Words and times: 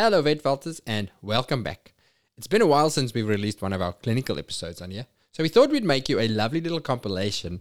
Hello, 0.00 0.22
Vetvaulters, 0.22 0.80
and 0.86 1.10
welcome 1.22 1.64
back. 1.64 1.92
It's 2.36 2.46
been 2.46 2.62
a 2.62 2.68
while 2.68 2.88
since 2.88 3.12
we've 3.12 3.26
released 3.26 3.60
one 3.60 3.72
of 3.72 3.82
our 3.82 3.92
clinical 3.92 4.38
episodes 4.38 4.80
on 4.80 4.92
here, 4.92 5.06
so 5.32 5.42
we 5.42 5.48
thought 5.48 5.70
we'd 5.70 5.82
make 5.82 6.08
you 6.08 6.20
a 6.20 6.28
lovely 6.28 6.60
little 6.60 6.78
compilation 6.78 7.60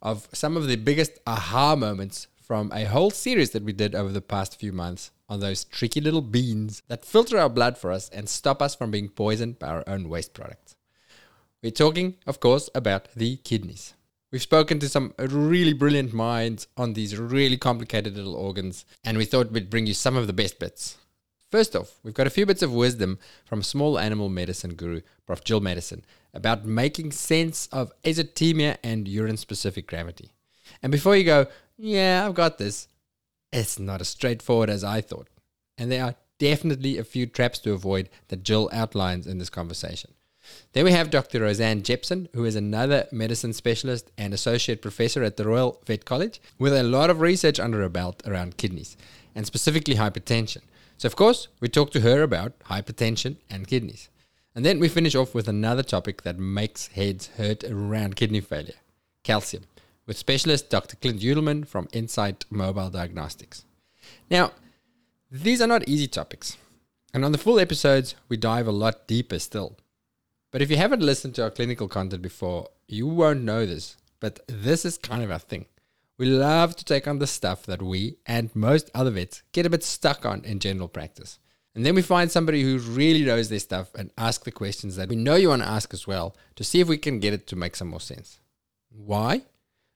of 0.00 0.28
some 0.32 0.56
of 0.56 0.68
the 0.68 0.76
biggest 0.76 1.18
aha 1.26 1.74
moments 1.74 2.28
from 2.40 2.70
a 2.72 2.84
whole 2.84 3.10
series 3.10 3.50
that 3.50 3.64
we 3.64 3.72
did 3.72 3.96
over 3.96 4.12
the 4.12 4.20
past 4.20 4.60
few 4.60 4.70
months 4.70 5.10
on 5.28 5.40
those 5.40 5.64
tricky 5.64 6.00
little 6.00 6.20
beans 6.20 6.84
that 6.86 7.04
filter 7.04 7.36
our 7.36 7.48
blood 7.48 7.76
for 7.76 7.90
us 7.90 8.08
and 8.10 8.28
stop 8.28 8.62
us 8.62 8.76
from 8.76 8.92
being 8.92 9.08
poisoned 9.08 9.58
by 9.58 9.66
our 9.66 9.84
own 9.88 10.08
waste 10.08 10.34
products. 10.34 10.76
We're 11.64 11.72
talking, 11.72 12.14
of 12.28 12.38
course, 12.38 12.70
about 12.76 13.08
the 13.16 13.38
kidneys. 13.38 13.94
We've 14.30 14.40
spoken 14.40 14.78
to 14.78 14.88
some 14.88 15.14
really 15.18 15.72
brilliant 15.72 16.12
minds 16.12 16.68
on 16.76 16.92
these 16.92 17.18
really 17.18 17.56
complicated 17.56 18.16
little 18.16 18.36
organs, 18.36 18.84
and 19.02 19.18
we 19.18 19.24
thought 19.24 19.50
we'd 19.50 19.68
bring 19.68 19.88
you 19.88 19.94
some 19.94 20.16
of 20.16 20.28
the 20.28 20.32
best 20.32 20.60
bits. 20.60 20.98
First 21.52 21.76
off, 21.76 21.98
we've 22.02 22.14
got 22.14 22.26
a 22.26 22.30
few 22.30 22.46
bits 22.46 22.62
of 22.62 22.72
wisdom 22.72 23.18
from 23.44 23.62
small 23.62 23.98
animal 23.98 24.30
medicine 24.30 24.72
guru, 24.72 25.02
Prof. 25.26 25.44
Jill 25.44 25.60
Maddison, 25.60 26.02
about 26.32 26.64
making 26.64 27.12
sense 27.12 27.68
of 27.70 27.92
azotemia 28.04 28.78
and 28.82 29.06
urine 29.06 29.36
specific 29.36 29.86
gravity. 29.86 30.30
And 30.82 30.90
before 30.90 31.14
you 31.14 31.24
go, 31.24 31.48
yeah, 31.76 32.24
I've 32.24 32.32
got 32.32 32.56
this, 32.56 32.88
it's 33.52 33.78
not 33.78 34.00
as 34.00 34.08
straightforward 34.08 34.70
as 34.70 34.82
I 34.82 35.02
thought. 35.02 35.28
And 35.76 35.92
there 35.92 36.02
are 36.02 36.14
definitely 36.38 36.96
a 36.96 37.04
few 37.04 37.26
traps 37.26 37.58
to 37.60 37.72
avoid 37.72 38.08
that 38.28 38.44
Jill 38.44 38.70
outlines 38.72 39.26
in 39.26 39.36
this 39.36 39.50
conversation. 39.50 40.14
Then 40.72 40.86
we 40.86 40.92
have 40.92 41.10
Dr. 41.10 41.40
Rosanne 41.40 41.82
Jepson, 41.82 42.30
who 42.32 42.46
is 42.46 42.56
another 42.56 43.08
medicine 43.12 43.52
specialist 43.52 44.10
and 44.16 44.32
associate 44.32 44.80
professor 44.80 45.22
at 45.22 45.36
the 45.36 45.46
Royal 45.46 45.82
Vet 45.84 46.06
College, 46.06 46.40
with 46.58 46.72
a 46.72 46.82
lot 46.82 47.10
of 47.10 47.20
research 47.20 47.60
under 47.60 47.82
her 47.82 47.90
belt 47.90 48.22
around 48.26 48.56
kidneys, 48.56 48.96
and 49.34 49.46
specifically 49.46 49.96
hypertension. 49.96 50.62
So, 51.02 51.08
of 51.08 51.16
course, 51.16 51.48
we 51.58 51.68
talk 51.68 51.90
to 51.90 52.00
her 52.02 52.22
about 52.22 52.56
hypertension 52.60 53.38
and 53.50 53.66
kidneys. 53.66 54.08
And 54.54 54.64
then 54.64 54.78
we 54.78 54.88
finish 54.88 55.16
off 55.16 55.34
with 55.34 55.48
another 55.48 55.82
topic 55.82 56.22
that 56.22 56.38
makes 56.38 56.86
heads 56.86 57.26
hurt 57.38 57.64
around 57.64 58.14
kidney 58.14 58.40
failure 58.40 58.76
calcium, 59.24 59.64
with 60.06 60.16
specialist 60.16 60.70
Dr. 60.70 60.94
Clint 60.94 61.20
Yudelman 61.20 61.66
from 61.66 61.88
Insight 61.92 62.44
Mobile 62.50 62.88
Diagnostics. 62.88 63.64
Now, 64.30 64.52
these 65.28 65.60
are 65.60 65.66
not 65.66 65.88
easy 65.88 66.06
topics, 66.06 66.56
and 67.12 67.24
on 67.24 67.32
the 67.32 67.38
full 67.38 67.58
episodes, 67.58 68.14
we 68.28 68.36
dive 68.36 68.68
a 68.68 68.70
lot 68.70 69.08
deeper 69.08 69.40
still. 69.40 69.76
But 70.52 70.62
if 70.62 70.70
you 70.70 70.76
haven't 70.76 71.02
listened 71.02 71.34
to 71.34 71.42
our 71.42 71.50
clinical 71.50 71.88
content 71.88 72.22
before, 72.22 72.68
you 72.86 73.08
won't 73.08 73.42
know 73.42 73.66
this, 73.66 73.96
but 74.20 74.38
this 74.46 74.84
is 74.84 74.98
kind 74.98 75.24
of 75.24 75.32
our 75.32 75.40
thing. 75.40 75.66
We 76.18 76.26
love 76.26 76.76
to 76.76 76.84
take 76.84 77.08
on 77.08 77.18
the 77.18 77.26
stuff 77.26 77.64
that 77.64 77.82
we 77.82 78.16
and 78.26 78.54
most 78.54 78.90
other 78.94 79.10
vets 79.10 79.42
get 79.52 79.66
a 79.66 79.70
bit 79.70 79.82
stuck 79.82 80.24
on 80.26 80.44
in 80.44 80.58
general 80.58 80.88
practice. 80.88 81.38
And 81.74 81.86
then 81.86 81.94
we 81.94 82.02
find 82.02 82.30
somebody 82.30 82.62
who 82.62 82.78
really 82.78 83.24
knows 83.24 83.48
their 83.48 83.58
stuff 83.58 83.94
and 83.94 84.10
ask 84.18 84.44
the 84.44 84.52
questions 84.52 84.96
that 84.96 85.08
we 85.08 85.16
know 85.16 85.36
you 85.36 85.48
want 85.48 85.62
to 85.62 85.68
ask 85.68 85.94
as 85.94 86.06
well 86.06 86.36
to 86.56 86.64
see 86.64 86.80
if 86.80 86.88
we 86.88 86.98
can 86.98 87.18
get 87.18 87.32
it 87.32 87.46
to 87.46 87.56
make 87.56 87.76
some 87.76 87.88
more 87.88 88.00
sense. 88.00 88.40
Why? 88.90 89.42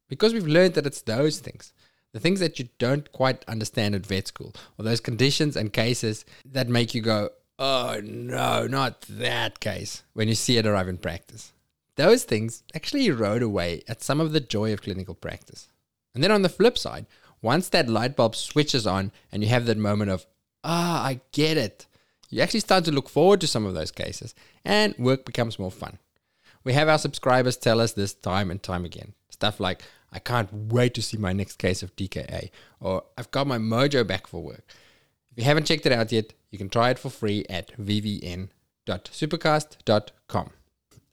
Because 0.08 0.32
we've 0.32 0.46
learned 0.46 0.74
that 0.74 0.86
it's 0.86 1.02
those 1.02 1.38
things, 1.38 1.74
the 2.12 2.20
things 2.20 2.40
that 2.40 2.58
you 2.58 2.70
don't 2.78 3.12
quite 3.12 3.44
understand 3.46 3.94
at 3.94 4.06
vet 4.06 4.26
school, 4.26 4.54
or 4.78 4.84
those 4.84 5.00
conditions 5.00 5.54
and 5.54 5.72
cases 5.72 6.24
that 6.46 6.68
make 6.68 6.94
you 6.94 7.02
go, 7.02 7.28
oh 7.58 8.00
no, 8.02 8.66
not 8.66 9.02
that 9.02 9.60
case, 9.60 10.02
when 10.14 10.28
you 10.28 10.34
see 10.34 10.56
it 10.56 10.66
arrive 10.66 10.88
in 10.88 10.96
practice. 10.96 11.52
Those 11.96 12.24
things 12.24 12.62
actually 12.74 13.06
erode 13.06 13.42
away 13.42 13.82
at 13.86 14.02
some 14.02 14.20
of 14.20 14.32
the 14.32 14.40
joy 14.40 14.72
of 14.72 14.82
clinical 14.82 15.14
practice. 15.14 15.68
And 16.16 16.24
then 16.24 16.32
on 16.32 16.42
the 16.42 16.48
flip 16.48 16.76
side, 16.78 17.06
once 17.42 17.68
that 17.68 17.90
light 17.90 18.16
bulb 18.16 18.34
switches 18.34 18.86
on 18.86 19.12
and 19.30 19.42
you 19.42 19.50
have 19.50 19.66
that 19.66 19.76
moment 19.76 20.10
of, 20.10 20.24
ah, 20.64 21.04
I 21.04 21.20
get 21.30 21.58
it, 21.58 21.84
you 22.30 22.40
actually 22.40 22.60
start 22.60 22.86
to 22.86 22.90
look 22.90 23.10
forward 23.10 23.42
to 23.42 23.46
some 23.46 23.66
of 23.66 23.74
those 23.74 23.92
cases 23.92 24.34
and 24.64 24.96
work 24.98 25.26
becomes 25.26 25.58
more 25.58 25.70
fun. 25.70 25.98
We 26.64 26.72
have 26.72 26.88
our 26.88 26.96
subscribers 26.96 27.58
tell 27.58 27.82
us 27.82 27.92
this 27.92 28.14
time 28.14 28.50
and 28.50 28.62
time 28.62 28.86
again. 28.86 29.12
Stuff 29.28 29.60
like, 29.60 29.82
I 30.10 30.18
can't 30.18 30.50
wait 30.52 30.94
to 30.94 31.02
see 31.02 31.18
my 31.18 31.34
next 31.34 31.58
case 31.58 31.82
of 31.82 31.94
DKA, 31.94 32.48
or 32.80 33.02
I've 33.18 33.30
got 33.30 33.46
my 33.46 33.58
mojo 33.58 34.06
back 34.06 34.26
for 34.26 34.42
work. 34.42 34.64
If 35.30 35.36
you 35.36 35.44
haven't 35.44 35.66
checked 35.66 35.84
it 35.84 35.92
out 35.92 36.12
yet, 36.12 36.32
you 36.50 36.56
can 36.56 36.70
try 36.70 36.88
it 36.90 36.98
for 36.98 37.10
free 37.10 37.44
at 37.50 37.76
vvn.supercast.com. 37.78 40.50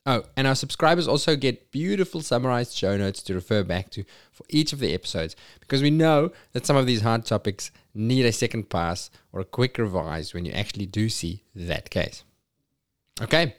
Oh, 0.06 0.24
and 0.36 0.46
our 0.46 0.54
subscribers 0.54 1.08
also 1.08 1.34
get 1.34 1.70
beautiful 1.70 2.20
summarized 2.20 2.76
show 2.76 2.96
notes 2.98 3.22
to 3.22 3.34
refer 3.34 3.62
back 3.62 3.88
to 3.90 4.04
for 4.30 4.44
each 4.50 4.74
of 4.74 4.78
the 4.78 4.92
episodes 4.92 5.34
because 5.60 5.80
we 5.80 5.90
know 5.90 6.30
that 6.52 6.66
some 6.66 6.76
of 6.76 6.84
these 6.84 7.00
hard 7.00 7.24
topics 7.24 7.70
need 7.94 8.26
a 8.26 8.32
second 8.32 8.68
pass 8.68 9.10
or 9.32 9.40
a 9.40 9.46
quick 9.46 9.78
revise 9.78 10.34
when 10.34 10.44
you 10.44 10.52
actually 10.52 10.84
do 10.84 11.08
see 11.08 11.42
that 11.54 11.88
case. 11.88 12.22
Okay, 13.22 13.54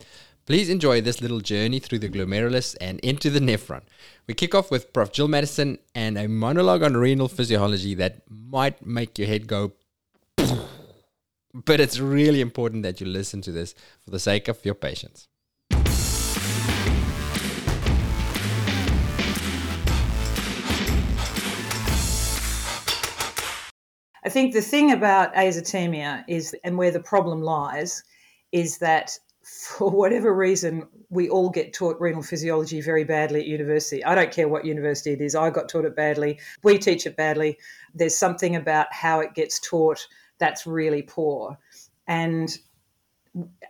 please 0.45 0.69
enjoy 0.69 1.01
this 1.01 1.19
little 1.19 1.39
journey 1.39 1.79
through 1.79 1.99
the 1.99 2.09
glomerulus 2.09 2.75
and 2.79 2.99
into 2.99 3.31
the 3.31 3.39
nephron. 3.39 3.81
We 4.27 4.35
kick 4.35 4.53
off 4.53 4.69
with 4.69 4.93
Prof. 4.93 5.11
Jill 5.11 5.27
Maddison 5.27 5.79
and 5.95 6.15
a 6.15 6.27
monologue 6.27 6.83
on 6.83 6.95
renal 6.95 7.27
physiology 7.27 7.95
that 7.95 8.21
might 8.29 8.85
make 8.85 9.17
your 9.17 9.27
head 9.27 9.47
go 9.47 9.73
but 11.55 11.79
it's 11.79 11.99
really 11.99 12.41
important 12.41 12.83
that 12.83 13.01
you 13.01 13.07
listen 13.07 13.41
to 13.41 13.51
this 13.51 13.73
for 14.03 14.11
the 14.11 14.19
sake 14.19 14.47
of 14.47 14.63
your 14.63 14.75
patients. 14.75 15.27
I 24.25 24.29
think 24.29 24.53
the 24.53 24.61
thing 24.61 24.91
about 24.91 25.35
azotemia 25.35 26.23
is, 26.27 26.55
and 26.63 26.77
where 26.77 26.91
the 26.91 26.99
problem 26.99 27.41
lies, 27.41 28.03
is 28.51 28.79
that 28.79 29.17
for 29.43 29.91
whatever 29.91 30.33
reason, 30.33 30.87
we 31.11 31.29
all 31.29 31.51
get 31.51 31.73
taught 31.73 32.01
renal 32.01 32.23
physiology 32.23 32.81
very 32.81 33.03
badly 33.03 33.41
at 33.41 33.45
university. 33.45 34.03
I 34.03 34.15
don't 34.15 34.31
care 34.31 34.47
what 34.47 34.65
university 34.65 35.11
it 35.11 35.21
is, 35.21 35.35
I 35.35 35.51
got 35.51 35.69
taught 35.69 35.85
it 35.85 35.95
badly. 35.95 36.39
We 36.63 36.79
teach 36.79 37.05
it 37.05 37.15
badly. 37.15 37.59
There's 37.93 38.17
something 38.17 38.55
about 38.55 38.87
how 38.91 39.19
it 39.19 39.35
gets 39.35 39.59
taught 39.59 40.07
that's 40.39 40.65
really 40.65 41.03
poor. 41.03 41.59
And 42.07 42.57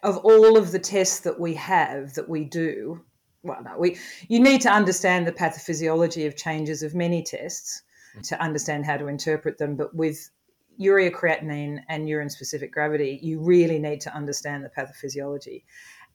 of 0.03 0.17
all 0.17 0.57
of 0.57 0.71
the 0.71 0.79
tests 0.79 1.19
that 1.21 1.37
we 1.37 1.53
have 1.55 2.13
that 2.13 2.29
we 2.29 2.45
do, 2.45 3.03
well, 3.43 3.61
no, 3.61 3.77
we 3.77 3.97
you 4.29 4.39
need 4.39 4.61
to 4.61 4.71
understand 4.71 5.27
the 5.27 5.33
pathophysiology 5.33 6.25
of 6.25 6.37
changes 6.37 6.81
of 6.81 6.95
many 6.95 7.21
tests 7.21 7.83
to 8.23 8.41
understand 8.41 8.85
how 8.85 8.95
to 8.95 9.07
interpret 9.07 9.57
them. 9.57 9.75
But 9.75 9.93
with 9.93 10.29
urea 10.77 11.11
creatinine 11.11 11.81
and 11.89 12.09
urine 12.09 12.29
specific 12.29 12.71
gravity, 12.71 13.19
you 13.21 13.39
really 13.39 13.79
need 13.79 14.01
to 14.01 14.13
understand 14.13 14.63
the 14.63 14.69
pathophysiology. 14.69 15.63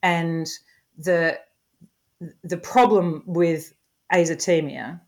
And 0.02 0.48
the 0.98 1.38
the 2.44 2.58
problem 2.58 3.22
with 3.26 3.72
azotemia 4.12 5.00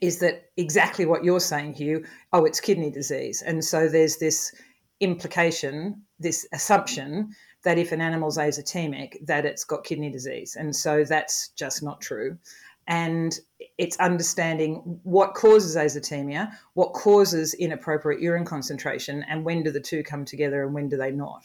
is 0.00 0.18
that 0.18 0.50
exactly 0.56 1.06
what 1.06 1.24
you're 1.24 1.40
saying, 1.40 1.74
Hugh. 1.74 2.04
Oh, 2.32 2.44
it's 2.44 2.60
kidney 2.60 2.90
disease, 2.90 3.42
and 3.42 3.64
so 3.64 3.88
there's 3.88 4.18
this 4.18 4.52
implication, 5.00 6.02
this 6.18 6.46
assumption 6.52 7.34
that 7.62 7.78
if 7.78 7.92
an 7.92 8.00
animal's 8.00 8.36
azotemic, 8.36 9.24
that 9.26 9.46
it's 9.46 9.64
got 9.64 9.84
kidney 9.84 10.10
disease, 10.10 10.56
and 10.56 10.74
so 10.76 11.04
that's 11.04 11.48
just 11.50 11.82
not 11.82 12.00
true. 12.00 12.38
And 12.86 13.38
it's 13.78 13.96
understanding 13.98 15.00
what 15.04 15.34
causes 15.34 15.76
azotemia, 15.76 16.52
what 16.74 16.92
causes 16.92 17.54
inappropriate 17.54 18.20
urine 18.20 18.44
concentration, 18.44 19.24
and 19.28 19.44
when 19.44 19.62
do 19.62 19.70
the 19.70 19.80
two 19.80 20.02
come 20.02 20.24
together 20.24 20.64
and 20.64 20.74
when 20.74 20.88
do 20.88 20.96
they 20.96 21.10
not. 21.10 21.44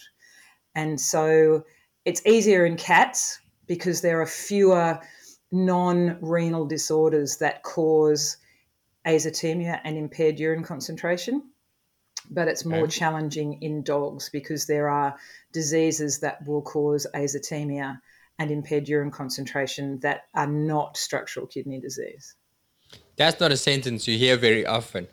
And 0.76 1.00
so 1.00 1.64
it's 2.06 2.26
easier 2.26 2.66
in 2.66 2.76
cats 2.76 3.40
because 3.68 4.02
there 4.02 4.22
are 4.22 4.26
fewer 4.26 5.00
non 5.52 6.18
renal 6.22 6.66
disorders 6.66 7.38
that 7.38 7.64
cause 7.64 8.38
azotemia 9.06 9.80
and 9.84 9.98
impaired 9.98 10.40
urine 10.40 10.64
concentration. 10.64 11.44
But 12.32 12.48
it's 12.48 12.66
more 12.66 12.82
okay. 12.82 12.92
challenging 12.92 13.62
in 13.62 13.82
dogs 13.82 14.30
because 14.30 14.68
there 14.68 14.90
are 14.90 15.16
diseases 15.52 16.20
that 16.20 16.46
will 16.46 16.62
cause 16.62 17.08
azotemia 17.16 18.00
and 18.40 18.50
impaired 18.50 18.88
urine 18.88 19.12
concentration 19.12 20.00
that 20.00 20.24
are 20.34 20.48
not 20.48 20.98
structural 20.98 21.46
kidney 21.46 21.80
disease. 21.80 22.36
That's 23.18 23.40
not 23.40 23.52
a 23.52 23.58
sentence 23.58 24.08
you 24.08 24.18
hear 24.18 24.38
very 24.38 24.66
often 24.66 25.08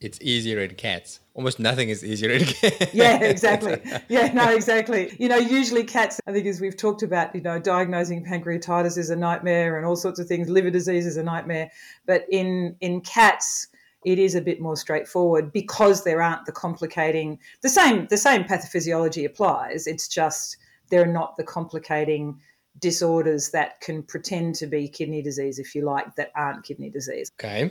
it's 0.00 0.20
easier 0.20 0.60
in 0.60 0.74
cats. 0.76 1.20
Almost 1.34 1.58
nothing 1.58 1.88
is 1.88 2.04
easier 2.04 2.30
in 2.30 2.44
cats. 2.44 2.86
yeah, 2.94 3.20
exactly. 3.22 3.80
Yeah, 4.08 4.32
no, 4.32 4.48
exactly. 4.50 5.14
You 5.18 5.28
know, 5.28 5.36
usually 5.36 5.84
cats, 5.84 6.20
I 6.26 6.32
think 6.32 6.46
as 6.46 6.60
we've 6.60 6.76
talked 6.76 7.02
about, 7.02 7.34
you 7.34 7.40
know, 7.40 7.58
diagnosing 7.58 8.24
pancreatitis 8.24 8.96
is 8.96 9.10
a 9.10 9.16
nightmare 9.16 9.76
and 9.76 9.84
all 9.84 9.96
sorts 9.96 10.20
of 10.20 10.28
things, 10.28 10.48
liver 10.48 10.70
disease 10.70 11.06
is 11.06 11.16
a 11.16 11.22
nightmare. 11.22 11.70
But 12.06 12.26
in 12.30 12.76
in 12.80 13.00
cats, 13.00 13.66
it 14.04 14.20
is 14.20 14.36
a 14.36 14.40
bit 14.40 14.60
more 14.60 14.76
straightforward 14.76 15.52
because 15.52 16.04
there 16.04 16.22
aren't 16.22 16.46
the 16.46 16.52
complicating 16.52 17.38
the 17.62 17.68
same 17.68 18.06
the 18.08 18.16
same 18.16 18.44
pathophysiology 18.44 19.24
applies. 19.24 19.88
It's 19.88 20.06
just 20.06 20.56
there 20.90 21.02
are 21.02 21.12
not 21.12 21.36
the 21.36 21.44
complicating 21.44 22.40
disorders 22.78 23.50
that 23.50 23.80
can 23.80 24.02
pretend 24.02 24.54
to 24.56 24.66
be 24.66 24.88
kidney 24.88 25.22
disease, 25.22 25.58
if 25.58 25.74
you 25.74 25.82
like, 25.82 26.14
that 26.16 26.30
aren't 26.36 26.64
kidney 26.64 26.90
disease. 26.90 27.30
Okay. 27.38 27.70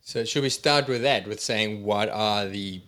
So 0.00 0.24
should 0.24 0.42
we 0.42 0.50
start 0.50 0.86
with 0.86 1.02
that, 1.02 1.26
with 1.26 1.40
saying 1.40 1.84
what 1.84 2.08
are 2.10 2.46
the 2.46 2.82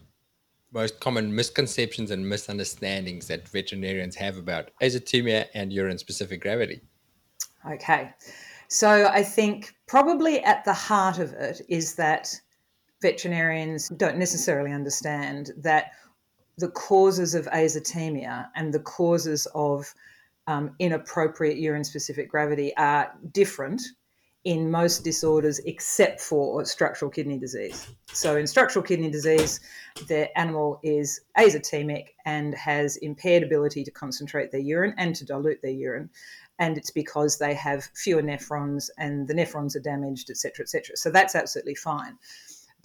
most 0.73 1.01
common 1.01 1.35
misconceptions 1.35 2.11
and 2.11 2.29
misunderstandings 2.29 3.27
that 3.29 3.49
veterinarians 3.49 4.17
have 4.17 4.37
about 4.37 4.71
azotemia 4.83 5.47
and 5.55 5.73
urine 5.73 5.99
specific 5.99 6.43
gravity? 6.43 6.81
Okay. 7.71 8.13
So 8.69 9.07
I 9.07 9.23
think 9.23 9.75
probably 9.87 10.43
at 10.43 10.65
the 10.65 10.75
heart 10.75 11.19
of 11.19 11.33
it 11.33 11.63
is 11.69 11.95
that 11.95 12.35
veterinarians 13.01 13.89
don't 13.91 14.19
necessarily 14.19 14.73
understand 14.73 15.53
that 15.57 15.93
the 16.59 16.69
causes 16.69 17.35
of 17.35 17.47
azotemia 17.47 18.49
and 18.55 18.73
the 18.73 18.81
causes 18.81 19.47
of 19.55 19.93
um, 20.47 20.75
inappropriate 20.79 21.59
urine 21.59 21.85
specific 21.85 22.31
gravity 22.31 22.77
are 22.77 23.13
different 23.33 23.83
in 24.47 24.71
most 24.71 25.03
disorders 25.03 25.59
except 25.67 26.21
for 26.21 26.65
structural 26.65 27.11
kidney 27.11 27.37
disease. 27.37 27.89
So, 28.13 28.37
in 28.37 28.47
structural 28.47 28.85
kidney 28.85 29.11
disease, 29.11 29.59
the 30.07 30.37
animal 30.39 30.79
is 30.85 31.21
azotemic 31.37 32.11
and 32.25 32.55
has 32.55 32.97
impaired 32.99 33.43
ability 33.43 33.83
to 33.83 33.91
concentrate 33.91 34.53
their 34.53 34.61
urine 34.61 34.95
and 34.99 35.17
to 35.17 35.25
dilute 35.25 35.63
their 35.63 35.73
urine. 35.73 36.11
And 36.61 36.79
it's 36.79 36.93
because 36.93 37.39
they 37.39 37.55
have 37.55 37.91
fewer 37.97 38.23
nephrons 38.23 38.89
and 38.97 39.27
the 39.27 39.35
nephrons 39.35 39.75
are 39.75 39.81
damaged, 39.81 40.31
etc., 40.31 40.63
etc. 40.63 40.97
So, 40.97 41.11
that's 41.11 41.35
absolutely 41.35 41.75
fine. 41.75 42.17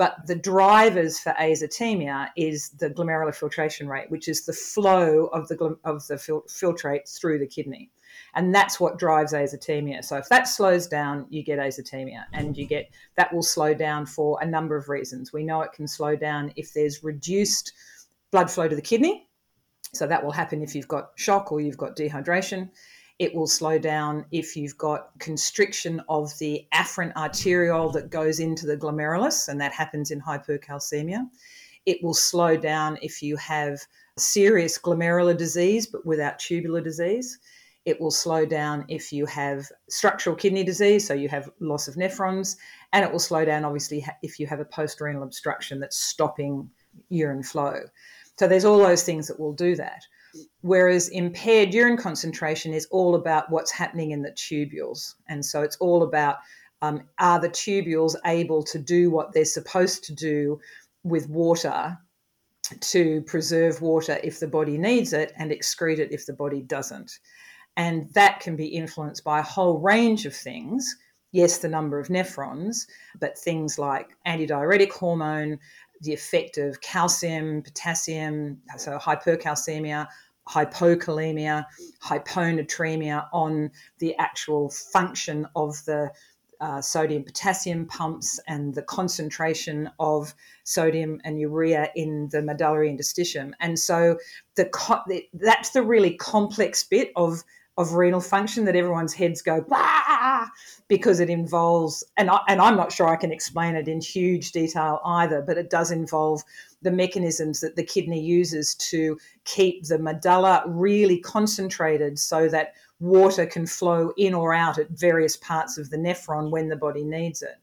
But 0.01 0.25
the 0.25 0.33
drivers 0.33 1.19
for 1.19 1.36
azotemia 1.39 2.30
is 2.36 2.69
the 2.69 2.89
glomerular 2.89 3.36
filtration 3.36 3.88
rate, 3.88 4.09
which 4.09 4.27
is 4.27 4.48
the 4.48 4.51
flow 4.51 5.27
of 5.27 5.48
the, 5.48 5.77
of 5.83 6.07
the 6.07 6.18
fil- 6.18 6.42
filtrates 6.48 7.19
through 7.19 7.38
the 7.38 7.45
kidney. 7.45 7.92
And 8.33 8.51
that's 8.51 8.80
what 8.80 8.98
drives 8.98 9.31
azotemia. 9.31 10.03
So 10.03 10.18
if 10.18 10.27
that 10.30 10.48
slows 10.48 10.88
down, 10.88 11.27
you 11.30 11.44
get 11.44 11.59
azotemia 11.59 12.24
and 12.33 12.57
you 12.57 12.65
get 12.65 12.89
that 13.15 13.31
will 13.31 13.44
slow 13.44 13.75
down 13.75 14.07
for 14.07 14.39
a 14.42 14.45
number 14.48 14.75
of 14.75 14.89
reasons. 14.89 15.31
We 15.31 15.44
know 15.44 15.62
it 15.62 15.71
can 15.71 15.88
slow 15.88 16.15
down 16.15 16.51
if 16.56 16.74
there's 16.74 17.03
reduced 17.03 17.71
blood 18.31 18.50
flow 18.50 18.68
to 18.68 18.75
the 18.75 18.81
kidney. 18.81 19.27
So 19.94 20.07
that 20.07 20.24
will 20.24 20.31
happen 20.31 20.63
if 20.63 20.74
you've 20.74 20.88
got 20.88 21.12
shock 21.13 21.51
or 21.51 21.62
you've 21.62 21.77
got 21.77 21.95
dehydration. 21.95 22.71
It 23.21 23.35
will 23.35 23.45
slow 23.45 23.77
down 23.77 24.25
if 24.31 24.56
you've 24.56 24.79
got 24.79 25.12
constriction 25.19 26.01
of 26.09 26.35
the 26.39 26.65
afferent 26.73 27.15
arteriole 27.15 27.91
that 27.91 28.09
goes 28.09 28.39
into 28.39 28.65
the 28.65 28.75
glomerulus, 28.75 29.47
and 29.47 29.62
that 29.62 29.73
happens 29.73 30.09
in 30.09 30.19
hypercalcemia. 30.19 31.29
It 31.85 32.01
will 32.01 32.15
slow 32.15 32.57
down 32.57 32.97
if 33.03 33.21
you 33.21 33.35
have 33.35 33.79
serious 34.18 34.79
glomerular 34.79 35.38
disease 35.38 35.85
but 35.85 36.03
without 36.03 36.39
tubular 36.39 36.81
disease. 36.81 37.38
It 37.85 38.01
will 38.01 38.09
slow 38.09 38.44
down 38.44 38.85
if 38.88 39.13
you 39.13 39.27
have 39.27 39.71
structural 39.88 40.35
kidney 40.35 40.63
disease, 40.63 41.06
so 41.06 41.13
you 41.13 41.29
have 41.29 41.47
loss 41.59 41.88
of 41.88 41.97
nephrons, 41.97 42.56
and 42.91 43.06
it 43.06 43.12
will 43.12 43.19
slow 43.19 43.45
down 43.45 43.65
obviously 43.65 44.03
if 44.24 44.39
you 44.39 44.47
have 44.47 44.62
a 44.62 44.65
post 44.65 45.00
renal 45.00 45.21
obstruction 45.21 45.79
that's 45.79 46.00
stopping 46.00 46.67
urine 47.09 47.44
flow. 47.44 47.81
So 48.39 48.47
there's 48.47 48.65
all 48.65 48.79
those 48.79 49.03
things 49.03 49.27
that 49.27 49.39
will 49.39 49.53
do 49.53 49.75
that. 49.75 50.07
Whereas 50.62 51.10
impaired 51.10 51.74
urine 51.74 51.98
concentration 51.98 52.74
is 52.74 52.88
all 52.92 53.16
about 53.16 53.51
what's 53.51 53.72
happening 53.72 54.12
in 54.12 54.22
the 54.22 54.31
tubules. 54.31 55.16
And 55.28 55.45
so 55.45 55.62
it's 55.62 55.78
all 55.78 56.04
about 56.04 56.38
um, 56.81 57.04
are 57.19 57.39
the 57.39 57.50
tubules 57.50 58.16
able 58.25 58.63
to 58.63 58.80
do 58.80 59.12
what 59.12 59.33
they're 59.33 59.45
supposed 59.45 60.04
to 60.06 60.16
do 60.16 60.60
with 61.04 61.30
water 61.30 61.98
to 62.80 63.22
preserve 63.24 63.81
water 63.81 64.19
if 64.24 64.39
the 64.39 64.48
body 64.48 64.78
needs 64.78 65.13
it 65.13 65.33
and 65.38 65.51
excrete 65.51 66.00
it 66.00 66.12
if 66.12 66.25
the 66.25 66.34
body 66.34 66.62
doesn't. 66.62 67.19
And 67.77 68.10
that 68.13 68.39
can 68.39 68.56
be 68.56 68.68
influenced 68.68 69.24
by 69.24 69.39
a 69.39 69.44
whole 69.44 69.80
range 69.80 70.25
of 70.25 70.36
things. 70.36 70.95
Yes, 71.31 71.60
the 71.60 71.69
number 71.69 71.98
of 72.00 72.10
nephrons, 72.10 72.88
but 73.19 73.38
things 73.38 73.80
like 73.80 74.10
antidiuretic 74.27 74.92
hormone, 74.92 75.60
the 76.01 76.13
effect 76.13 76.57
of 76.57 76.81
calcium, 76.81 77.62
potassium, 77.62 78.57
so 78.77 78.98
hypercalcemia, 78.98 80.07
hypokalemia, 80.48 81.65
hyponatremia 82.03 83.27
on 83.31 83.71
the 84.00 84.15
actual 84.18 84.69
function 84.69 85.48
of 85.56 85.83
the 85.86 86.12
uh, 86.59 86.80
sodium 86.80 87.24
potassium 87.24 87.88
pumps 87.88 88.39
and 88.48 88.75
the 88.75 88.83
concentration 88.83 89.89
of 90.00 90.36
sodium 90.63 91.19
and 91.24 91.39
urea 91.39 91.89
in 91.95 92.30
the 92.31 92.42
medullary 92.42 92.88
interstitium. 92.89 93.51
And 93.59 93.80
so 93.80 94.18
the 94.56 95.24
that's 95.33 95.71
the 95.71 95.81
really 95.81 96.15
complex 96.18 96.83
bit 96.83 97.12
of 97.15 97.44
of 97.81 97.94
renal 97.94 98.22
function 98.22 98.66
that 98.66 98.75
everyone's 98.75 99.13
heads 99.13 99.42
go 99.42 99.66
bah, 99.68 100.48
because 100.88 101.19
it 101.19 101.30
involves 101.30 102.04
and 102.18 102.30
I, 102.30 102.39
and 102.48 102.62
I'm 102.62 102.78
not 102.78 102.92
sure 102.92 103.10
I 103.10 103.16
can 103.16 103.31
explain 103.31 103.75
it 103.75 103.88
in 103.88 104.00
huge 104.00 104.51
detail 104.51 105.01
either 105.04 105.42
but 105.42 105.57
it 105.57 105.69
does 105.69 105.92
involve 105.92 106.44
the 106.81 106.92
mechanisms 106.92 107.60
that 107.60 107.75
the 107.75 107.83
kidney 107.83 108.22
uses 108.22 108.75
to 108.75 109.18
keep 109.44 109.86
the 109.86 110.00
medulla 110.00 110.63
really 110.68 111.19
concentrated 111.19 112.18
so 112.18 112.48
that 112.48 112.74
water 113.00 113.45
can 113.45 113.66
flow 113.66 114.13
in 114.18 114.34
or 114.34 114.54
out 114.54 114.77
at 114.77 114.89
various 114.92 115.36
parts 115.38 115.77
of 115.77 115.89
the 115.89 115.98
nephron 115.98 116.51
when 116.51 116.69
the 116.69 116.75
body 116.75 117.04
needs 117.04 117.42
it. 117.42 117.57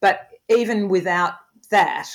But 0.00 0.28
even 0.48 0.88
without 0.88 1.34
that 1.70 2.08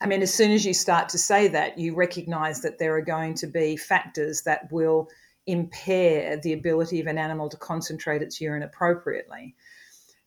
I 0.00 0.06
mean, 0.06 0.22
as 0.22 0.32
soon 0.32 0.50
as 0.50 0.64
you 0.64 0.72
start 0.72 1.08
to 1.10 1.18
say 1.18 1.48
that, 1.48 1.78
you 1.78 1.94
recognize 1.94 2.62
that 2.62 2.78
there 2.78 2.96
are 2.96 3.02
going 3.02 3.34
to 3.34 3.46
be 3.46 3.76
factors 3.76 4.42
that 4.42 4.70
will 4.72 5.08
impair 5.46 6.36
the 6.38 6.52
ability 6.52 7.00
of 7.00 7.06
an 7.06 7.18
animal 7.18 7.48
to 7.48 7.56
concentrate 7.56 8.22
its 8.22 8.40
urine 8.40 8.62
appropriately. 8.62 9.54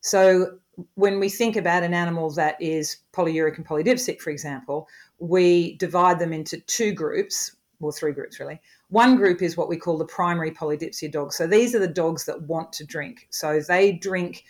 So, 0.01 0.57
when 0.95 1.19
we 1.19 1.29
think 1.29 1.55
about 1.55 1.83
an 1.83 1.93
animal 1.93 2.29
that 2.31 2.59
is 2.61 2.97
polyuric 3.13 3.57
and 3.57 3.65
polydipsic, 3.65 4.19
for 4.19 4.31
example, 4.31 4.87
we 5.19 5.77
divide 5.77 6.19
them 6.19 6.33
into 6.33 6.59
two 6.61 6.91
groups, 6.93 7.55
or 7.79 7.91
three 7.91 8.11
groups 8.11 8.39
really. 8.39 8.59
One 8.89 9.15
group 9.15 9.41
is 9.41 9.55
what 9.55 9.69
we 9.69 9.77
call 9.77 9.97
the 9.97 10.05
primary 10.05 10.51
polydipsia 10.51 11.11
dogs. 11.11 11.37
So, 11.37 11.47
these 11.47 11.73
are 11.73 11.79
the 11.79 11.87
dogs 11.87 12.25
that 12.25 12.41
want 12.43 12.73
to 12.73 12.85
drink. 12.85 13.27
So, 13.29 13.61
they 13.61 13.93
drink, 13.93 14.43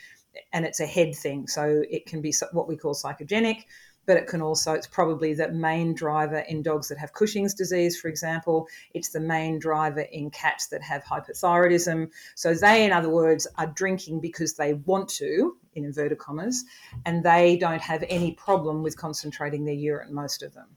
and 0.54 0.65
it's 0.65 0.80
a 0.80 0.86
head 0.86 1.15
thing. 1.15 1.48
So, 1.48 1.83
it 1.89 2.06
can 2.06 2.21
be 2.21 2.33
what 2.51 2.68
we 2.68 2.77
call 2.77 2.95
psychogenic 2.95 3.65
but 4.06 4.18
it 4.18 4.28
can 4.28 4.42
also, 4.42 4.74
it's 4.74 4.88
probably 4.88 5.34
the 5.34 5.50
main 5.50 5.94
driver 5.94 6.40
in 6.50 6.62
dogs 6.62 6.90
that 6.90 6.98
have 6.98 7.14
Cushing's 7.14 7.54
disease, 7.54 8.00
for 8.00 8.08
example. 8.08 8.68
It's 8.94 9.10
the 9.10 9.20
main 9.20 9.60
driver 9.60 10.02
in 10.02 10.30
cats 10.30 10.68
that 10.68 10.82
have 10.82 11.04
hypothyroidism. 11.04 12.10
So 12.36 12.54
they, 12.54 12.86
in 12.86 12.92
other 12.92 13.10
words, 13.10 13.48
are 13.58 13.68
drinking 13.68 14.20
because 14.20 14.54
they 14.54 14.74
want 14.74 15.10
to, 15.10 15.58
in 15.76 15.86
inverted 15.86 16.18
commas, 16.18 16.66
and 17.06 17.24
they 17.24 17.58
don't 17.58 17.82
have 17.82 18.04
any 18.10 18.34
problem 18.34 18.84
with 18.84 18.98
concentrating 18.98 19.66
their 19.66 19.74
urine, 19.74 20.14
most 20.14 20.44
of 20.44 20.54
them. 20.54 20.68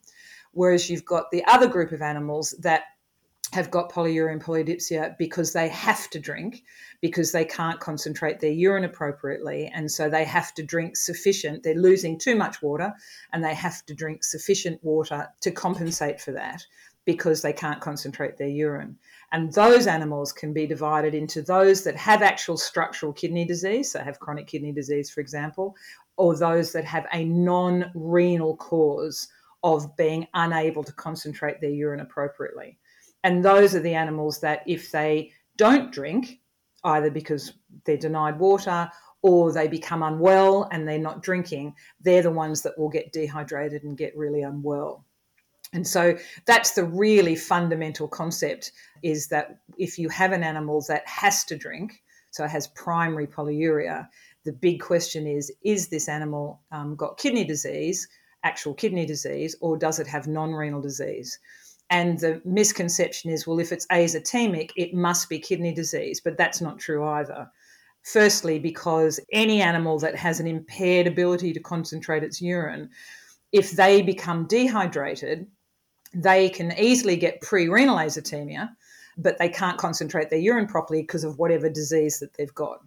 Whereas 0.53 0.89
you've 0.89 1.05
got 1.05 1.31
the 1.31 1.45
other 1.45 1.67
group 1.67 1.93
of 1.93 2.01
animals 2.01 2.55
that 2.61 2.85
have 3.57 3.71
got 3.71 3.91
polyuria 3.91 4.39
polydipsia 4.43 5.17
because 5.19 5.55
they 5.55 5.69
have 5.69 6.11
to 6.11 6.21
drink 6.21 6.63
because 7.01 7.33
they 7.33 7.45
can't 7.45 7.81
concentrate 7.81 8.39
their 8.41 8.51
urine 8.51 8.85
appropriately 8.85 9.71
and 9.75 9.91
so 9.91 10.11
they 10.11 10.25
have 10.25 10.53
to 10.53 10.63
drink 10.63 10.95
sufficient 10.95 11.63
they're 11.63 11.75
losing 11.89 12.19
too 12.19 12.37
much 12.37 12.61
water 12.61 12.93
and 13.33 13.43
they 13.43 13.55
have 13.55 13.85
to 13.87 13.95
drink 13.95 14.23
sufficient 14.23 14.79
water 14.85 15.27
to 15.41 15.51
compensate 15.51 16.21
for 16.21 16.33
that 16.33 16.67
because 17.07 17.41
they 17.41 17.53
can't 17.53 17.81
concentrate 17.81 18.37
their 18.37 18.49
urine. 18.49 18.99
And 19.33 19.53
those 19.53 19.87
animals 19.87 20.33
can 20.33 20.53
be 20.53 20.67
divided 20.67 21.15
into 21.15 21.41
those 21.41 21.85
that 21.85 21.97
have 21.97 22.21
actual 22.21 22.57
structural 22.59 23.13
kidney 23.13 23.47
disease 23.47 23.93
so 23.93 24.01
have 24.01 24.21
chronic 24.21 24.47
kidney 24.49 24.73
disease 24.73 25.09
for 25.11 25.21
example 25.21 25.77
or 26.19 26.37
those 26.37 26.73
that 26.73 26.85
have 26.85 27.07
a 27.13 27.25
non-renal 27.25 28.57
cause 28.57 29.29
of 29.63 29.97
being 29.97 30.27
unable 30.35 30.85
to 30.85 30.93
concentrate 30.93 31.61
their 31.61 31.71
urine 31.71 32.01
appropriately 32.01 32.79
and 33.27 33.45
those 33.45 33.75
are 33.75 33.81
the 33.81 33.95
animals 33.95 34.39
that, 34.39 34.63
if 34.69 34.93
they 34.93 35.33
don't 35.57 35.91
drink, 35.91 36.39
either 36.85 37.11
because 37.11 37.55
they're 37.85 37.97
denied 37.97 38.39
water 38.39 38.89
or 39.21 39.51
they 39.51 39.67
become 39.67 40.05
unwell 40.05 40.69
and 40.71 40.87
they're 40.87 41.01
not 41.01 41.25
drinking, 41.25 41.75
they're 42.01 42.23
the 42.23 42.31
ones 42.31 42.63
that 42.63 42.79
will 42.79 42.89
get 42.89 43.13
dehydrated 43.13 43.83
and 43.83 43.99
get 43.99 44.17
really 44.17 44.43
unwell. 44.43 45.05
And 45.73 45.85
so 45.85 46.17
that's 46.45 46.77
the 46.77 46.85
really 46.85 47.35
fundamental 47.35 48.07
concept 48.07 48.71
is 49.03 49.27
that 49.27 49.59
if 49.77 49.99
you 49.99 50.09
have 50.11 50.31
an 50.31 50.45
animal 50.45 50.85
that 50.87 51.03
has 51.09 51.43
to 51.47 51.57
drink, 51.57 52.05
so 52.31 52.45
it 52.45 52.51
has 52.53 52.69
primary 52.69 53.27
polyuria, 53.27 54.07
the 54.45 54.53
big 54.53 54.81
question 54.81 55.27
is 55.27 55.51
is 55.65 55.89
this 55.89 56.09
animal 56.09 56.61
um, 56.71 56.95
got 56.95 57.19
kidney 57.19 57.43
disease, 57.43 58.07
actual 58.45 58.73
kidney 58.73 59.05
disease, 59.05 59.57
or 59.61 59.77
does 59.77 59.99
it 59.99 60.07
have 60.07 60.29
non 60.29 60.53
renal 60.53 60.81
disease? 60.81 61.41
And 61.91 62.19
the 62.19 62.41
misconception 62.45 63.31
is, 63.31 63.47
well, 63.47 63.61
if 63.61 63.71
it's 63.71 63.87
azotemic, 63.87 64.71
it 64.77 64.93
must 64.93 65.29
be 65.29 65.39
kidney 65.39 65.73
disease, 65.73 66.21
but 66.21 66.37
that's 66.37 66.61
not 66.61 66.79
true 66.79 67.07
either. 67.07 67.49
Firstly, 68.03 68.59
because 68.59 69.21
any 69.33 69.61
animal 69.61 69.99
that 70.01 70.17
has 70.17 70.41
an 70.41 70.47
impaired 70.47 71.07
ability 71.07 71.53
to 71.53 71.61
concentrate 71.61 72.23
its 72.23 72.41
urine, 72.41 72.89
if 73.53 73.73
they 73.73 74.03
become 74.03 74.47
dehydrated, 74.47 75.47
they 76.15 76.49
can 76.49 76.73
easily 76.79 77.17
get 77.17 77.41
pre 77.41 77.69
renal 77.69 77.97
azotemia, 77.97 78.71
but 79.17 79.39
they 79.39 79.49
can't 79.49 79.79
concentrate 79.79 80.31
their 80.31 80.39
urine 80.39 80.67
properly 80.67 81.03
because 81.03 81.25
of 81.25 81.39
whatever 81.39 81.69
disease 81.69 82.19
that 82.19 82.35
they've 82.35 82.55
got. 82.55 82.81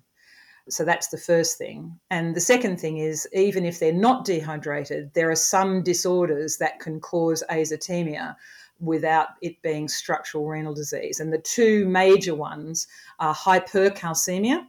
So 0.70 0.86
that's 0.86 1.08
the 1.08 1.18
first 1.18 1.58
thing. 1.58 2.00
And 2.12 2.36
the 2.36 2.42
second 2.42 2.80
thing 2.80 2.98
is, 2.98 3.28
even 3.34 3.66
if 3.66 3.80
they're 3.80 3.92
not 3.92 4.26
dehydrated, 4.26 5.12
there 5.14 5.32
are 5.32 5.36
some 5.36 5.84
disorders 5.84 6.58
that 6.58 6.80
can 6.80 7.00
cause 7.00 7.44
azotemia 7.50 8.36
without 8.80 9.30
it 9.42 9.62
being 9.62 9.88
structural 9.88 10.48
renal 10.48 10.74
disease. 10.74 11.20
And 11.20 11.32
the 11.32 11.40
two 11.40 11.88
major 11.88 12.36
ones 12.36 12.88
are 13.20 13.36
hypercalcemia 13.36 14.66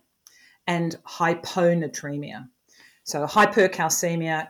and 0.67 0.97
hyponatremia. 1.07 2.49
So 3.05 3.26
hypercalcemia 3.26 4.49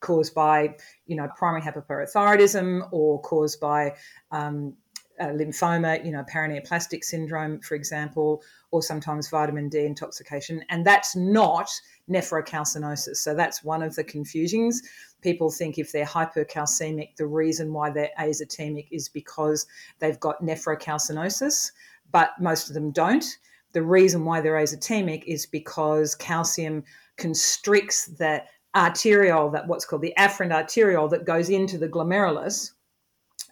caused 0.00 0.34
by, 0.34 0.76
you 1.06 1.16
know, 1.16 1.28
primary 1.36 1.62
hypoparathyroidism 1.62 2.88
or 2.92 3.20
caused 3.22 3.60
by 3.60 3.94
um, 4.30 4.74
lymphoma, 5.20 6.04
you 6.04 6.12
know, 6.12 6.24
paraneoplastic 6.32 7.04
syndrome, 7.04 7.60
for 7.60 7.74
example, 7.74 8.42
or 8.70 8.82
sometimes 8.82 9.28
vitamin 9.28 9.68
D 9.68 9.84
intoxication. 9.84 10.62
And 10.68 10.86
that's 10.86 11.16
not 11.16 11.70
nephrocalcinosis. 12.10 13.16
So 13.16 13.34
that's 13.34 13.64
one 13.64 13.82
of 13.82 13.94
the 13.94 14.04
confusions. 14.04 14.82
People 15.22 15.50
think 15.50 15.78
if 15.78 15.92
they're 15.92 16.04
hypercalcemic, 16.04 17.16
the 17.16 17.26
reason 17.26 17.72
why 17.72 17.90
they're 17.90 18.10
azotemic 18.18 18.86
is 18.90 19.08
because 19.08 19.66
they've 19.98 20.20
got 20.20 20.42
nephrocalcinosis, 20.42 21.72
but 22.12 22.30
most 22.40 22.68
of 22.68 22.74
them 22.74 22.90
don't. 22.90 23.24
The 23.72 23.82
reason 23.82 24.24
why 24.24 24.40
they're 24.40 24.54
azotemic 24.54 25.24
is 25.26 25.46
because 25.46 26.14
calcium 26.14 26.84
constricts 27.16 28.06
that 28.18 28.48
arteriole, 28.74 29.50
that 29.50 29.66
what's 29.66 29.84
called 29.84 30.02
the 30.02 30.14
afferent 30.18 30.52
arteriole 30.52 31.08
that 31.08 31.24
goes 31.24 31.48
into 31.48 31.78
the 31.78 31.88
glomerulus 31.88 32.72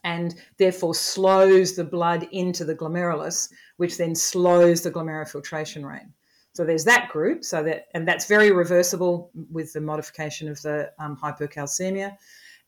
and 0.05 0.35
therefore 0.59 0.95
slows 0.95 1.75
the 1.75 1.85
blood 1.85 2.29
into 2.31 2.65
the 2.65 2.75
glomerulus, 2.75 3.51
which 3.79 3.97
then 3.97 4.15
slows 4.15 4.83
the 4.83 4.91
glomerulofiltration 4.91 5.85
rate. 5.85 6.07
So 6.53 6.65
there's 6.65 6.85
that 6.85 7.09
group. 7.09 7.43
So 7.43 7.65
that 7.65 7.87
and 7.95 8.07
that's 8.07 8.27
very 8.27 8.53
reversible 8.53 9.31
with 9.51 9.73
the 9.73 9.81
modification 9.81 10.49
of 10.49 10.63
the 10.63 10.93
um, 11.01 11.17
hypercalcemia. 11.21 12.17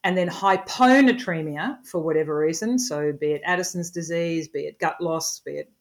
And 0.03 0.17
then 0.17 0.29
hyponatremia 0.29 1.85
for 1.85 2.01
whatever 2.01 2.37
reason, 2.37 2.77
so 2.77 3.11
be 3.13 3.31
it 3.31 3.41
Addison's 3.45 3.89
disease, 3.89 4.47
be 4.47 4.61
it 4.61 4.79
gut 4.79 5.01
loss, 5.01 5.39
be 5.39 5.53
it 5.53 5.71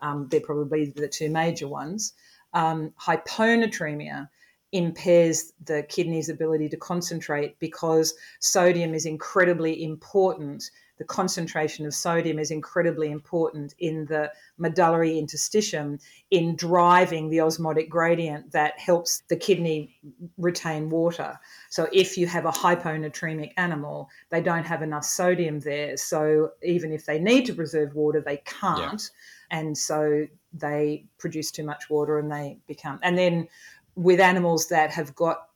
um, 0.00 0.28
they're 0.30 0.40
probably 0.40 0.86
the 0.86 1.08
two 1.08 1.30
major 1.30 1.66
ones. 1.66 2.12
Um, 2.52 2.92
hyponatremia 3.00 4.28
impairs 4.72 5.52
the 5.64 5.84
kidney's 5.88 6.28
ability 6.28 6.68
to 6.68 6.76
concentrate 6.76 7.58
because 7.58 8.14
sodium 8.40 8.94
is 8.94 9.06
incredibly 9.06 9.82
important 9.82 10.70
the 10.96 11.04
concentration 11.04 11.86
of 11.86 11.94
sodium 11.94 12.38
is 12.38 12.50
incredibly 12.50 13.10
important 13.10 13.74
in 13.78 14.06
the 14.06 14.30
medullary 14.58 15.12
interstitium 15.12 16.00
in 16.30 16.54
driving 16.54 17.30
the 17.30 17.40
osmotic 17.40 17.90
gradient 17.90 18.52
that 18.52 18.78
helps 18.78 19.22
the 19.28 19.36
kidney 19.36 19.96
retain 20.38 20.88
water. 20.88 21.38
So 21.70 21.88
if 21.92 22.16
you 22.16 22.26
have 22.28 22.46
a 22.46 22.52
hyponatremic 22.52 23.52
animal, 23.56 24.08
they 24.30 24.40
don't 24.40 24.66
have 24.66 24.82
enough 24.82 25.04
sodium 25.04 25.60
there. 25.60 25.96
So 25.96 26.50
even 26.62 26.92
if 26.92 27.06
they 27.06 27.18
need 27.18 27.46
to 27.46 27.54
preserve 27.54 27.94
water, 27.94 28.20
they 28.20 28.38
can't. 28.44 29.10
Yeah. 29.50 29.58
And 29.58 29.76
so 29.76 30.26
they 30.52 31.06
produce 31.18 31.50
too 31.50 31.64
much 31.64 31.90
water 31.90 32.18
and 32.18 32.30
they 32.30 32.58
become. 32.66 33.00
And 33.02 33.18
then 33.18 33.48
with 33.96 34.20
animals 34.20 34.68
that 34.68 34.90
have 34.90 35.14
got 35.14 35.48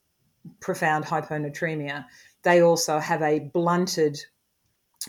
profound 0.61 1.05
hyponatremia, 1.05 2.05
they 2.43 2.61
also 2.63 2.99
have 2.99 3.23
a 3.23 3.41
blunted 3.41 4.19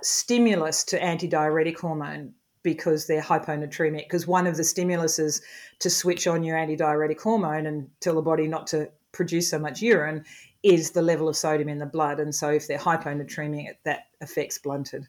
stimulus 0.03 0.83
to 0.85 0.99
antidiuretic 0.99 1.79
hormone 1.79 2.33
because 2.63 3.07
they're 3.07 3.21
hyponatremic. 3.21 4.05
Because 4.05 4.27
one 4.27 4.47
of 4.47 4.57
the 4.57 4.63
stimuluses 4.63 5.41
to 5.79 5.89
switch 5.89 6.27
on 6.27 6.43
your 6.43 6.57
antidiuretic 6.57 7.19
hormone 7.19 7.65
and 7.65 7.89
tell 7.99 8.15
the 8.15 8.21
body 8.21 8.47
not 8.47 8.67
to 8.67 8.89
produce 9.11 9.49
so 9.49 9.59
much 9.59 9.81
urine 9.81 10.23
is 10.63 10.91
the 10.91 11.01
level 11.01 11.29
of 11.29 11.35
sodium 11.35 11.69
in 11.69 11.79
the 11.79 11.85
blood. 11.85 12.19
And 12.19 12.33
so 12.33 12.49
if 12.49 12.67
they're 12.67 12.77
hyponatremic, 12.77 13.75
that 13.85 14.07
affects 14.21 14.57
blunted. 14.57 15.07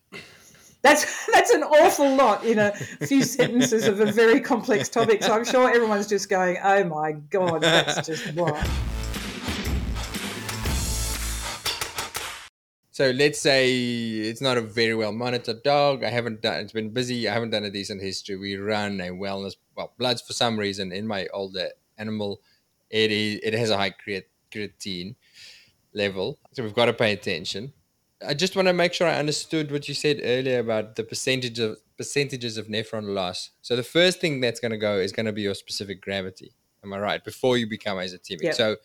That's 0.83 1.27
that's 1.33 1.51
an 1.51 1.63
awful 1.63 2.15
lot 2.15 2.45
in 2.45 2.59
a 2.59 2.73
few 2.73 3.23
sentences 3.23 3.87
of 3.87 4.01
a 4.01 4.11
very 4.11 4.41
complex 4.41 4.89
topic. 4.89 5.23
So 5.23 5.35
I'm 5.35 5.45
sure 5.45 5.69
everyone's 5.69 6.07
just 6.07 6.31
going, 6.31 6.59
"Oh 6.63 6.85
my 6.85 7.13
god, 7.13 7.63
that's 7.63 8.07
just 8.07 8.27
what." 8.35 8.69
So 13.00 13.12
let's 13.12 13.40
say 13.40 13.73
it's 13.73 14.42
not 14.42 14.59
a 14.59 14.61
very 14.61 14.95
well 14.95 15.12
monitored 15.12 15.62
dog. 15.62 16.04
I 16.04 16.11
haven't 16.11 16.42
done. 16.42 16.61
It's 16.61 16.73
been 16.75 16.90
busy. 16.90 17.30
I 17.30 17.33
haven't 17.33 17.49
done 17.49 17.64
a 17.64 17.71
decent 17.71 18.02
history. 18.02 18.37
We 18.37 18.57
run 18.57 19.00
a 19.00 19.09
wellness 19.09 19.57
well 19.75 19.95
bloods 19.97 20.21
for 20.21 20.35
some 20.35 20.59
reason 20.59 20.92
in 20.92 21.07
my 21.07 21.26
older 21.33 21.71
animal. 21.97 22.42
It 22.90 23.11
is 23.11 23.40
it 23.42 23.54
has 23.54 23.71
a 23.71 23.78
high 23.78 23.95
creatine 24.52 25.14
level, 25.95 26.38
so 26.52 26.62
we've 26.62 26.75
got 26.75 26.85
to 26.85 26.92
pay 26.92 27.14
attention. 27.14 27.73
I 28.21 28.35
just 28.35 28.54
want 28.54 28.69
to 28.69 28.75
make 28.75 28.92
sure 28.92 29.09
I 29.09 29.19
understood 29.19 29.73
what 29.73 29.88
you 29.88 29.95
said 29.95 30.21
earlier 30.23 30.59
about 30.59 30.97
the 30.97 31.02
percentage 31.02 31.59
of 31.59 31.78
percentages 31.97 32.59
of 32.59 32.66
nephron 32.66 33.14
loss. 33.14 33.49
So 33.62 33.76
the 33.76 33.83
first 33.83 34.21
thing 34.21 34.42
that's 34.42 34.61
going 34.61 34.73
to 34.73 34.76
go 34.90 34.99
is 34.99 35.11
going 35.11 35.25
to 35.25 35.33
be 35.33 35.40
your 35.40 35.54
specific 35.54 36.02
gravity. 36.02 36.52
Am 36.85 36.92
I 36.92 36.99
right? 36.99 37.25
Before 37.25 37.57
you 37.57 37.66
become 37.66 37.97
azotemic. 37.97 38.42
Yep. 38.42 38.54
So 38.57 38.76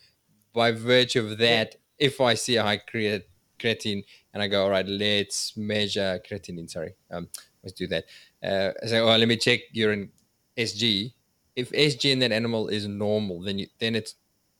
by 0.54 0.72
virtue 0.72 1.20
of 1.20 1.36
that, 1.36 1.72
yep. 1.72 1.74
if 1.98 2.18
I 2.18 2.32
see 2.32 2.56
a 2.56 2.62
high 2.62 2.78
creatine 2.78 3.24
creatine 3.58 4.04
and 4.32 4.42
I 4.42 4.48
go, 4.48 4.64
all 4.64 4.70
right, 4.70 4.86
let's 4.86 5.56
measure 5.56 6.20
creatinine. 6.28 6.70
Sorry, 6.70 6.94
um, 7.10 7.28
let's 7.62 7.74
do 7.74 7.86
that. 7.88 8.04
Uh, 8.42 8.72
I 8.82 8.86
say, 8.86 8.98
oh, 8.98 9.16
let 9.16 9.28
me 9.28 9.36
check 9.36 9.60
urine 9.72 10.10
SG. 10.56 11.12
If 11.54 11.70
SG 11.72 12.12
in 12.12 12.18
that 12.20 12.32
animal 12.32 12.68
is 12.68 12.86
normal, 12.86 13.40
then 13.40 13.58
you 13.58 13.66
then 13.78 13.94
it's 13.94 14.14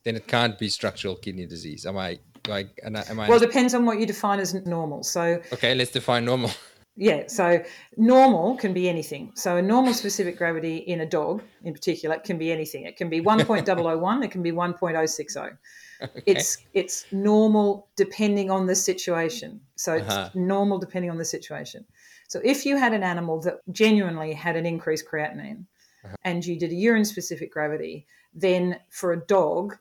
then 0.05 0.17
it 0.17 0.27
can't 0.27 0.59
be 0.59 0.69
structural 0.69 1.17
kidney 1.17 1.47
disease. 1.47 1.85
Am 1.85 1.99
I 1.99 2.19
like? 2.49 2.79
Am 2.85 2.97
I? 2.97 3.29
Well, 3.29 3.37
it 3.37 3.41
depends 3.47 3.75
on 3.75 3.85
what 3.85 3.99
you 4.01 4.07
define 4.07 4.41
as 4.41 4.55
normal. 4.55 5.03
So 5.03 5.41
okay, 5.53 5.75
let's 5.75 5.91
define 5.91 6.25
normal. 6.25 6.51
Yeah, 6.99 7.25
so 7.27 7.63
normal 7.99 8.57
can 8.57 8.73
be 8.73 8.89
anything. 8.89 9.33
So 9.35 9.59
a 9.59 9.63
normal 9.63 9.93
specific 9.93 10.39
gravity 10.39 10.79
in 10.79 11.03
a 11.03 11.07
dog, 11.07 11.43
in 11.63 11.75
particular, 11.75 12.19
can 12.19 12.39
be 12.39 12.51
anything. 12.51 12.85
It 12.85 12.97
can 12.97 13.11
be 13.11 13.21
1.001, 13.21 14.25
it 14.25 14.31
can 14.31 14.43
be 14.43 14.53
1.060. 14.53 15.59
Okay. 16.03 16.23
It's 16.27 16.59
it's 16.75 17.07
normal 17.13 17.89
depending 17.97 18.51
on 18.51 18.67
the 18.67 18.75
situation. 18.75 19.61
So 19.77 19.95
it's 19.95 20.09
uh-huh. 20.09 20.31
normal 20.35 20.79
depending 20.79 21.11
on 21.11 21.19
the 21.19 21.25
situation. 21.25 21.85
So 22.29 22.41
if 22.45 22.67
you 22.67 22.77
had 22.77 22.93
an 22.93 23.03
animal 23.03 23.41
that 23.43 23.61
genuinely 23.73 24.33
had 24.33 24.57
an 24.57 24.67
increased 24.67 25.07
creatinine 25.11 25.65
uh-huh. 26.05 26.17
and 26.25 26.45
you 26.45 26.59
did 26.59 26.71
a 26.71 26.75
urine 26.75 27.05
specific 27.05 27.53
gravity, 27.53 28.07
then 28.35 28.79
for 28.91 29.13
a 29.13 29.21
dog 29.27 29.77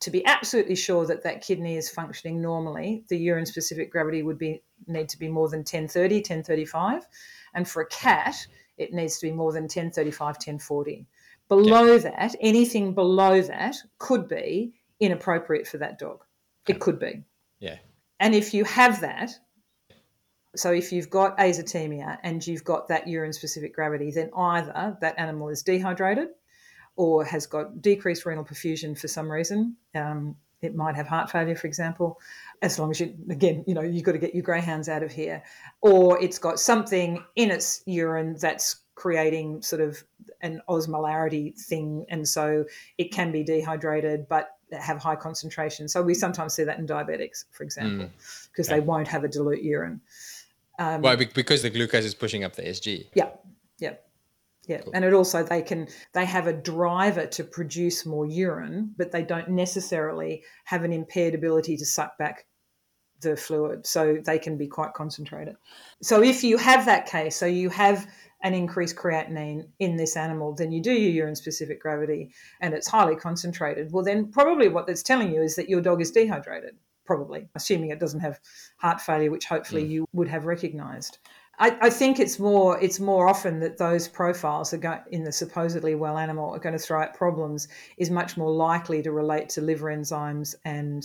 to 0.00 0.10
be 0.10 0.24
absolutely 0.26 0.76
sure 0.76 1.06
that 1.06 1.24
that 1.24 1.42
kidney 1.42 1.76
is 1.76 1.90
functioning 1.90 2.40
normally, 2.40 3.04
the 3.08 3.18
urine 3.18 3.46
specific 3.46 3.90
gravity 3.90 4.22
would 4.22 4.38
be 4.38 4.62
need 4.86 5.08
to 5.08 5.18
be 5.18 5.28
more 5.28 5.48
than 5.48 5.60
1030, 5.60 6.16
1035. 6.16 7.06
And 7.54 7.68
for 7.68 7.82
a 7.82 7.88
cat, 7.88 8.36
it 8.76 8.92
needs 8.92 9.18
to 9.18 9.26
be 9.26 9.32
more 9.32 9.52
than 9.52 9.64
1035, 9.64 10.20
1040. 10.20 11.06
Below 11.48 11.94
yeah. 11.94 11.98
that, 11.98 12.36
anything 12.40 12.94
below 12.94 13.42
that 13.42 13.76
could 13.98 14.28
be 14.28 14.74
inappropriate 15.00 15.66
for 15.66 15.78
that 15.78 15.98
dog. 15.98 16.22
It 16.68 16.78
could 16.80 16.98
be. 16.98 17.24
Yeah. 17.58 17.78
And 18.20 18.34
if 18.34 18.52
you 18.52 18.64
have 18.64 19.00
that, 19.00 19.32
so 20.54 20.72
if 20.72 20.92
you've 20.92 21.10
got 21.10 21.38
azotemia 21.38 22.18
and 22.22 22.46
you've 22.46 22.64
got 22.64 22.88
that 22.88 23.08
urine 23.08 23.32
specific 23.32 23.74
gravity, 23.74 24.10
then 24.10 24.30
either 24.36 24.96
that 25.00 25.18
animal 25.18 25.48
is 25.48 25.62
dehydrated 25.62 26.28
or 26.98 27.24
has 27.24 27.46
got 27.46 27.80
decreased 27.80 28.26
renal 28.26 28.44
perfusion 28.44 28.98
for 28.98 29.06
some 29.06 29.30
reason. 29.30 29.76
Um, 29.94 30.34
it 30.60 30.74
might 30.74 30.96
have 30.96 31.06
heart 31.06 31.30
failure, 31.30 31.54
for 31.54 31.68
example, 31.68 32.18
as 32.60 32.76
long 32.76 32.90
as 32.90 32.98
you, 32.98 33.14
again, 33.30 33.62
you 33.68 33.74
know, 33.74 33.82
you've 33.82 34.02
got 34.02 34.12
to 34.12 34.18
get 34.18 34.34
your 34.34 34.42
greyhounds 34.42 34.88
out 34.88 35.04
of 35.04 35.12
here. 35.12 35.44
Or 35.80 36.20
it's 36.20 36.40
got 36.40 36.58
something 36.58 37.24
in 37.36 37.52
its 37.52 37.84
urine 37.86 38.36
that's 38.40 38.80
creating 38.96 39.62
sort 39.62 39.80
of 39.80 40.02
an 40.40 40.60
osmolarity 40.68 41.56
thing. 41.56 42.04
And 42.08 42.26
so 42.26 42.64
it 42.98 43.12
can 43.12 43.30
be 43.30 43.44
dehydrated, 43.44 44.26
but 44.28 44.56
have 44.72 44.98
high 44.98 45.14
concentration. 45.14 45.86
So 45.86 46.02
we 46.02 46.14
sometimes 46.14 46.54
see 46.54 46.64
that 46.64 46.80
in 46.80 46.86
diabetics, 46.88 47.44
for 47.52 47.62
example, 47.62 48.10
because 48.50 48.66
mm. 48.66 48.72
okay. 48.72 48.80
they 48.80 48.84
won't 48.84 49.06
have 49.06 49.22
a 49.22 49.28
dilute 49.28 49.62
urine. 49.62 50.00
Um, 50.80 51.02
well, 51.02 51.16
because 51.16 51.62
the 51.62 51.70
glucose 51.70 52.04
is 52.04 52.14
pushing 52.16 52.42
up 52.42 52.56
the 52.56 52.62
SG. 52.62 53.06
Yeah, 53.14 53.30
yeah, 53.78 53.94
yeah. 54.68 54.82
And 54.92 55.04
it 55.04 55.14
also 55.14 55.42
they 55.42 55.62
can 55.62 55.88
they 56.12 56.26
have 56.26 56.46
a 56.46 56.52
driver 56.52 57.26
to 57.26 57.44
produce 57.44 58.06
more 58.06 58.26
urine, 58.26 58.94
but 58.96 59.10
they 59.10 59.22
don't 59.22 59.48
necessarily 59.48 60.44
have 60.64 60.84
an 60.84 60.92
impaired 60.92 61.34
ability 61.34 61.76
to 61.78 61.86
suck 61.86 62.18
back 62.18 62.46
the 63.20 63.36
fluid, 63.36 63.84
so 63.86 64.18
they 64.24 64.38
can 64.38 64.56
be 64.56 64.68
quite 64.68 64.92
concentrated. 64.92 65.56
So 66.02 66.22
if 66.22 66.44
you 66.44 66.56
have 66.58 66.84
that 66.86 67.06
case, 67.06 67.34
so 67.34 67.46
you 67.46 67.68
have 67.70 68.06
an 68.42 68.54
increased 68.54 68.94
creatinine 68.94 69.66
in 69.80 69.96
this 69.96 70.16
animal, 70.16 70.54
then 70.54 70.70
you 70.70 70.80
do 70.80 70.92
your 70.92 71.10
urine 71.10 71.34
specific 71.34 71.80
gravity 71.80 72.30
and 72.60 72.72
it's 72.72 72.86
highly 72.86 73.16
concentrated. 73.16 73.90
Well, 73.90 74.04
then 74.04 74.30
probably 74.30 74.68
what 74.68 74.86
that's 74.86 75.02
telling 75.02 75.32
you 75.34 75.42
is 75.42 75.56
that 75.56 75.68
your 75.68 75.80
dog 75.80 76.00
is 76.00 76.12
dehydrated, 76.12 76.76
probably, 77.04 77.48
assuming 77.56 77.90
it 77.90 77.98
doesn't 77.98 78.20
have 78.20 78.38
heart 78.76 79.00
failure, 79.00 79.32
which 79.32 79.46
hopefully 79.46 79.82
mm. 79.82 79.90
you 79.90 80.08
would 80.12 80.28
have 80.28 80.44
recognized. 80.46 81.18
I, 81.58 81.76
I, 81.82 81.90
think 81.90 82.20
it's 82.20 82.38
more 82.38 82.80
it's 82.80 83.00
more 83.00 83.28
often 83.28 83.60
that 83.60 83.78
those 83.78 84.06
profiles 84.08 84.72
are 84.72 84.78
go, 84.78 84.98
in 85.10 85.24
the 85.24 85.32
supposedly 85.32 85.94
well 85.94 86.18
animal 86.18 86.54
are 86.54 86.58
going 86.58 86.74
to 86.74 86.78
throw 86.78 87.02
out 87.02 87.14
problems 87.14 87.68
is 87.96 88.10
much 88.10 88.36
more 88.36 88.50
likely 88.50 89.02
to 89.02 89.12
relate 89.12 89.48
to 89.50 89.60
liver 89.60 89.86
enzymes 89.86 90.54
and 90.64 91.04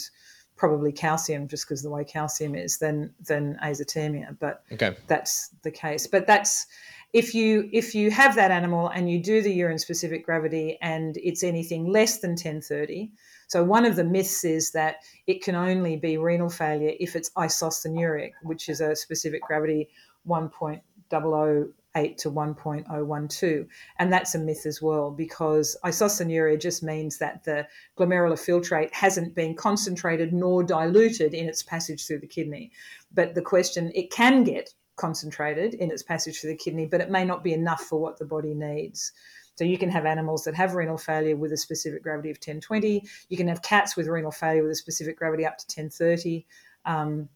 probably 0.56 0.92
calcium 0.92 1.48
just 1.48 1.66
because 1.66 1.82
the 1.82 1.90
way 1.90 2.04
calcium 2.04 2.56
is 2.56 2.78
than 2.78 3.12
than 3.26 3.58
azotemia 3.64 4.38
but 4.40 4.64
okay. 4.72 4.96
that's 5.08 5.50
the 5.64 5.72
case 5.72 6.06
but 6.06 6.28
that's 6.28 6.68
if 7.12 7.34
you 7.34 7.70
if 7.72 7.96
you 7.96 8.12
have 8.12 8.36
that 8.36 8.52
animal 8.52 8.88
and 8.90 9.10
you 9.10 9.20
do 9.20 9.42
the 9.42 9.52
urine 9.52 9.80
specific 9.80 10.26
gravity 10.26 10.78
and 10.82 11.18
it's 11.18 11.44
anything 11.44 11.92
less 11.92 12.20
than 12.20 12.32
1030 12.32 13.12
so 13.48 13.64
one 13.64 13.86
of 13.86 13.96
the 13.96 14.04
myths 14.04 14.44
is 14.44 14.72
that 14.72 14.98
it 15.26 15.44
can 15.44 15.56
only 15.56 15.96
be 15.96 16.18
renal 16.18 16.50
failure 16.50 16.94
if 17.00 17.16
it's 17.16 17.32
isostenuric 17.32 18.32
which 18.44 18.70
is 18.70 18.80
a 18.80 18.96
specific 18.96 19.42
gravity 19.42 19.90
1.008 20.28 22.18
to 22.18 22.32
1.012. 22.32 23.68
And 24.00 24.14
that's 24.14 24.36
a 24.36 24.40
myth 24.40 24.66
as 24.66 24.82
well 24.82 25.12
because 25.12 25.78
isostenuria 25.84 26.60
just 26.60 26.84
means 26.84 27.18
that 27.20 27.44
the 27.44 27.68
glomerular 27.98 28.34
filtrate 28.34 28.94
hasn't 28.94 29.36
been 29.36 29.56
concentrated 29.56 30.34
nor 30.34 30.64
diluted 30.64 31.34
in 31.34 31.48
its 31.48 31.64
passage 31.64 32.06
through 32.06 32.20
the 32.20 32.28
kidney. 32.28 32.72
But 33.14 33.36
the 33.36 33.42
question, 33.42 33.92
it 33.94 34.12
can 34.12 34.44
get 34.44 34.74
concentrated 34.96 35.74
in 35.76 35.92
its 35.92 36.04
passage 36.04 36.40
through 36.40 36.52
the 36.52 36.58
kidney, 36.58 36.86
but 36.86 37.02
it 37.02 37.10
may 37.10 37.26
not 37.26 37.44
be 37.44 37.54
enough 37.54 37.82
for 37.82 38.00
what 38.00 38.18
the 38.20 38.26
body 38.26 38.54
needs. 38.54 39.12
So 39.56 39.64
you 39.64 39.78
can 39.78 39.90
have 39.90 40.06
animals 40.06 40.44
that 40.46 40.56
have 40.56 40.74
renal 40.74 40.98
failure 40.98 41.36
with 41.36 41.52
a 41.52 41.58
specific 41.58 42.02
gravity 42.02 42.32
of 42.32 42.38
1020. 42.38 43.04
You 43.30 43.38
can 43.38 43.48
have 43.48 43.62
cats 43.62 43.96
with 43.96 44.08
renal 44.08 44.32
failure 44.32 44.64
with 44.64 44.72
a 44.72 44.76
specific 44.76 45.18
gravity 45.18 45.46
up 45.46 45.58
to 45.60 45.66
1030. 45.66 46.46
Um, 46.86 47.30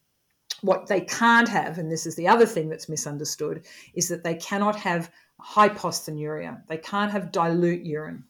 what 0.62 0.88
they 0.88 1.02
can't 1.02 1.50
have, 1.50 1.78
and 1.78 1.92
this 1.92 2.06
is 2.06 2.16
the 2.16 2.28
other 2.28 2.46
thing 2.46 2.70
that's 2.70 2.90
misunderstood, 2.90 3.66
is 3.94 4.10
that 4.10 4.24
they 4.24 4.36
cannot 4.36 4.76
have 4.78 5.12
hypostenuria. 5.42 6.62
They 6.68 6.78
can't 6.78 7.12
have 7.12 7.32
dilute 7.32 7.86
urine 7.86 8.24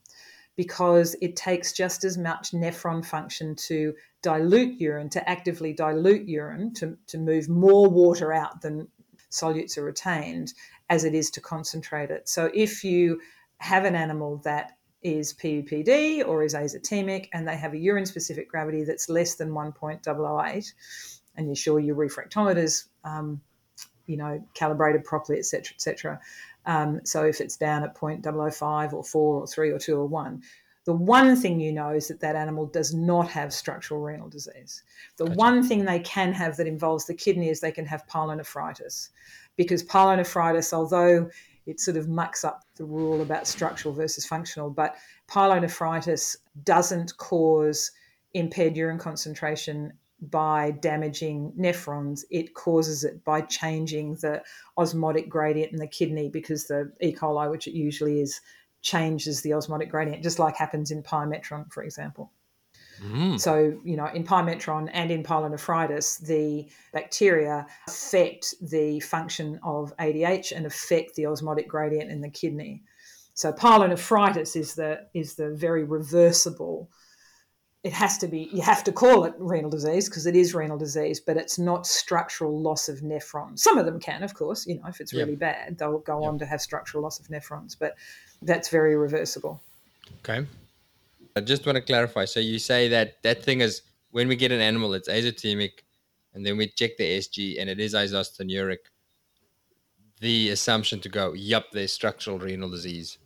because 0.55 1.15
it 1.21 1.35
takes 1.35 1.71
just 1.71 2.03
as 2.03 2.17
much 2.17 2.51
nephron 2.51 3.05
function 3.05 3.55
to 3.55 3.93
dilute 4.23 4.79
urine, 4.81 5.09
to 5.09 5.29
actively 5.29 5.71
dilute 5.71 6.27
urine, 6.27 6.73
to, 6.73 6.97
to 7.07 7.17
move 7.17 7.47
more 7.47 7.87
water 7.87 8.33
out 8.33 8.61
than 8.61 8.87
solutes 9.29 9.77
are 9.77 9.83
retained, 9.83 10.53
as 10.89 11.03
it 11.03 11.13
is 11.13 11.29
to 11.31 11.41
concentrate 11.41 12.09
it. 12.09 12.27
So 12.27 12.49
if 12.53 12.83
you 12.83 13.21
have 13.59 13.85
an 13.85 13.95
animal 13.95 14.37
that 14.43 14.73
is 15.03 15.33
PUPD 15.33 16.27
or 16.27 16.43
is 16.43 16.55
azotemic 16.55 17.27
and 17.33 17.47
they 17.47 17.55
have 17.55 17.73
a 17.73 17.77
urine 17.77 18.05
specific 18.05 18.49
gravity 18.49 18.83
that's 18.83 19.09
less 19.09 19.35
than 19.35 19.51
1.008, 19.51 20.73
and 21.37 21.47
ensure 21.47 21.79
your 21.79 21.95
refractometers, 21.95 22.85
um, 23.03 23.39
you 24.05 24.17
know, 24.17 24.43
calibrated 24.53 25.03
properly, 25.03 25.39
etc., 25.39 25.73
etc. 25.73 26.19
Um, 26.65 26.99
so 27.05 27.23
if 27.23 27.39
it's 27.39 27.55
down 27.55 27.83
at 27.83 27.95
0.005 27.95 28.93
or 28.93 29.03
4 29.03 29.41
or 29.41 29.47
3 29.47 29.71
or 29.71 29.79
2 29.79 29.95
or 29.95 30.05
1, 30.05 30.41
the 30.87 30.93
one 30.93 31.35
thing 31.35 31.59
you 31.59 31.73
know 31.73 31.89
is 31.89 32.07
that 32.07 32.21
that 32.21 32.37
animal 32.37 32.65
does 32.65 32.93
not 32.93 33.29
have 33.29 33.53
structural 33.53 33.99
renal 33.99 34.29
disease. 34.29 34.83
The 35.17 35.25
gotcha. 35.25 35.37
one 35.37 35.67
thing 35.67 35.83
they 35.83 35.99
can 35.99 36.31
have 36.31 36.55
that 36.57 36.67
involves 36.67 37.05
the 37.05 37.13
kidney 37.13 37.49
is 37.49 37.59
they 37.59 37.73
can 37.73 37.85
have 37.85 38.07
pyelonephritis. 38.07 39.09
Because 39.57 39.83
pyelonephritis, 39.83 40.71
although 40.71 41.29
it 41.65 41.81
sort 41.81 41.97
of 41.97 42.07
mucks 42.07 42.45
up 42.45 42.63
the 42.75 42.85
rule 42.85 43.21
about 43.21 43.47
structural 43.47 43.93
versus 43.93 44.25
functional, 44.25 44.69
but 44.69 44.95
pyelonephritis 45.27 46.37
doesn't 46.63 47.17
cause 47.17 47.91
impaired 48.33 48.77
urine 48.77 48.97
concentration 48.97 49.91
by 50.21 50.71
damaging 50.71 51.53
nephrons, 51.57 52.23
it 52.31 52.53
causes 52.53 53.03
it 53.03 53.23
by 53.23 53.41
changing 53.41 54.15
the 54.15 54.41
osmotic 54.77 55.29
gradient 55.29 55.71
in 55.71 55.77
the 55.77 55.87
kidney 55.87 56.29
because 56.29 56.65
the 56.65 56.91
E. 57.01 57.13
coli, 57.13 57.49
which 57.51 57.67
it 57.67 57.73
usually 57.73 58.21
is, 58.21 58.41
changes 58.81 59.41
the 59.41 59.53
osmotic 59.53 59.89
gradient, 59.89 60.23
just 60.23 60.39
like 60.39 60.55
happens 60.55 60.91
in 60.91 61.03
pyometron, 61.03 61.71
for 61.71 61.83
example. 61.83 62.31
Mm. 63.01 63.39
So, 63.39 63.79
you 63.83 63.95
know, 63.95 64.07
in 64.07 64.23
pyometron 64.23 64.89
and 64.91 65.11
in 65.11 65.23
pyelonephritis, 65.23 66.25
the 66.25 66.67
bacteria 66.93 67.67
affect 67.87 68.55
the 68.61 68.99
function 69.01 69.59
of 69.63 69.95
ADH 69.97 70.51
and 70.51 70.65
affect 70.65 71.15
the 71.15 71.27
osmotic 71.27 71.67
gradient 71.67 72.09
in 72.09 72.21
the 72.21 72.29
kidney. 72.29 72.81
So, 73.33 73.51
pyelonephritis 73.53 74.55
is 74.55 74.73
the 74.73 75.07
is 75.13 75.35
the 75.35 75.51
very 75.51 75.83
reversible 75.83 76.89
it 77.83 77.93
has 77.93 78.17
to 78.17 78.27
be 78.27 78.49
you 78.51 78.61
have 78.61 78.83
to 78.83 78.91
call 78.91 79.23
it 79.23 79.33
renal 79.37 79.69
disease 79.69 80.09
because 80.09 80.25
it 80.25 80.35
is 80.35 80.53
renal 80.53 80.77
disease 80.77 81.19
but 81.19 81.37
it's 81.37 81.59
not 81.59 81.85
structural 81.85 82.59
loss 82.59 82.89
of 82.89 82.99
nephrons. 82.99 83.59
Some 83.59 83.77
of 83.77 83.85
them 83.85 83.99
can 83.99 84.23
of 84.23 84.33
course 84.33 84.65
you 84.65 84.75
know 84.75 84.87
if 84.87 84.99
it's 84.99 85.13
yep. 85.13 85.25
really 85.25 85.35
bad 85.35 85.77
they'll 85.77 85.99
go 85.99 86.21
yep. 86.21 86.29
on 86.29 86.39
to 86.39 86.45
have 86.45 86.61
structural 86.61 87.03
loss 87.03 87.19
of 87.19 87.27
nephrons 87.27 87.75
but 87.79 87.95
that's 88.41 88.69
very 88.69 88.95
reversible. 88.95 89.61
Okay. 90.19 90.45
I 91.35 91.41
just 91.41 91.65
want 91.65 91.75
to 91.75 91.81
clarify 91.81 92.25
so 92.25 92.39
you 92.39 92.59
say 92.59 92.87
that 92.89 93.21
that 93.23 93.43
thing 93.43 93.61
is 93.61 93.83
when 94.11 94.27
we 94.27 94.35
get 94.35 94.51
an 94.51 94.61
animal 94.61 94.93
it's 94.93 95.09
azotemic 95.09 95.83
and 96.33 96.45
then 96.45 96.57
we 96.57 96.67
check 96.67 96.97
the 96.97 97.19
sg 97.19 97.61
and 97.61 97.69
it 97.69 97.79
is 97.79 97.93
isostenuric 97.93 98.77
the 100.19 100.49
assumption 100.49 100.99
to 101.01 101.09
go 101.09 101.33
yep 101.33 101.65
there's 101.71 101.93
structural 101.93 102.39
renal 102.39 102.69
disease 102.69 103.19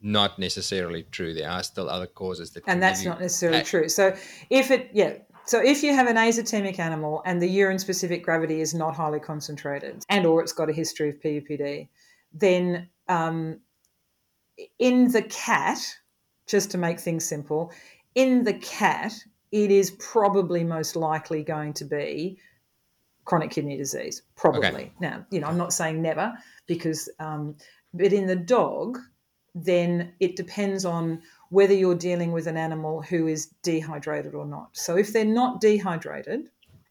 not 0.00 0.38
necessarily 0.38 1.04
true. 1.04 1.34
There 1.34 1.50
are 1.50 1.62
still 1.62 1.88
other 1.88 2.06
causes 2.06 2.50
that, 2.52 2.64
and 2.66 2.82
that's 2.82 3.04
not 3.04 3.20
necessarily 3.20 3.62
true. 3.62 3.88
So 3.88 4.14
if 4.50 4.70
it, 4.70 4.90
yeah, 4.92 5.14
so 5.46 5.60
if 5.60 5.82
you 5.82 5.94
have 5.94 6.06
an 6.06 6.16
azotemic 6.16 6.78
animal 6.78 7.22
and 7.24 7.40
the 7.40 7.48
urine 7.48 7.78
specific 7.78 8.22
gravity 8.22 8.60
is 8.60 8.74
not 8.74 8.94
highly 8.94 9.20
concentrated, 9.20 10.04
and 10.08 10.26
or 10.26 10.42
it's 10.42 10.52
got 10.52 10.70
a 10.70 10.72
history 10.72 11.08
of 11.08 11.20
PUPD, 11.20 11.88
then 12.32 12.88
um, 13.08 13.58
in 14.78 15.10
the 15.10 15.22
cat, 15.22 15.78
just 16.46 16.70
to 16.72 16.78
make 16.78 17.00
things 17.00 17.24
simple, 17.24 17.72
in 18.14 18.44
the 18.44 18.54
cat, 18.54 19.12
it 19.50 19.70
is 19.70 19.92
probably 19.92 20.64
most 20.64 20.96
likely 20.96 21.42
going 21.42 21.72
to 21.74 21.84
be 21.84 22.38
chronic 23.24 23.50
kidney 23.50 23.76
disease. 23.76 24.22
Probably. 24.36 24.68
Okay. 24.68 24.92
Now, 25.00 25.24
you 25.30 25.40
know, 25.40 25.46
I'm 25.48 25.58
not 25.58 25.72
saying 25.72 26.00
never 26.00 26.32
because, 26.66 27.08
um, 27.18 27.56
but 27.94 28.12
in 28.12 28.26
the 28.26 28.36
dog, 28.36 28.98
then 29.54 30.12
it 30.20 30.36
depends 30.36 30.84
on 30.84 31.22
whether 31.50 31.74
you're 31.74 31.94
dealing 31.94 32.32
with 32.32 32.46
an 32.46 32.56
animal 32.56 33.02
who 33.02 33.26
is 33.26 33.46
dehydrated 33.62 34.34
or 34.34 34.46
not. 34.46 34.76
So 34.76 34.96
if 34.96 35.12
they're 35.12 35.24
not 35.24 35.60
dehydrated, 35.60 36.50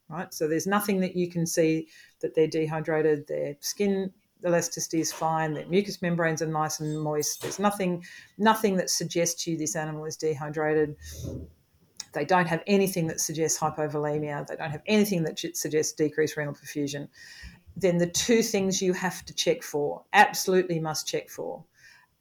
right, 0.10 0.34
so 0.34 0.48
there's 0.48 0.68
nothing 0.68 1.00
that 1.02 1.16
you 1.16 1.30
can 1.30 1.46
see 1.46 1.88
that 2.22 2.36
they're 2.36 2.48
dehydrated, 2.48 3.28
their 3.28 3.56
skin 3.60 4.12
elasticity 4.46 5.00
is 5.00 5.12
fine, 5.12 5.54
their 5.54 5.68
mucous 5.68 6.02
membranes 6.02 6.42
are 6.42 6.48
nice 6.48 6.80
and 6.80 7.00
moist. 7.02 7.42
There's 7.42 7.60
nothing 7.60 8.04
nothing 8.38 8.78
that 8.78 8.90
suggests 8.90 9.48
you 9.48 9.58
this 9.58 9.76
animal 9.76 10.06
is 10.06 10.18
dehydrated. 10.18 10.96
They 12.14 12.26
don't 12.26 12.48
have 12.48 12.64
anything 12.68 13.08
that 13.08 13.20
suggests 13.20 13.60
hypovolemia. 13.60 14.48
They 14.48 14.56
don't 14.56 14.72
have 14.72 14.84
anything 14.88 15.24
that 15.24 15.40
suggests 15.56 15.94
decreased 15.94 16.38
renal 16.38 16.54
perfusion. 16.54 17.10
Then 17.76 18.00
the 18.00 18.08
two 18.08 18.42
things 18.42 18.82
you 18.82 18.94
have 18.94 19.24
to 19.26 19.36
check 19.36 19.62
for, 19.62 20.04
absolutely 20.14 20.80
must 20.80 21.08
check 21.08 21.30
for, 21.30 21.64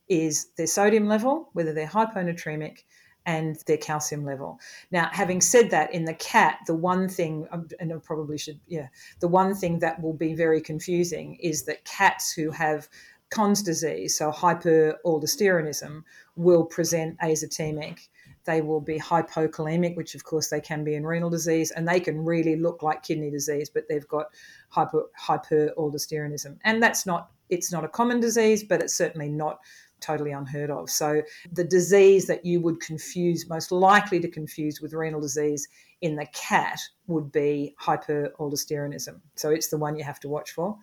is 0.08 0.48
their 0.56 0.66
sodium 0.66 1.06
level, 1.08 1.50
whether 1.52 1.72
they're 1.72 1.86
hyponatremic, 1.86 2.84
and 3.26 3.56
their 3.66 3.76
calcium 3.76 4.24
level. 4.24 4.60
Now, 4.92 5.10
having 5.12 5.40
said 5.40 5.70
that, 5.70 5.92
in 5.92 6.04
the 6.04 6.14
cat, 6.14 6.58
the 6.66 6.76
one 6.76 7.08
thing, 7.08 7.48
um, 7.50 7.68
and 7.80 7.92
I 7.92 7.96
probably 7.96 8.38
should, 8.38 8.60
yeah, 8.68 8.86
the 9.18 9.28
one 9.28 9.54
thing 9.54 9.80
that 9.80 10.00
will 10.00 10.12
be 10.12 10.34
very 10.34 10.60
confusing 10.60 11.34
is 11.36 11.64
that 11.64 11.84
cats 11.84 12.32
who 12.32 12.52
have 12.52 12.88
Conn's 13.30 13.62
disease, 13.62 14.16
so 14.16 14.30
hyperaldosteronism, 14.30 16.04
will 16.36 16.64
present 16.64 17.18
azotemic. 17.18 18.06
They 18.44 18.60
will 18.62 18.80
be 18.80 19.00
hypokalemic, 19.00 19.96
which 19.96 20.14
of 20.14 20.22
course 20.22 20.48
they 20.48 20.60
can 20.60 20.84
be 20.84 20.94
in 20.94 21.04
renal 21.04 21.28
disease, 21.28 21.72
and 21.72 21.88
they 21.88 21.98
can 21.98 22.24
really 22.24 22.54
look 22.54 22.84
like 22.84 23.02
kidney 23.02 23.30
disease, 23.32 23.68
but 23.68 23.88
they've 23.88 24.06
got 24.06 24.26
hyper 24.68 25.06
hyperaldosteronism. 25.20 26.58
And 26.62 26.80
that's 26.80 27.06
not, 27.06 27.32
it's 27.48 27.72
not 27.72 27.82
a 27.82 27.88
common 27.88 28.20
disease, 28.20 28.62
but 28.62 28.80
it's 28.80 28.94
certainly 28.94 29.28
not 29.28 29.58
totally 30.00 30.32
unheard 30.32 30.70
of. 30.70 30.90
So, 30.90 31.22
the 31.52 31.64
disease 31.64 32.26
that 32.26 32.44
you 32.44 32.60
would 32.60 32.80
confuse, 32.80 33.48
most 33.48 33.72
likely 33.72 34.20
to 34.20 34.28
confuse 34.28 34.80
with 34.80 34.92
renal 34.92 35.20
disease 35.20 35.68
in 36.00 36.16
the 36.16 36.26
cat, 36.32 36.80
would 37.06 37.32
be 37.32 37.74
hyperaldosteronism. 37.80 39.20
So, 39.34 39.50
it's 39.50 39.68
the 39.68 39.78
one 39.78 39.96
you 39.96 40.04
have 40.04 40.20
to 40.20 40.28
watch 40.28 40.52
for. 40.52 40.76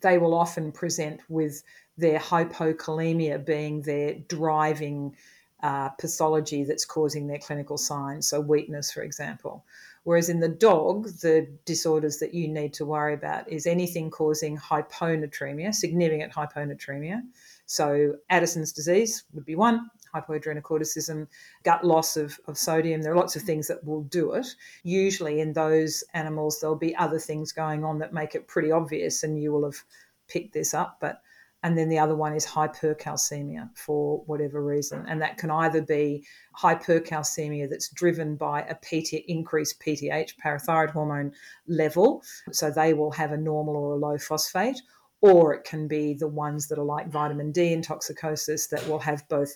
They 0.00 0.18
will 0.18 0.34
often 0.34 0.72
present 0.72 1.20
with 1.28 1.62
their 1.96 2.18
hypokalemia 2.18 3.44
being 3.44 3.82
their 3.82 4.14
driving 4.28 5.16
uh, 5.62 5.88
pathology 5.90 6.62
that's 6.64 6.84
causing 6.84 7.26
their 7.26 7.38
clinical 7.38 7.76
signs, 7.76 8.28
so 8.28 8.40
weakness, 8.40 8.92
for 8.92 9.02
example. 9.02 9.64
Whereas 10.04 10.28
in 10.28 10.40
the 10.40 10.48
dog, 10.48 11.08
the 11.20 11.48
disorders 11.64 12.18
that 12.18 12.32
you 12.32 12.48
need 12.48 12.72
to 12.74 12.86
worry 12.86 13.14
about 13.14 13.50
is 13.50 13.66
anything 13.66 14.10
causing 14.10 14.56
hyponatremia, 14.56 15.74
significant 15.74 16.32
hyponatremia, 16.32 17.22
so 17.68 18.14
Addison's 18.30 18.72
disease 18.72 19.24
would 19.34 19.44
be 19.44 19.54
one, 19.54 19.90
hypoadrenocorticism, 20.14 21.26
gut 21.64 21.84
loss 21.84 22.16
of, 22.16 22.40
of 22.46 22.56
sodium. 22.56 23.02
There 23.02 23.12
are 23.12 23.16
lots 23.16 23.36
of 23.36 23.42
things 23.42 23.68
that 23.68 23.84
will 23.84 24.04
do 24.04 24.32
it. 24.32 24.46
Usually 24.84 25.40
in 25.40 25.52
those 25.52 26.02
animals, 26.14 26.58
there'll 26.58 26.76
be 26.76 26.96
other 26.96 27.18
things 27.18 27.52
going 27.52 27.84
on 27.84 27.98
that 27.98 28.14
make 28.14 28.34
it 28.34 28.48
pretty 28.48 28.72
obvious, 28.72 29.22
and 29.22 29.40
you 29.40 29.52
will 29.52 29.64
have 29.64 29.84
picked 30.28 30.54
this 30.54 30.72
up, 30.72 30.96
but 30.98 31.20
and 31.62 31.76
then 31.76 31.88
the 31.88 31.98
other 31.98 32.14
one 32.14 32.34
is 32.34 32.46
hypercalcemia 32.46 33.68
for 33.76 34.22
whatever 34.26 34.62
reason. 34.62 35.04
And 35.08 35.20
that 35.20 35.38
can 35.38 35.50
either 35.50 35.82
be 35.82 36.24
hypercalcemia 36.56 37.68
that's 37.68 37.88
driven 37.88 38.36
by 38.36 38.62
a 38.62 38.76
PT, 38.76 39.24
increased 39.26 39.80
PTH, 39.80 40.34
parathyroid 40.42 40.90
hormone 40.90 41.32
level. 41.66 42.22
So 42.52 42.70
they 42.70 42.94
will 42.94 43.10
have 43.10 43.32
a 43.32 43.36
normal 43.36 43.76
or 43.76 43.94
a 43.94 43.96
low 43.96 44.18
phosphate. 44.18 44.80
Or 45.20 45.54
it 45.54 45.64
can 45.64 45.88
be 45.88 46.14
the 46.14 46.28
ones 46.28 46.68
that 46.68 46.78
are 46.78 46.84
like 46.84 47.08
vitamin 47.08 47.50
D 47.52 47.74
intoxicosis 47.74 48.68
that 48.68 48.86
will 48.88 49.00
have 49.00 49.28
both 49.28 49.52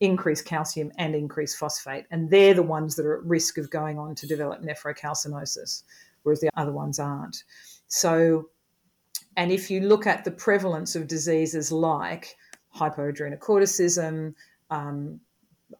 increased 0.00 0.44
calcium 0.44 0.90
and 0.98 1.14
increased 1.14 1.58
phosphate. 1.58 2.06
And 2.10 2.30
they're 2.30 2.54
the 2.54 2.62
ones 2.62 2.96
that 2.96 3.06
are 3.06 3.18
at 3.18 3.24
risk 3.24 3.58
of 3.58 3.70
going 3.70 3.98
on 3.98 4.14
to 4.16 4.26
develop 4.26 4.62
nephrocalcinosis, 4.62 5.82
whereas 6.22 6.40
the 6.40 6.50
other 6.56 6.72
ones 6.72 6.98
aren't. 6.98 7.44
So 7.86 8.48
and 9.36 9.50
if 9.50 9.70
you 9.70 9.80
look 9.80 10.06
at 10.06 10.24
the 10.24 10.30
prevalence 10.30 10.94
of 10.94 11.08
diseases 11.08 11.72
like 11.72 12.36
hypoadrenocorticism, 12.76 14.34
um, 14.70 15.20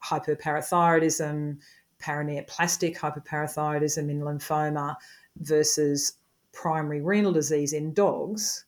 hyperparathyroidism, 0.05 1.59
paraneoplastic 2.03 2.97
hyperparathyroidism 2.97 4.11
in 4.11 4.21
lymphoma 4.21 4.97
versus 5.39 6.19
primary 6.53 7.01
renal 7.01 7.33
disease 7.33 7.73
in 7.73 7.93
dogs, 7.95 8.65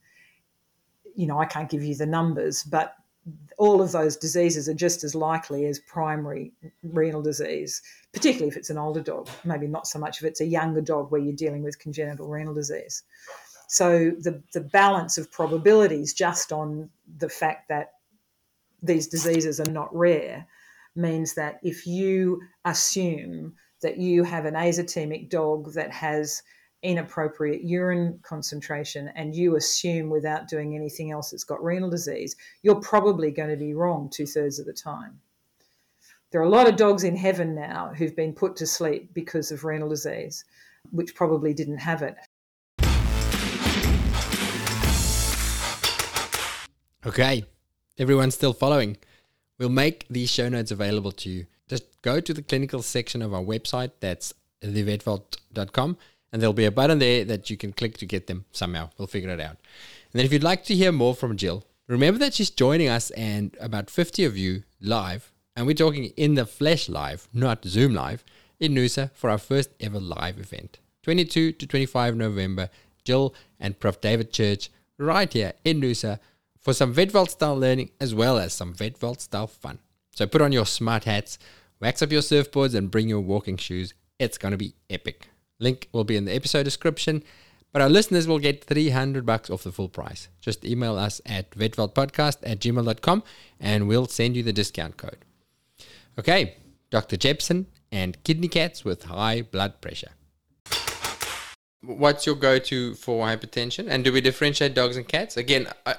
you 1.17 1.27
know, 1.27 1.39
I 1.39 1.47
can't 1.47 1.71
give 1.71 1.83
you 1.83 1.95
the 1.95 2.07
numbers, 2.07 2.63
but 2.63 2.95
all 3.59 3.83
of 3.83 3.91
those 3.91 4.17
diseases 4.17 4.69
are 4.69 4.75
just 4.75 5.03
as 5.03 5.15
likely 5.15 5.67
as 5.67 5.81
primary 5.81 6.53
renal 6.85 7.23
disease, 7.23 7.83
particularly 8.13 8.49
if 8.49 8.57
it's 8.57 8.71
an 8.71 8.79
older 8.79 9.01
dog. 9.01 9.29
Maybe 9.45 9.67
not 9.67 9.89
so 9.89 9.99
much 9.99 10.19
if 10.19 10.25
it's 10.25 10.41
a 10.41 10.47
younger 10.47 10.81
dog 10.81 11.11
where 11.11 11.21
you're 11.21 11.35
dealing 11.35 11.63
with 11.63 11.79
congenital 11.79 12.29
renal 12.29 12.55
disease. 12.55 13.03
So 13.69 14.11
the, 14.21 14.43
the 14.53 14.61
balance 14.61 15.19
of 15.19 15.33
probabilities 15.33 16.15
just 16.15 16.53
on 16.53 16.89
the 17.19 17.29
fact 17.29 17.69
that 17.69 17.95
these 18.83 19.09
diseases 19.09 19.59
are 19.59 19.73
not 19.73 19.95
rare 19.97 20.47
means 20.95 21.35
that 21.35 21.59
if 21.63 21.87
you 21.87 22.43
assume 22.65 23.55
that 23.83 23.97
you 23.97 24.23
have 24.23 24.45
an 24.45 24.55
azotemic 24.55 25.31
dog 25.31 25.73
that 25.73 25.93
has 25.93 26.43
inappropriate 26.87 27.65
urine 27.65 28.19
concentration 28.23 29.11
and 29.17 29.35
you 29.35 29.57
assume 29.57 30.09
without 30.09 30.47
doing 30.49 30.77
anything 30.77 31.11
else 31.11 31.33
it's 31.33 31.43
got 31.43 31.63
renal 31.63 31.91
disease, 31.91 32.37
you're 32.63 32.81
probably 32.81 33.33
going 33.33 33.51
to 33.51 33.57
be 33.57 33.75
wrong 33.75 34.09
two 34.09 34.25
thirds 34.25 34.61
of 34.61 34.67
the 34.67 34.73
time. 34.73 35.19
There 36.31 36.41
are 36.41 36.45
a 36.45 36.49
lot 36.49 36.69
of 36.69 36.77
dogs 36.77 37.03
in 37.03 37.17
heaven 37.17 37.55
now 37.55 37.93
who've 37.97 38.15
been 38.15 38.33
put 38.33 38.55
to 38.57 38.67
sleep 38.67 39.13
because 39.15 39.51
of 39.51 39.65
renal 39.65 39.89
disease, 39.89 40.45
which 40.93 41.15
probably 41.15 41.53
didn't 41.53 41.79
have 41.79 42.03
it. 42.03 42.17
Okay, 47.05 47.45
everyone's 47.99 48.35
still 48.35 48.53
following. 48.53 48.97
We'll 49.59 49.71
make 49.71 50.07
these 50.09 50.31
show 50.31 50.49
notes 50.49 50.71
available 50.71 51.13
to 51.13 51.31
you. 51.31 51.47
Just 51.69 51.85
go 52.03 52.21
to 52.21 52.33
the 52.33 52.43
clinical 52.43 52.83
section 52.83 53.23
of 53.23 53.35
our 53.35 53.43
website, 53.43 53.91
that's 54.01 54.35
thevetvault.com, 54.63 55.97
and 56.37 56.43
there'll 56.43 56.53
be 56.53 56.67
a 56.67 56.71
button 56.71 56.99
there 56.99 57.25
that 57.25 57.49
you 57.49 57.57
can 57.57 57.73
click 57.73 57.97
to 57.97 58.05
get 58.05 58.27
them 58.27 58.45
somehow. 58.53 58.91
We'll 58.99 59.07
figure 59.07 59.31
it 59.31 59.41
out. 59.41 59.53
And 59.53 60.13
then 60.13 60.27
if 60.27 60.35
you'd 60.35 60.43
like 60.43 60.65
to 60.65 60.75
hear 60.75 60.93
more 60.93 61.15
from 61.15 61.39
Jill, 61.39 61.65
remember 61.89 62.19
that 62.19 62.35
she's 62.35 62.51
joining 62.51 62.91
us 62.91 63.09
and 63.13 63.57
about 63.59 63.89
50 63.89 64.23
of 64.27 64.37
you 64.37 64.65
live, 64.79 65.33
and 65.57 65.67
we're 65.67 65.73
talking 65.73 66.13
in 66.15 66.35
the 66.35 66.45
flesh 66.45 66.91
live, 66.91 67.27
not 67.33 67.65
Zoom 67.65 67.95
live, 67.95 68.23
in 68.61 68.75
Noosa 68.75 69.13
for 69.15 69.31
our 69.31 69.39
first 69.39 69.71
ever 69.81 69.99
live 69.99 70.39
event. 70.39 70.79
22 71.05 71.53
to 71.53 71.67
25 71.67 72.17
November, 72.17 72.69
Jill 73.03 73.35
and 73.59 73.81
Prof. 73.81 74.03
David 74.03 74.31
Church 74.31 74.69
right 74.99 75.33
here 75.33 75.55
in 75.65 75.81
Noosa 75.81 76.19
for 76.61 76.75
some 76.75 76.95
Vetvault 76.95 77.31
style 77.31 77.59
learning 77.59 77.93
as 77.99 78.15
well 78.15 78.37
as 78.37 78.53
some 78.53 78.75
Vetvault 78.75 79.23
style 79.23 79.47
fun. 79.47 79.79
So 80.15 80.27
put 80.27 80.43
on 80.43 80.53
your 80.53 80.67
smart 80.67 81.05
hats, 81.05 81.39
wax 81.81 82.03
up 82.03 82.13
your 82.13 82.21
surfboards, 82.21 82.75
and 82.75 82.91
bring 82.91 83.09
your 83.09 83.21
walking 83.21 83.57
shoes. 83.57 83.95
It's 84.19 84.37
going 84.37 84.53
to 84.53 84.59
be 84.59 84.75
epic. 84.91 85.31
Link 85.59 85.89
will 85.93 86.05
be 86.05 86.17
in 86.17 86.25
the 86.25 86.35
episode 86.35 86.65
description, 86.65 87.23
but 87.73 87.83
our 87.83 87.89
listeners 87.89 88.27
will 88.27 88.39
get 88.39 88.65
300 88.65 89.25
bucks 89.27 89.51
off 89.51 89.63
the 89.63 89.73
full 89.73 89.89
price. 89.89 90.29
Just 90.41 90.65
email 90.65 90.97
us 90.97 91.21
at 91.27 91.51
vetvaultpodcast 91.51 92.39
at 92.43 92.61
gmail.com 92.61 93.23
and 93.61 93.89
we'll 93.89 94.07
send 94.07 94.37
you 94.37 94.43
the 94.43 94.53
discount 94.53 94.97
code. 94.97 95.19
Okay, 96.19 96.57
Dr. 96.91 97.17
Jepson 97.17 97.67
and 97.93 98.23
kidney 98.25 98.49
cats 98.49 98.85
with 98.85 99.05
high 99.05 99.43
blood 99.43 99.81
pressure. 99.81 100.13
What's 101.83 102.27
your 102.27 102.35
go 102.35 102.59
to 102.59 102.95
for 102.95 103.27
hypertension? 103.27 103.87
And 103.89 104.03
do 104.03 104.13
we 104.13 104.21
differentiate 104.21 104.75
dogs 104.75 104.97
and 104.97 105.07
cats? 105.07 105.37
Again, 105.37 105.69
I, 105.85 105.97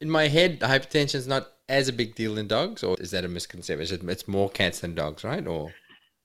in 0.00 0.10
my 0.10 0.28
head, 0.28 0.60
hypertension 0.60 1.16
is 1.16 1.26
not 1.26 1.48
as 1.68 1.88
a 1.88 1.92
big 1.92 2.14
deal 2.14 2.38
in 2.38 2.46
dogs, 2.46 2.82
or 2.82 2.96
is 3.00 3.10
that 3.10 3.24
a 3.24 3.28
misconception? 3.28 4.08
It's 4.08 4.28
more 4.28 4.48
cats 4.48 4.80
than 4.80 4.94
dogs, 4.94 5.24
right? 5.24 5.46
Or 5.46 5.72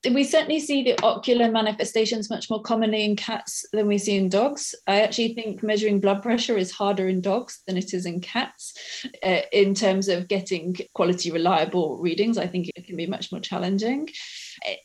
we 0.09 0.23
certainly 0.23 0.59
see 0.59 0.83
the 0.83 0.99
ocular 1.03 1.51
manifestations 1.51 2.29
much 2.29 2.49
more 2.49 2.61
commonly 2.61 3.05
in 3.05 3.15
cats 3.15 3.65
than 3.71 3.87
we 3.87 3.99
see 3.99 4.17
in 4.17 4.29
dogs. 4.29 4.73
I 4.87 5.01
actually 5.01 5.35
think 5.35 5.61
measuring 5.61 5.99
blood 5.99 6.23
pressure 6.23 6.57
is 6.57 6.71
harder 6.71 7.07
in 7.07 7.21
dogs 7.21 7.61
than 7.67 7.77
it 7.77 7.93
is 7.93 8.05
in 8.07 8.19
cats. 8.19 9.05
Uh, 9.23 9.41
in 9.51 9.75
terms 9.75 10.07
of 10.07 10.27
getting 10.27 10.75
quality, 10.95 11.31
reliable 11.31 11.97
readings, 11.99 12.39
I 12.39 12.47
think 12.47 12.69
it 12.75 12.87
can 12.87 12.97
be 12.97 13.05
much 13.05 13.31
more 13.31 13.41
challenging. 13.41 14.09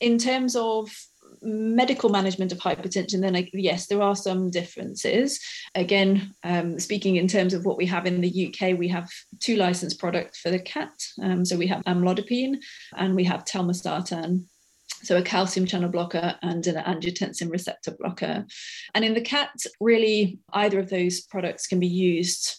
In 0.00 0.18
terms 0.18 0.54
of 0.54 0.90
medical 1.42 2.10
management 2.10 2.52
of 2.52 2.58
hypertension, 2.58 3.20
then 3.20 3.48
yes, 3.52 3.86
there 3.86 4.02
are 4.02 4.16
some 4.16 4.50
differences. 4.50 5.40
Again, 5.74 6.34
um, 6.44 6.78
speaking 6.78 7.16
in 7.16 7.28
terms 7.28 7.54
of 7.54 7.64
what 7.64 7.76
we 7.76 7.86
have 7.86 8.06
in 8.06 8.20
the 8.20 8.48
UK, 8.48 8.78
we 8.78 8.88
have 8.88 9.08
two 9.40 9.56
licensed 9.56 9.98
products 9.98 10.40
for 10.40 10.50
the 10.50 10.58
cat. 10.58 10.92
Um, 11.22 11.44
so 11.44 11.56
we 11.56 11.66
have 11.68 11.82
amlodipine 11.84 12.56
and 12.96 13.14
we 13.14 13.24
have 13.24 13.44
telmisartan. 13.44 14.44
So 15.06 15.16
a 15.16 15.22
calcium 15.22 15.66
channel 15.66 15.88
blocker 15.88 16.36
and 16.42 16.66
an 16.66 16.82
angiotensin 16.82 17.50
receptor 17.50 17.92
blocker. 17.96 18.44
And 18.94 19.04
in 19.04 19.14
the 19.14 19.20
cat, 19.20 19.50
really 19.80 20.40
either 20.52 20.80
of 20.80 20.90
those 20.90 21.20
products 21.20 21.68
can 21.68 21.78
be 21.78 21.86
used 21.86 22.56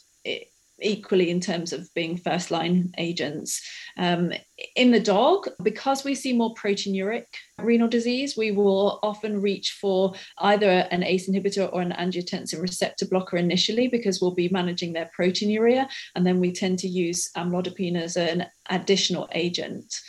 equally 0.79 1.29
in 1.29 1.39
terms 1.39 1.73
of 1.73 1.93
being 1.93 2.17
first 2.17 2.51
line 2.51 2.93
agents. 2.97 3.61
Um, 3.97 4.31
in 4.75 4.91
the 4.91 4.99
dog, 4.99 5.49
because 5.63 6.03
we 6.03 6.15
see 6.15 6.33
more 6.33 6.53
proteinuric 6.53 7.25
renal 7.57 7.87
disease, 7.87 8.37
we 8.37 8.51
will 8.51 8.99
often 9.01 9.41
reach 9.41 9.77
for 9.81 10.13
either 10.37 10.87
an 10.91 11.03
ACE 11.03 11.29
inhibitor 11.29 11.71
or 11.73 11.81
an 11.81 11.93
angiotensin 11.93 12.61
receptor 12.61 13.07
blocker 13.07 13.37
initially 13.37 13.87
because 13.87 14.21
we'll 14.21 14.35
be 14.35 14.49
managing 14.49 14.93
their 14.93 15.09
proteinuria. 15.19 15.89
And 16.15 16.25
then 16.25 16.39
we 16.39 16.51
tend 16.51 16.79
to 16.79 16.87
use 16.87 17.29
amlodipine 17.35 17.99
as 17.99 18.15
an 18.15 18.45
additional 18.69 19.27
agent. 19.31 19.99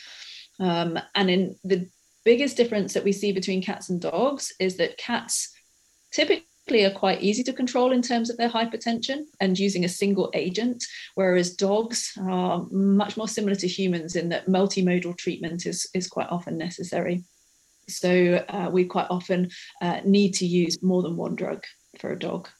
Um, 0.60 0.98
and 1.14 1.30
in 1.30 1.56
the 1.64 1.88
biggest 2.28 2.58
difference 2.58 2.92
that 2.92 3.04
we 3.04 3.12
see 3.20 3.32
between 3.32 3.62
cats 3.62 3.88
and 3.88 4.02
dogs 4.02 4.52
is 4.60 4.76
that 4.76 4.98
cats 4.98 5.48
typically 6.12 6.84
are 6.84 6.90
quite 6.90 7.22
easy 7.22 7.42
to 7.42 7.54
control 7.54 7.90
in 7.90 8.02
terms 8.02 8.28
of 8.28 8.36
their 8.36 8.50
hypertension 8.50 9.20
and 9.40 9.58
using 9.58 9.86
a 9.86 9.96
single 10.02 10.30
agent, 10.34 10.84
whereas 11.14 11.56
dogs 11.56 12.12
are 12.20 12.66
much 12.70 13.16
more 13.16 13.28
similar 13.28 13.54
to 13.54 13.66
humans 13.66 14.14
in 14.14 14.28
that 14.28 14.46
multimodal 14.46 15.16
treatment 15.16 15.64
is, 15.64 15.88
is 15.94 16.06
quite 16.06 16.28
often 16.28 16.58
necessary. 16.58 17.24
So 17.88 18.44
uh, 18.46 18.68
we 18.70 18.84
quite 18.84 19.06
often 19.08 19.48
uh, 19.80 20.00
need 20.04 20.32
to 20.34 20.46
use 20.46 20.82
more 20.82 21.02
than 21.02 21.16
one 21.16 21.34
drug 21.34 21.64
for 21.98 22.10
a 22.10 22.18
dog. 22.18 22.50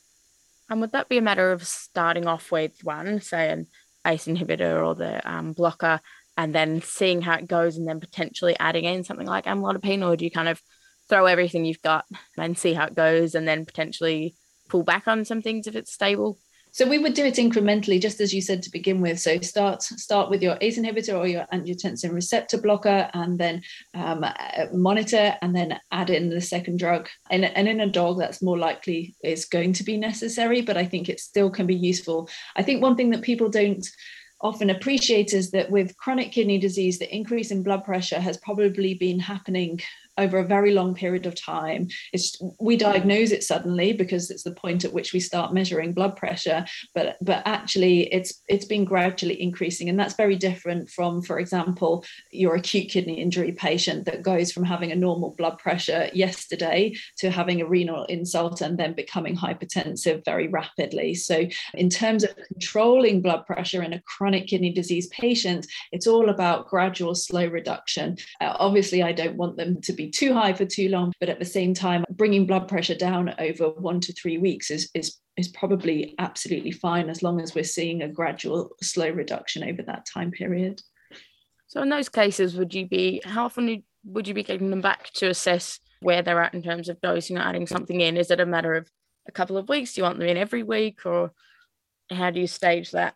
And 0.70 0.80
would 0.80 0.92
that 0.92 1.10
be 1.10 1.18
a 1.18 1.28
matter 1.30 1.52
of 1.52 1.66
starting 1.66 2.26
off 2.26 2.50
with 2.50 2.72
one, 2.84 3.20
say 3.20 3.50
an 3.50 3.66
ACE 4.06 4.28
inhibitor 4.28 4.82
or 4.86 4.94
the 4.94 5.20
um, 5.30 5.52
blocker, 5.52 6.00
and 6.38 6.54
then 6.54 6.80
seeing 6.80 7.20
how 7.20 7.34
it 7.34 7.48
goes 7.48 7.76
and 7.76 7.86
then 7.86 7.98
potentially 7.98 8.56
adding 8.60 8.84
in 8.84 9.02
something 9.02 9.26
like 9.26 9.44
amlodipine, 9.44 10.06
or 10.06 10.16
do 10.16 10.24
you 10.24 10.30
kind 10.30 10.48
of 10.48 10.62
throw 11.08 11.26
everything 11.26 11.64
you've 11.64 11.82
got 11.82 12.04
and 12.38 12.56
see 12.56 12.72
how 12.72 12.86
it 12.86 12.94
goes 12.94 13.34
and 13.34 13.46
then 13.46 13.66
potentially 13.66 14.36
pull 14.68 14.84
back 14.84 15.08
on 15.08 15.24
some 15.24 15.42
things 15.42 15.66
if 15.66 15.74
it's 15.74 15.92
stable? 15.92 16.38
So 16.70 16.86
we 16.86 16.98
would 16.98 17.14
do 17.14 17.24
it 17.24 17.34
incrementally 17.34 18.00
just 18.00 18.20
as 18.20 18.32
you 18.32 18.40
said 18.40 18.62
to 18.62 18.70
begin 18.70 19.00
with. 19.00 19.18
So 19.18 19.40
start 19.40 19.82
start 19.82 20.30
with 20.30 20.42
your 20.42 20.56
ace 20.60 20.78
inhibitor 20.78 21.18
or 21.18 21.26
your 21.26 21.46
angiotensin 21.52 22.12
receptor 22.12 22.58
blocker 22.58 23.10
and 23.14 23.36
then 23.36 23.62
um, 23.94 24.24
monitor 24.72 25.34
and 25.42 25.56
then 25.56 25.80
add 25.90 26.10
in 26.10 26.28
the 26.28 26.40
second 26.40 26.78
drug. 26.78 27.08
And, 27.30 27.44
and 27.46 27.66
in 27.66 27.80
a 27.80 27.88
dog 27.88 28.20
that's 28.20 28.42
more 28.42 28.58
likely 28.58 29.16
is 29.24 29.46
going 29.46 29.72
to 29.72 29.82
be 29.82 29.96
necessary 29.96 30.60
but 30.60 30.76
i 30.76 30.84
think 30.84 31.08
it 31.08 31.18
still 31.18 31.50
can 31.50 31.66
be 31.66 31.74
useful. 31.74 32.28
I 32.54 32.62
think 32.62 32.80
one 32.80 32.94
thing 32.94 33.10
that 33.10 33.22
people 33.22 33.48
don't 33.48 33.84
often 34.40 34.70
appreciate 34.70 35.32
is 35.32 35.50
that 35.50 35.70
with 35.70 35.96
chronic 35.96 36.32
kidney 36.32 36.58
disease 36.58 36.98
the 36.98 37.14
increase 37.14 37.50
in 37.50 37.62
blood 37.62 37.84
pressure 37.84 38.20
has 38.20 38.36
probably 38.36 38.94
been 38.94 39.18
happening 39.18 39.80
over 40.18 40.38
a 40.38 40.44
very 40.44 40.72
long 40.72 40.94
period 40.94 41.26
of 41.26 41.34
time. 41.34 41.88
It's 42.12 42.40
we 42.60 42.76
diagnose 42.76 43.30
it 43.30 43.44
suddenly 43.44 43.92
because 43.92 44.30
it's 44.30 44.42
the 44.42 44.52
point 44.52 44.84
at 44.84 44.92
which 44.92 45.12
we 45.12 45.20
start 45.20 45.54
measuring 45.54 45.92
blood 45.92 46.16
pressure, 46.16 46.64
but 46.94 47.16
but 47.22 47.42
actually 47.46 48.12
it's 48.12 48.42
it's 48.48 48.64
been 48.64 48.84
gradually 48.84 49.40
increasing, 49.40 49.88
and 49.88 49.98
that's 49.98 50.14
very 50.14 50.36
different 50.36 50.90
from, 50.90 51.22
for 51.22 51.38
example, 51.38 52.04
your 52.30 52.56
acute 52.56 52.90
kidney 52.90 53.20
injury 53.20 53.52
patient 53.52 54.04
that 54.04 54.22
goes 54.22 54.52
from 54.52 54.64
having 54.64 54.92
a 54.92 54.96
normal 54.96 55.34
blood 55.38 55.58
pressure 55.58 56.10
yesterday 56.12 56.94
to 57.18 57.30
having 57.30 57.60
a 57.60 57.66
renal 57.66 58.04
insult 58.04 58.60
and 58.60 58.78
then 58.78 58.92
becoming 58.92 59.36
hypertensive 59.36 60.24
very 60.24 60.48
rapidly. 60.48 61.14
So 61.14 61.46
in 61.74 61.88
terms 61.88 62.24
of 62.24 62.36
controlling 62.36 63.22
blood 63.22 63.46
pressure 63.46 63.82
in 63.82 63.92
a 63.92 64.02
chronic 64.02 64.46
kidney 64.48 64.72
disease 64.72 65.06
patient, 65.08 65.66
it's 65.92 66.06
all 66.06 66.28
about 66.28 66.68
gradual 66.68 67.14
slow 67.14 67.46
reduction. 67.46 68.16
Uh, 68.40 68.56
obviously, 68.58 69.02
I 69.02 69.12
don't 69.12 69.36
want 69.36 69.56
them 69.56 69.80
to 69.82 69.92
be 69.92 70.07
too 70.08 70.32
high 70.34 70.52
for 70.52 70.64
too 70.64 70.88
long, 70.88 71.12
but 71.20 71.28
at 71.28 71.38
the 71.38 71.44
same 71.44 71.74
time, 71.74 72.04
bringing 72.10 72.46
blood 72.46 72.68
pressure 72.68 72.94
down 72.94 73.34
over 73.38 73.70
one 73.70 74.00
to 74.00 74.12
three 74.12 74.38
weeks 74.38 74.70
is, 74.70 74.90
is 74.94 75.18
is 75.36 75.48
probably 75.48 76.16
absolutely 76.18 76.72
fine 76.72 77.08
as 77.08 77.22
long 77.22 77.40
as 77.40 77.54
we're 77.54 77.62
seeing 77.62 78.02
a 78.02 78.08
gradual 78.08 78.70
slow 78.82 79.08
reduction 79.08 79.62
over 79.62 79.82
that 79.82 80.04
time 80.12 80.32
period. 80.32 80.82
So 81.68 81.80
in 81.80 81.88
those 81.90 82.08
cases, 82.08 82.56
would 82.56 82.74
you 82.74 82.88
be 82.88 83.22
how 83.24 83.44
often 83.44 83.84
would 84.04 84.26
you 84.26 84.34
be 84.34 84.42
getting 84.42 84.70
them 84.70 84.80
back 84.80 85.12
to 85.14 85.28
assess 85.28 85.78
where 86.00 86.22
they're 86.22 86.42
at 86.42 86.54
in 86.54 86.62
terms 86.62 86.88
of 86.88 87.00
dosing 87.00 87.38
or 87.38 87.42
adding 87.42 87.66
something 87.66 88.00
in? 88.00 88.16
Is 88.16 88.30
it 88.30 88.40
a 88.40 88.46
matter 88.46 88.74
of 88.74 88.90
a 89.28 89.32
couple 89.32 89.56
of 89.56 89.68
weeks? 89.68 89.94
Do 89.94 90.00
you 90.00 90.04
want 90.04 90.18
them 90.18 90.28
in 90.28 90.36
every 90.36 90.62
week 90.62 91.06
or 91.06 91.32
how 92.10 92.30
do 92.30 92.40
you 92.40 92.46
stage 92.46 92.90
that? 92.92 93.14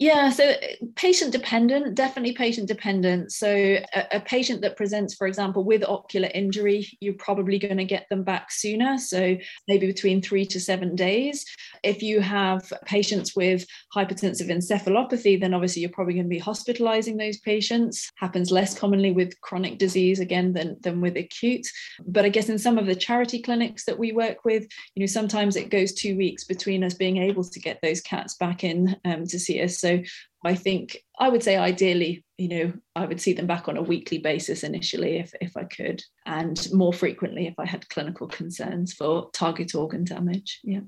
Yeah, 0.00 0.30
so 0.30 0.50
uh, 0.50 0.56
patient 0.94 1.32
dependent, 1.32 1.96
definitely 1.96 2.32
patient 2.32 2.68
dependent. 2.68 3.32
So, 3.32 3.48
a, 3.48 4.06
a, 4.12 4.20
patient 4.20 4.60
that 4.62 4.76
presents, 4.76 5.14
for 5.14 5.26
example, 5.26 5.64
with 5.64 5.82
ocular 5.84 6.30
injury, 6.34 6.86
you're 7.00 7.14
probably 7.14 7.58
going 7.58 7.78
to 7.78 7.84
get 7.84 8.06
them 8.08 8.22
back 8.22 8.52
sooner. 8.52 8.98
So, 8.98 9.36
maybe 9.66 9.86
between 9.86 10.22
three 10.22 10.46
to 10.46 10.60
seven 10.60 10.94
days. 10.94 11.44
If 11.82 12.02
you 12.02 12.20
have 12.20 12.72
patients 12.86 13.34
with 13.34 13.66
hypertensive 13.94 14.48
encephalopathy, 14.48 15.40
then 15.40 15.54
obviously 15.54 15.82
you're 15.82 15.90
probably 15.90 16.14
going 16.14 16.26
to 16.26 16.30
be 16.30 16.38
hospitalizing 16.38 17.16
those 17.16 17.38
patients. 17.38 18.08
Happens 18.18 18.50
less 18.50 18.78
commonly 18.78 19.10
with 19.10 19.40
chronic 19.40 19.78
disease, 19.78 20.20
again, 20.20 20.52
than, 20.52 20.76
than 20.80 21.00
with 21.00 21.16
acute. 21.16 21.66
But 22.06 22.24
I 22.24 22.28
guess 22.28 22.48
in 22.48 22.58
some 22.58 22.78
of 22.78 22.86
the 22.86 22.96
charity 22.96 23.42
clinics 23.42 23.84
that 23.84 23.98
we 23.98 24.12
work 24.12 24.44
with, 24.44 24.66
you 24.94 25.00
know, 25.00 25.06
sometimes 25.06 25.56
it 25.56 25.70
goes 25.70 25.92
two 25.92 26.16
weeks 26.16 26.44
between 26.44 26.84
us 26.84 26.94
being 26.94 27.16
able 27.16 27.44
to 27.44 27.60
get 27.60 27.80
those 27.82 28.00
cats 28.00 28.34
back 28.34 28.62
in 28.62 28.96
um, 29.04 29.24
to 29.26 29.38
see 29.38 29.58
us. 29.68 29.80
So 29.80 30.00
I 30.44 30.54
think 30.54 30.98
I 31.18 31.28
would 31.28 31.42
say 31.42 31.56
ideally, 31.56 32.24
you 32.36 32.48
know, 32.48 32.72
I 32.94 33.06
would 33.06 33.20
see 33.20 33.32
them 33.32 33.46
back 33.46 33.68
on 33.68 33.76
a 33.76 33.82
weekly 33.82 34.18
basis 34.18 34.62
initially 34.62 35.18
if, 35.18 35.32
if 35.40 35.56
I 35.56 35.64
could, 35.64 36.02
and 36.26 36.56
more 36.72 36.92
frequently 36.92 37.46
if 37.46 37.54
I 37.58 37.66
had 37.66 37.88
clinical 37.88 38.28
concerns 38.28 38.92
for 38.92 39.30
target 39.32 39.74
organ 39.74 40.04
damage. 40.04 40.60
Yeah. 40.62 40.80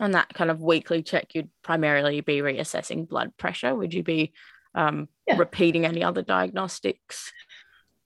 On 0.00 0.10
that 0.10 0.34
kind 0.34 0.50
of 0.50 0.60
weekly 0.60 1.02
check, 1.02 1.34
you'd 1.34 1.50
primarily 1.62 2.20
be 2.20 2.38
reassessing 2.38 3.08
blood 3.08 3.36
pressure. 3.36 3.74
Would 3.74 3.94
you 3.94 4.02
be 4.02 4.32
um, 4.74 5.08
yeah. 5.26 5.36
repeating 5.36 5.86
any 5.86 6.02
other 6.02 6.22
diagnostics? 6.22 7.32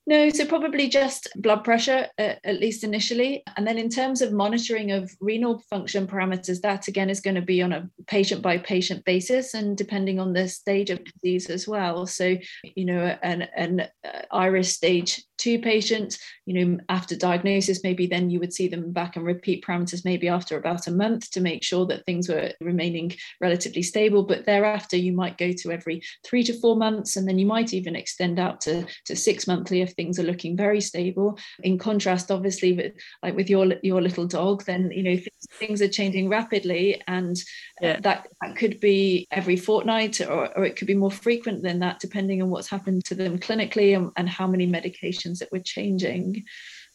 No, 0.09 0.31
so 0.31 0.47
probably 0.47 0.89
just 0.89 1.29
blood 1.37 1.65
pressure, 1.65 2.07
uh, 2.19 2.37
at 2.43 2.61
least 2.61 2.83
initially. 2.83 3.43
And 3.59 3.67
then 3.67 3.77
in 3.77 3.91
terms 3.91 4.23
of 4.23 4.33
monitoring 4.33 4.91
of 4.91 5.15
renal 5.21 5.63
function 5.69 6.07
parameters, 6.07 6.63
that 6.63 6.89
again 6.89 7.11
is 7.11 7.21
going 7.21 7.35
to 7.35 7.43
be 7.43 7.61
on 7.61 7.75
a 7.75 7.91
patient 8.07 8.41
by 8.41 8.57
patient 8.57 9.05
basis 9.05 9.53
and 9.53 9.77
depending 9.77 10.19
on 10.19 10.33
the 10.33 10.49
stage 10.49 10.89
of 10.89 11.05
disease 11.05 11.51
as 11.51 11.69
well. 11.69 12.07
So, 12.07 12.39
you 12.75 12.87
know, 12.87 13.19
an, 13.23 13.43
an 13.55 13.81
uh, 14.03 14.23
IRIS 14.31 14.73
stage 14.73 15.23
two 15.39 15.59
patients 15.59 16.19
you 16.49 16.65
know, 16.65 16.81
after 16.89 17.15
diagnosis, 17.15 17.85
maybe 17.85 18.07
then 18.07 18.31
you 18.31 18.41
would 18.41 18.55
see 18.55 18.69
them 18.69 18.91
back 18.91 19.17
and 19.17 19.27
repeat 19.27 19.63
parameters 19.63 20.03
maybe 20.03 20.29
after 20.29 20.57
about 20.57 20.87
a 20.87 20.91
month 20.91 21.31
to 21.33 21.43
make 21.43 21.63
sure 21.63 21.85
that 21.85 22.07
things 22.07 22.27
were 22.27 22.53
remaining 22.63 23.15
relatively 23.39 23.83
stable. 23.83 24.23
But 24.23 24.47
thereafter, 24.47 24.97
you 24.97 25.13
might 25.13 25.37
go 25.37 25.53
to 25.53 25.71
every 25.71 26.01
three 26.25 26.43
to 26.45 26.59
four 26.59 26.75
months, 26.75 27.17
and 27.17 27.29
then 27.29 27.39
you 27.39 27.45
might 27.45 27.75
even 27.75 27.95
extend 27.95 28.39
out 28.39 28.63
to, 28.63 28.87
to 29.05 29.15
six 29.15 29.47
monthly 29.47 29.83
if 29.83 29.93
things 29.93 30.19
are 30.19 30.23
looking 30.23 30.57
very 30.57 30.81
stable. 30.81 31.39
In 31.63 31.77
contrast, 31.77 32.31
obviously, 32.31 32.73
with, 32.73 32.95
like 33.23 33.37
with 33.37 33.51
your 33.51 33.75
your 33.83 34.01
little 34.01 34.27
dog, 34.27 34.65
then 34.65 34.91
you 34.91 35.03
know 35.03 35.17
things, 35.17 35.47
things 35.59 35.83
are 35.83 35.89
changing 35.89 36.31
rapidly, 36.31 37.03
and 37.07 37.37
uh, 37.83 37.89
yeah. 37.89 38.01
that, 38.01 38.27
that 38.41 38.57
could 38.57 38.81
be 38.81 39.27
every 39.31 39.57
fortnight, 39.59 40.23
or, 40.23 40.49
or 40.57 40.65
it 40.65 40.77
could 40.77 40.89
be 40.89 40.95
more 40.95 41.11
frequent 41.11 41.63
than 41.63 41.81
that, 41.81 42.01
depending 42.01 42.41
on 42.41 42.49
what's 42.49 42.71
happened 42.71 43.05
to 43.05 43.15
them 43.15 43.39
clinically 43.39 43.95
and, 43.95 44.11
and 44.17 44.31
how 44.31 44.47
many 44.47 44.67
medications 44.67 45.28
that 45.35 45.51
we're 45.53 45.63
changing. 45.63 46.45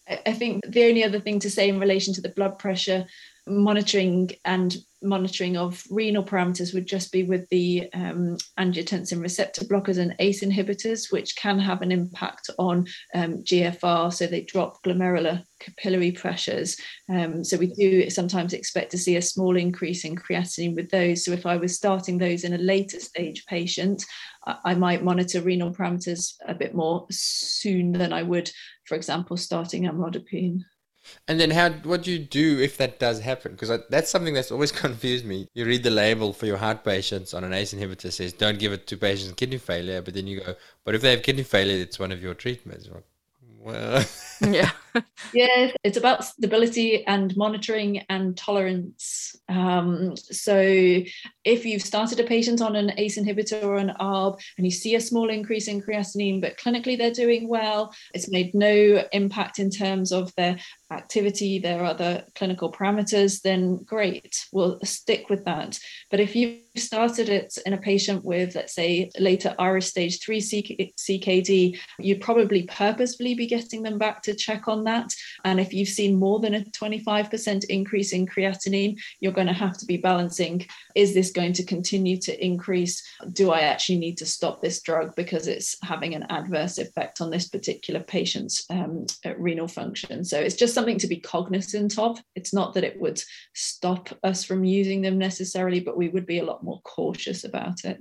I 0.07 0.33
think 0.33 0.65
the 0.67 0.85
only 0.85 1.03
other 1.03 1.19
thing 1.19 1.39
to 1.39 1.49
say 1.49 1.69
in 1.69 1.79
relation 1.79 2.13
to 2.15 2.21
the 2.21 2.29
blood 2.29 2.59
pressure 2.59 3.05
monitoring 3.47 4.31
and 4.43 4.75
monitoring 5.03 5.57
of 5.57 5.83
renal 5.89 6.23
parameters 6.23 6.73
would 6.73 6.87
just 6.87 7.11
be 7.11 7.23
with 7.23 7.47
the 7.49 7.89
um, 7.93 8.37
angiotensin 8.59 9.21
receptor 9.21 9.65
blockers 9.65 9.97
and 9.97 10.15
ACE 10.19 10.43
inhibitors, 10.43 11.11
which 11.11 11.35
can 11.35 11.59
have 11.59 11.81
an 11.81 11.91
impact 11.91 12.49
on 12.57 12.87
um, 13.13 13.43
GFR. 13.43 14.13
So 14.13 14.27
they 14.27 14.41
drop 14.41 14.83
glomerular 14.83 15.43
capillary 15.59 16.11
pressures. 16.11 16.77
Um, 17.09 17.43
so 17.43 17.57
we 17.57 17.67
do 17.67 18.09
sometimes 18.09 18.53
expect 18.53 18.91
to 18.91 18.97
see 18.97 19.17
a 19.17 19.21
small 19.21 19.55
increase 19.57 20.05
in 20.05 20.15
creatinine 20.15 20.75
with 20.75 20.89
those. 20.89 21.25
So 21.25 21.31
if 21.31 21.45
I 21.45 21.57
was 21.57 21.75
starting 21.75 22.17
those 22.17 22.43
in 22.43 22.53
a 22.53 22.57
later 22.57 22.99
stage 22.99 23.45
patient, 23.45 24.03
I, 24.45 24.57
I 24.65 24.75
might 24.75 25.03
monitor 25.03 25.41
renal 25.41 25.73
parameters 25.73 26.35
a 26.47 26.53
bit 26.53 26.73
more 26.73 27.05
soon 27.11 27.91
than 27.93 28.13
I 28.13 28.23
would, 28.23 28.51
for 28.85 28.95
example, 28.95 29.37
starting 29.37 29.83
amlodipine. 29.83 30.63
And 31.27 31.39
then 31.39 31.51
how? 31.51 31.69
What 31.69 32.03
do 32.03 32.11
you 32.11 32.19
do 32.19 32.59
if 32.59 32.77
that 32.77 32.99
does 32.99 33.19
happen? 33.19 33.53
Because 33.53 33.81
that's 33.89 34.09
something 34.09 34.33
that's 34.33 34.51
always 34.51 34.71
confused 34.85 35.25
me. 35.25 35.47
You 35.53 35.65
read 35.65 35.83
the 35.83 35.91
label 35.91 36.33
for 36.33 36.45
your 36.45 36.57
heart 36.57 36.83
patients 36.83 37.33
on 37.33 37.43
an 37.43 37.53
ACE 37.53 37.73
inhibitor 37.73 38.11
says 38.11 38.33
don't 38.33 38.59
give 38.59 38.73
it 38.73 38.87
to 38.87 38.97
patients 38.97 39.27
with 39.27 39.37
kidney 39.37 39.57
failure, 39.57 40.01
but 40.01 40.13
then 40.13 40.27
you 40.27 40.41
go, 40.41 40.55
but 40.83 40.95
if 40.95 41.01
they 41.01 41.11
have 41.11 41.23
kidney 41.23 41.43
failure, 41.43 41.81
it's 41.81 41.99
one 41.99 42.11
of 42.11 42.21
your 42.21 42.33
treatments. 42.33 42.89
Well, 43.63 44.05
yeah, 44.41 44.71
yeah. 45.33 45.71
It's 45.83 45.97
about 45.97 46.25
stability 46.25 47.05
and 47.05 47.35
monitoring 47.37 48.03
and 48.09 48.35
tolerance. 48.35 49.35
Um, 49.47 50.17
so, 50.17 51.01
if 51.43 51.65
you've 51.65 51.81
started 51.81 52.19
a 52.19 52.23
patient 52.23 52.61
on 52.61 52.75
an 52.75 52.93
ACE 52.97 53.17
inhibitor 53.17 53.63
or 53.63 53.77
an 53.77 53.93
ARB 53.99 54.39
and 54.57 54.65
you 54.65 54.71
see 54.71 54.95
a 54.95 55.01
small 55.01 55.29
increase 55.29 55.67
in 55.67 55.81
creatinine, 55.81 56.41
but 56.41 56.57
clinically 56.57 56.97
they're 56.97 57.11
doing 57.11 57.47
well, 57.47 57.93
it's 58.13 58.29
made 58.29 58.53
no 58.53 59.03
impact 59.11 59.59
in 59.59 59.69
terms 59.69 60.11
of 60.11 60.33
their 60.35 60.57
activity, 60.91 61.59
their 61.59 61.83
other 61.83 62.23
clinical 62.35 62.71
parameters, 62.71 63.41
then 63.41 63.77
great, 63.77 64.45
we'll 64.51 64.79
stick 64.83 65.29
with 65.29 65.43
that. 65.45 65.79
But 66.11 66.19
if 66.19 66.35
you've 66.35 66.61
started 66.77 67.29
it 67.29 67.57
in 67.65 67.73
a 67.73 67.77
patient 67.77 68.23
with, 68.23 68.55
let's 68.55 68.75
say, 68.75 69.09
later 69.19 69.55
IRIS 69.59 69.87
stage 69.87 70.23
3 70.23 70.39
CKD, 70.39 71.79
you'd 71.99 72.21
probably 72.21 72.63
purposefully 72.63 73.33
be 73.33 73.47
getting 73.47 73.83
them 73.83 73.97
back 73.97 74.21
to 74.23 74.35
check 74.35 74.67
on 74.67 74.83
that. 74.85 75.13
And 75.43 75.59
if 75.59 75.73
you've 75.73 75.89
seen 75.89 76.15
more 76.15 76.39
than 76.39 76.53
a 76.53 76.61
25% 76.61 77.65
increase 77.65 78.13
in 78.13 78.27
creatinine, 78.27 78.97
you're 79.19 79.31
going 79.31 79.47
to 79.47 79.53
have 79.53 79.77
to 79.79 79.85
be 79.85 79.97
balancing 79.97 80.65
is 80.95 81.13
this 81.13 81.31
going 81.33 81.53
to 81.53 81.63
continue 81.63 82.17
to 82.21 82.45
increase? 82.45 83.03
Do 83.31 83.51
I 83.51 83.61
actually 83.61 83.99
need 83.99 84.17
to 84.19 84.25
stop 84.25 84.61
this 84.61 84.81
drug 84.81 85.15
because 85.15 85.47
it's 85.47 85.75
having 85.83 86.15
an 86.15 86.25
adverse 86.29 86.77
effect 86.77 87.19
on 87.21 87.29
this 87.29 87.49
particular 87.49 87.99
patient's 87.99 88.65
um, 88.69 89.05
renal 89.37 89.67
function? 89.67 90.23
So 90.23 90.39
it's 90.39 90.55
just 90.55 90.73
something 90.73 90.99
to 90.99 91.07
be 91.07 91.17
cognizant 91.17 91.99
of. 91.99 92.19
It's 92.35 92.53
not 92.53 92.73
that 92.75 92.83
it 92.83 92.99
would 92.99 93.21
stop 93.53 94.09
us 94.23 94.43
from 94.43 94.63
using 94.63 95.01
them 95.01 95.17
necessarily, 95.17 95.79
but 95.79 95.97
we 95.97 96.09
would 96.09 96.25
be 96.25 96.39
a 96.39 96.45
lot 96.45 96.63
more 96.63 96.81
cautious 96.83 97.43
about 97.43 97.83
it. 97.83 97.99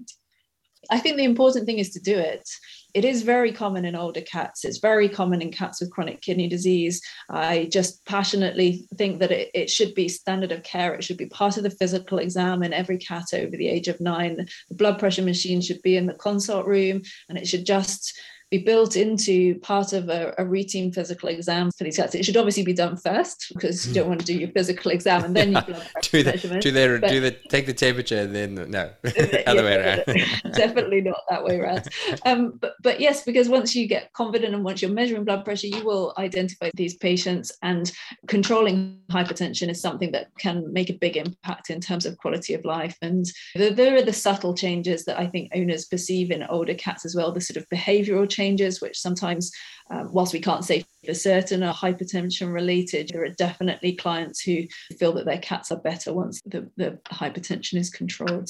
I 0.90 0.99
think 0.99 1.16
the 1.16 1.25
important 1.25 1.66
thing 1.66 1.79
is 1.79 1.90
to 1.90 2.01
do 2.01 2.18
it. 2.18 2.49
It 2.94 3.07
is 3.07 3.22
very 3.22 3.52
common 3.52 3.87
in 3.87 3.96
older 3.96 4.20
cats. 4.20 4.64
It's 4.64 4.78
very 4.78 5.09
common 5.09 5.40
in 5.40 5.50
cats 5.50 5.81
with 5.81 5.90
chronic 5.90 6.20
kidney 6.20 6.46
disease. 6.46 7.00
I 7.31 7.68
just 7.72 8.05
passionately 8.05 8.87
think 8.96 9.20
that 9.20 9.31
it, 9.31 9.50
it 9.55 9.70
should 9.70 9.94
be 9.94 10.09
standard 10.09 10.52
of 10.52 10.62
care. 10.62 10.94
It 10.94 11.02
should 11.02 11.16
be 11.16 11.26
part 11.26 11.57
of 11.57 11.62
the 11.62 11.70
physical 11.70 12.18
exam 12.18 12.62
in 12.62 12.74
every 12.74 12.98
cat 12.98 13.26
over 13.33 13.57
the 13.57 13.68
age 13.68 13.88
of 13.88 14.00
nine. 14.00 14.46
The 14.68 14.74
blood 14.74 14.98
pressure 14.98 15.22
machine 15.22 15.62
should 15.62 15.81
be 15.81 15.96
in 15.96 16.07
the 16.07 16.14
consult 16.14 16.66
room 16.66 17.02
and 17.31 17.38
it 17.38 17.48
should 17.48 17.64
just 17.64 18.18
be 18.52 18.58
built 18.58 18.96
into 18.96 19.58
part 19.60 19.94
of 19.94 20.10
a, 20.10 20.34
a, 20.36 20.44
routine 20.44 20.92
physical 20.92 21.30
exam 21.30 21.70
for 21.70 21.84
these 21.84 21.96
cats. 21.96 22.14
It 22.14 22.22
should 22.22 22.36
obviously 22.36 22.62
be 22.62 22.74
done 22.74 22.98
first 22.98 23.50
because 23.54 23.86
you 23.86 23.94
don't 23.94 24.08
want 24.08 24.20
to 24.20 24.26
do 24.26 24.34
your 24.34 24.50
physical 24.50 24.90
exam 24.90 25.24
and 25.24 25.34
then 25.34 25.52
yeah. 25.52 25.64
you 25.66 25.74
do 26.02 26.22
the, 26.22 26.58
do 26.60 26.70
their 26.70 26.98
but, 26.98 27.08
do 27.08 27.20
the 27.20 27.30
take 27.48 27.64
the 27.64 27.72
temperature 27.72 28.18
and 28.18 28.34
then 28.34 28.54
no 28.70 28.90
other 29.46 29.62
way 29.62 29.76
around. 29.76 30.52
definitely 30.52 31.00
not 31.00 31.22
that 31.30 31.42
way 31.42 31.58
around. 31.58 31.88
Um, 32.26 32.58
but 32.60 32.74
but 32.82 33.00
yes, 33.00 33.24
because 33.24 33.48
once 33.48 33.74
you 33.74 33.86
get 33.86 34.12
confident 34.12 34.54
and 34.54 34.62
once 34.62 34.82
you're 34.82 34.90
measuring 34.90 35.24
blood 35.24 35.46
pressure, 35.46 35.68
you 35.68 35.82
will 35.82 36.12
identify 36.18 36.68
these 36.74 36.94
patients 36.94 37.52
and 37.62 37.90
controlling 38.26 38.98
hypertension 39.10 39.70
is 39.70 39.80
something 39.80 40.12
that 40.12 40.28
can 40.38 40.70
make 40.74 40.90
a 40.90 40.94
big 40.94 41.16
impact 41.16 41.70
in 41.70 41.80
terms 41.80 42.04
of 42.04 42.18
quality 42.18 42.52
of 42.52 42.66
life. 42.66 42.98
And 43.00 43.24
there, 43.54 43.70
there 43.70 43.96
are 43.96 44.02
the 44.02 44.12
subtle 44.12 44.54
changes 44.54 45.06
that 45.06 45.18
I 45.18 45.26
think 45.26 45.52
owners 45.54 45.86
perceive 45.86 46.30
in 46.30 46.42
older 46.42 46.74
cats 46.74 47.06
as 47.06 47.16
well, 47.16 47.32
the 47.32 47.40
sort 47.40 47.56
of 47.56 47.66
behavioural 47.70 48.28
changes 48.28 48.41
changes, 48.42 48.81
which 48.81 48.98
sometimes, 48.98 49.52
um, 49.90 50.12
whilst 50.12 50.33
we 50.33 50.40
can't 50.40 50.64
say 50.64 50.85
for 51.07 51.14
certain 51.14 51.62
are 51.62 51.74
hypertension 51.74 52.52
related, 52.52 53.11
there 53.12 53.24
are 53.24 53.28
definitely 53.46 53.94
clients 53.94 54.40
who 54.40 54.62
feel 54.98 55.12
that 55.12 55.26
their 55.26 55.38
cats 55.38 55.70
are 55.70 55.78
better 55.78 56.12
once 56.12 56.40
the, 56.44 56.68
the 56.76 56.98
hypertension 57.07 57.78
is 57.78 57.88
controlled. 57.90 58.48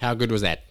How 0.00 0.14
good 0.14 0.32
was 0.32 0.42
that? 0.42 0.64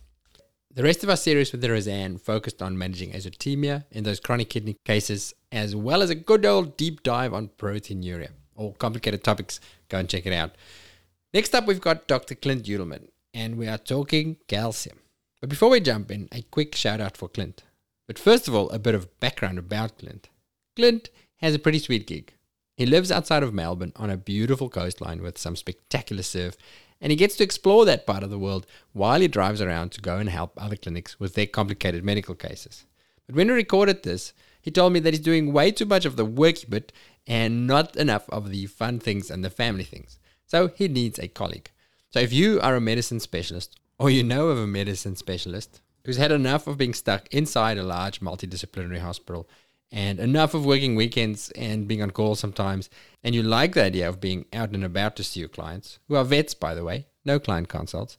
The 0.76 0.84
rest 0.84 1.04
of 1.04 1.10
our 1.10 1.16
series 1.16 1.52
with 1.52 1.62
the 1.62 1.70
Rosanne 1.70 2.18
focused 2.18 2.62
on 2.62 2.78
managing 2.78 3.12
azotemia 3.12 3.86
in 3.92 4.04
those 4.04 4.20
chronic 4.20 4.50
kidney 4.50 4.76
cases, 4.86 5.34
as 5.52 5.76
well 5.76 6.02
as 6.02 6.10
a 6.10 6.16
good 6.16 6.46
old 6.46 6.78
deep 6.78 7.04
dive 7.04 7.34
on 7.34 7.50
proteinuria. 7.58 8.30
All 8.56 8.74
complicated 8.74 9.24
topics, 9.24 9.60
go 9.90 10.00
and 10.00 10.10
check 10.10 10.26
it 10.26 10.34
out. 10.34 10.52
Next 11.34 11.56
up, 11.56 11.66
we've 11.66 11.82
got 11.82 12.08
Dr. 12.08 12.36
Clint 12.36 12.66
Yudelman, 12.66 13.08
and 13.34 13.58
we 13.58 13.68
are 13.68 13.78
talking 13.78 14.38
calcium. 14.48 15.00
But 15.40 15.50
before 15.50 15.70
we 15.70 15.80
jump 15.80 16.12
in, 16.12 16.30
a 16.32 16.44
quick 16.44 16.76
shout 16.76 17.02
out 17.02 17.18
for 17.18 17.28
Clint. 17.28 17.64
But 18.08 18.20
first 18.20 18.48
of 18.48 18.56
all, 18.56 18.70
a 18.70 18.80
bit 18.80 18.96
of 18.96 19.20
background 19.20 19.58
about 19.58 19.98
Clint. 19.98 20.30
Clint 20.76 21.10
has 21.38 21.56
a 21.56 21.60
pretty 21.60 21.80
sweet 21.80 22.08
gig. 22.08 22.34
He 22.76 22.86
lives 22.86 23.12
outside 23.12 23.44
of 23.44 23.54
Melbourne 23.54 23.94
on 23.96 24.10
a 24.10 24.18
beautiful 24.18 24.70
coastline 24.70 25.22
with 25.22 25.38
some 25.38 25.56
spectacular 25.56 26.24
surf 26.24 26.58
and 27.04 27.12
he 27.12 27.18
gets 27.18 27.36
to 27.36 27.44
explore 27.44 27.84
that 27.86 28.08
part 28.08 28.24
of 28.24 28.30
the 28.30 28.40
world 28.40 28.66
while 28.94 29.20
he 29.20 29.28
drives 29.28 29.62
around 29.62 29.92
to 29.92 30.02
go 30.02 30.18
and 30.18 30.30
help 30.30 30.54
other 30.58 30.78
clinics 30.78 31.20
with 31.20 31.36
their 31.36 31.46
complicated 31.46 32.04
medical 32.04 32.34
cases. 32.34 32.86
But 33.28 33.36
when 33.36 33.48
we 33.48 33.54
recorded 33.54 34.04
this, 34.04 34.32
he 34.62 34.72
told 34.72 34.94
me 34.94 35.02
that 35.02 35.14
he's 35.14 35.20
doing 35.20 35.52
way 35.52 35.72
too 35.72 35.86
much 35.86 36.06
of 36.06 36.16
the 36.16 36.26
worky 36.26 36.68
bit 36.68 36.94
and 37.28 37.68
not 37.68 37.98
enough 37.98 38.30
of 38.30 38.50
the 38.50 38.68
fun 38.68 39.00
things 39.00 39.30
and 39.30 39.44
the 39.44 39.50
family 39.50 39.84
things. 39.84 40.18
So 40.46 40.70
he 40.70 40.88
needs 40.88 41.20
a 41.20 41.28
colleague. 41.28 41.72
So 42.14 42.20
if 42.20 42.32
you 42.32 42.62
are 42.62 42.76
a 42.76 42.80
medicine 42.80 43.20
specialist 43.20 43.80
or 43.98 44.12
you 44.12 44.24
know 44.24 44.50
of 44.50 44.60
a 44.60 44.68
medicine 44.68 45.16
specialist 45.16 45.82
who's 46.06 46.18
had 46.18 46.32
enough 46.32 46.68
of 46.68 46.78
being 46.78 46.94
stuck 46.94 47.28
inside 47.34 47.80
a 47.80 47.84
large 47.84 48.20
multidisciplinary 48.20 49.00
hospital 49.00 49.50
and 49.92 50.20
enough 50.20 50.54
of 50.54 50.64
working 50.64 50.96
weekends 50.96 51.50
and 51.56 51.88
being 51.88 52.04
on 52.04 52.12
call 52.12 52.36
sometimes, 52.36 52.92
and 53.24 53.34
you 53.34 53.42
like 53.42 53.74
the 53.74 53.84
idea 53.84 54.08
of 54.08 54.22
being 54.22 54.46
out 54.54 54.70
and 54.70 54.84
about 54.84 55.16
to 55.16 55.24
see 55.24 55.40
your 55.40 55.50
clients, 55.50 55.98
who 56.08 56.14
are 56.14 56.24
vets, 56.24 56.54
by 56.54 56.76
the 56.76 56.84
way, 56.84 57.08
no 57.26 57.40
client 57.40 57.68
consults, 57.68 58.16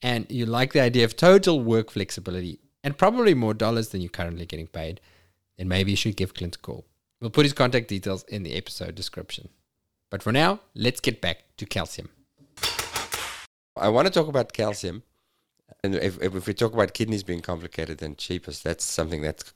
and 0.00 0.24
you 0.30 0.46
like 0.46 0.72
the 0.72 0.80
idea 0.80 1.04
of 1.04 1.14
total 1.14 1.60
work 1.60 1.90
flexibility 1.90 2.60
and 2.82 2.96
probably 2.96 3.34
more 3.34 3.52
dollars 3.52 3.90
than 3.90 4.00
you're 4.00 4.08
currently 4.08 4.46
getting 4.46 4.68
paid, 4.68 5.02
then 5.58 5.68
maybe 5.68 5.90
you 5.90 5.98
should 5.98 6.16
give 6.16 6.32
Clint 6.32 6.56
a 6.56 6.58
call. 6.60 6.86
We'll 7.20 7.28
put 7.28 7.44
his 7.44 7.52
contact 7.52 7.88
details 7.88 8.22
in 8.24 8.42
the 8.42 8.54
episode 8.54 8.94
description. 8.94 9.50
But 10.08 10.22
for 10.22 10.32
now, 10.32 10.60
let's 10.74 11.00
get 11.00 11.20
back 11.20 11.44
to 11.58 11.66
calcium. 11.66 12.08
I 13.76 13.88
want 13.88 14.06
to 14.06 14.12
talk 14.12 14.28
about 14.28 14.52
calcium. 14.52 15.02
And 15.82 15.94
if, 15.96 16.20
if 16.22 16.46
we 16.46 16.54
talk 16.54 16.72
about 16.72 16.94
kidneys 16.94 17.22
being 17.22 17.40
complicated 17.40 18.02
and 18.02 18.16
cheapest, 18.16 18.64
that's 18.64 18.84
something 18.84 19.22
that 19.22 19.52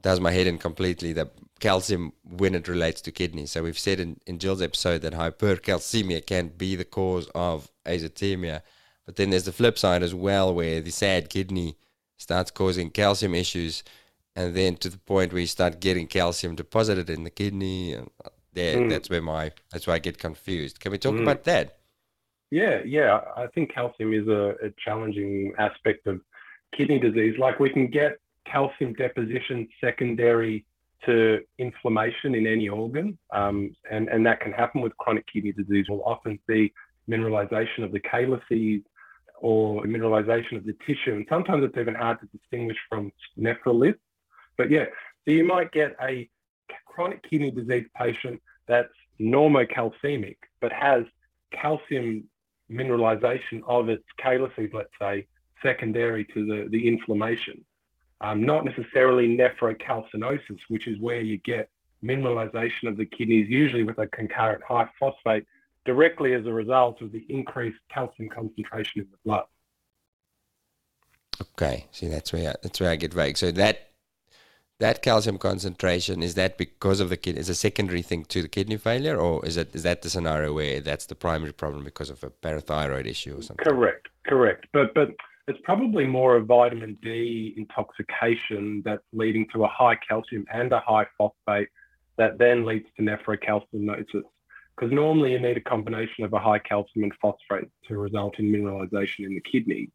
does 0.00 0.20
my 0.20 0.32
head 0.32 0.46
in 0.46 0.58
completely 0.58 1.12
the 1.12 1.30
calcium 1.60 2.12
when 2.22 2.54
it 2.54 2.68
relates 2.68 3.00
to 3.02 3.12
kidneys. 3.12 3.52
So 3.52 3.62
we've 3.62 3.78
said 3.78 4.00
in, 4.00 4.20
in 4.26 4.38
Jill's 4.38 4.60
episode 4.60 5.02
that 5.02 5.12
hypercalcemia 5.12 6.26
can 6.26 6.48
be 6.48 6.76
the 6.76 6.84
cause 6.84 7.28
of 7.34 7.70
azotemia. 7.86 8.62
But 9.06 9.16
then 9.16 9.30
there's 9.30 9.44
the 9.44 9.52
flip 9.52 9.78
side 9.78 10.02
as 10.02 10.14
well 10.14 10.54
where 10.54 10.80
the 10.80 10.90
sad 10.90 11.30
kidney 11.30 11.76
starts 12.16 12.50
causing 12.50 12.90
calcium 12.90 13.34
issues 13.34 13.84
and 14.36 14.54
then 14.54 14.76
to 14.76 14.88
the 14.88 14.98
point 14.98 15.32
where 15.32 15.40
you 15.40 15.46
start 15.46 15.80
getting 15.80 16.06
calcium 16.06 16.54
deposited 16.54 17.08
in 17.08 17.24
the 17.24 17.30
kidney 17.30 17.92
and 17.92 18.10
uh, 18.24 18.30
there 18.52 18.78
mm. 18.78 18.88
that's 18.88 19.10
where 19.10 19.22
my 19.22 19.52
that's 19.70 19.86
where 19.86 19.96
I 19.96 19.98
get 19.98 20.18
confused. 20.18 20.80
Can 20.80 20.92
we 20.92 20.98
talk 20.98 21.14
mm. 21.14 21.22
about 21.22 21.44
that? 21.44 21.78
Yeah, 22.54 22.82
yeah. 22.86 23.20
I 23.36 23.48
think 23.48 23.74
calcium 23.74 24.12
is 24.12 24.28
a, 24.28 24.54
a 24.62 24.70
challenging 24.84 25.52
aspect 25.58 26.06
of 26.06 26.20
kidney 26.72 27.00
disease. 27.00 27.34
Like 27.36 27.58
we 27.58 27.68
can 27.68 27.88
get 27.88 28.18
calcium 28.44 28.92
deposition 28.92 29.66
secondary 29.80 30.64
to 31.04 31.40
inflammation 31.58 32.36
in 32.36 32.46
any 32.46 32.68
organ, 32.68 33.18
um, 33.32 33.74
and, 33.90 34.08
and 34.08 34.24
that 34.26 34.38
can 34.38 34.52
happen 34.52 34.82
with 34.82 34.96
chronic 34.98 35.26
kidney 35.26 35.50
disease. 35.50 35.86
We'll 35.88 36.04
often 36.04 36.38
see 36.48 36.72
mineralization 37.10 37.82
of 37.82 37.90
the 37.90 37.98
calyces 37.98 38.82
or 39.40 39.82
mineralization 39.82 40.56
of 40.56 40.64
the 40.64 40.76
tissue, 40.86 41.14
and 41.16 41.26
sometimes 41.28 41.64
it's 41.64 41.76
even 41.76 41.96
hard 41.96 42.20
to 42.20 42.38
distinguish 42.38 42.78
from 42.88 43.10
nephrolith. 43.36 43.98
But 44.56 44.70
yeah, 44.70 44.84
so 45.24 45.32
you 45.32 45.44
might 45.44 45.72
get 45.72 45.96
a 46.00 46.30
chronic 46.86 47.28
kidney 47.28 47.50
disease 47.50 47.88
patient 47.96 48.40
that's 48.68 48.94
normocalcemic, 49.20 50.36
but 50.60 50.70
has 50.72 51.02
calcium 51.50 52.28
mineralization 52.70 53.62
of 53.66 53.88
its 53.88 54.04
calyces, 54.18 54.70
let's 54.72 54.90
say, 55.00 55.26
secondary 55.62 56.24
to 56.26 56.46
the, 56.46 56.68
the 56.70 56.88
inflammation 56.88 57.64
um, 58.24 58.42
not 58.42 58.64
necessarily 58.64 59.36
nephrocalcinosis, 59.36 60.58
which 60.68 60.86
is 60.86 60.98
where 60.98 61.20
you 61.20 61.38
get 61.38 61.68
mineralization 62.02 62.88
of 62.88 62.96
the 62.96 63.04
kidneys, 63.04 63.48
usually 63.48 63.82
with 63.82 63.98
a 63.98 64.06
concurrent 64.08 64.62
high 64.62 64.88
phosphate, 64.98 65.44
directly 65.84 66.32
as 66.32 66.46
a 66.46 66.52
result 66.52 67.02
of 67.02 67.12
the 67.12 67.24
increased 67.28 67.78
calcium 67.92 68.30
concentration 68.30 69.02
in 69.02 69.08
the 69.10 69.18
blood. 69.24 69.44
Okay, 71.52 71.86
see 71.90 72.08
that's 72.08 72.32
where 72.32 72.54
that's 72.62 72.80
where 72.80 72.90
I 72.90 72.96
get 72.96 73.12
vague. 73.12 73.36
So 73.36 73.50
that 73.52 73.90
that 74.80 75.02
calcium 75.02 75.38
concentration 75.38 76.22
is 76.22 76.34
that 76.34 76.58
because 76.58 77.00
of 77.00 77.08
the 77.08 77.16
kidney 77.16 77.40
is 77.40 77.48
a 77.48 77.54
secondary 77.54 78.02
thing 78.02 78.24
to 78.24 78.42
the 78.42 78.48
kidney 78.48 78.76
failure, 78.76 79.16
or 79.16 79.44
is 79.46 79.56
it 79.56 79.74
is 79.74 79.84
that 79.84 80.02
the 80.02 80.10
scenario 80.10 80.52
where 80.52 80.80
that's 80.80 81.06
the 81.06 81.14
primary 81.14 81.52
problem 81.52 81.84
because 81.84 82.10
of 82.10 82.22
a 82.24 82.30
parathyroid 82.30 83.06
issue 83.06 83.38
or 83.38 83.42
something? 83.42 83.64
Correct, 83.64 84.08
correct. 84.26 84.66
But 84.72 84.94
but 84.94 85.10
it's 85.46 85.60
probably 85.62 86.06
more 86.06 86.36
a 86.36 86.42
vitamin 86.42 86.98
D 87.02 87.54
intoxication 87.56 88.82
that's 88.84 89.04
leading 89.12 89.46
to 89.52 89.64
a 89.64 89.68
high 89.68 89.96
calcium 89.96 90.44
and 90.52 90.72
a 90.72 90.80
high 90.80 91.06
phosphate 91.18 91.68
that 92.16 92.38
then 92.38 92.64
leads 92.64 92.86
to 92.96 93.02
nephrocalcinosis. 93.02 94.22
Because 94.74 94.92
normally 94.92 95.32
you 95.32 95.38
need 95.38 95.56
a 95.56 95.60
combination 95.60 96.24
of 96.24 96.32
a 96.32 96.38
high 96.38 96.58
calcium 96.58 97.04
and 97.04 97.12
phosphate 97.20 97.68
to 97.86 97.98
result 97.98 98.38
in 98.38 98.46
mineralization 98.46 99.26
in 99.26 99.34
the 99.34 99.40
kidney. 99.40 99.90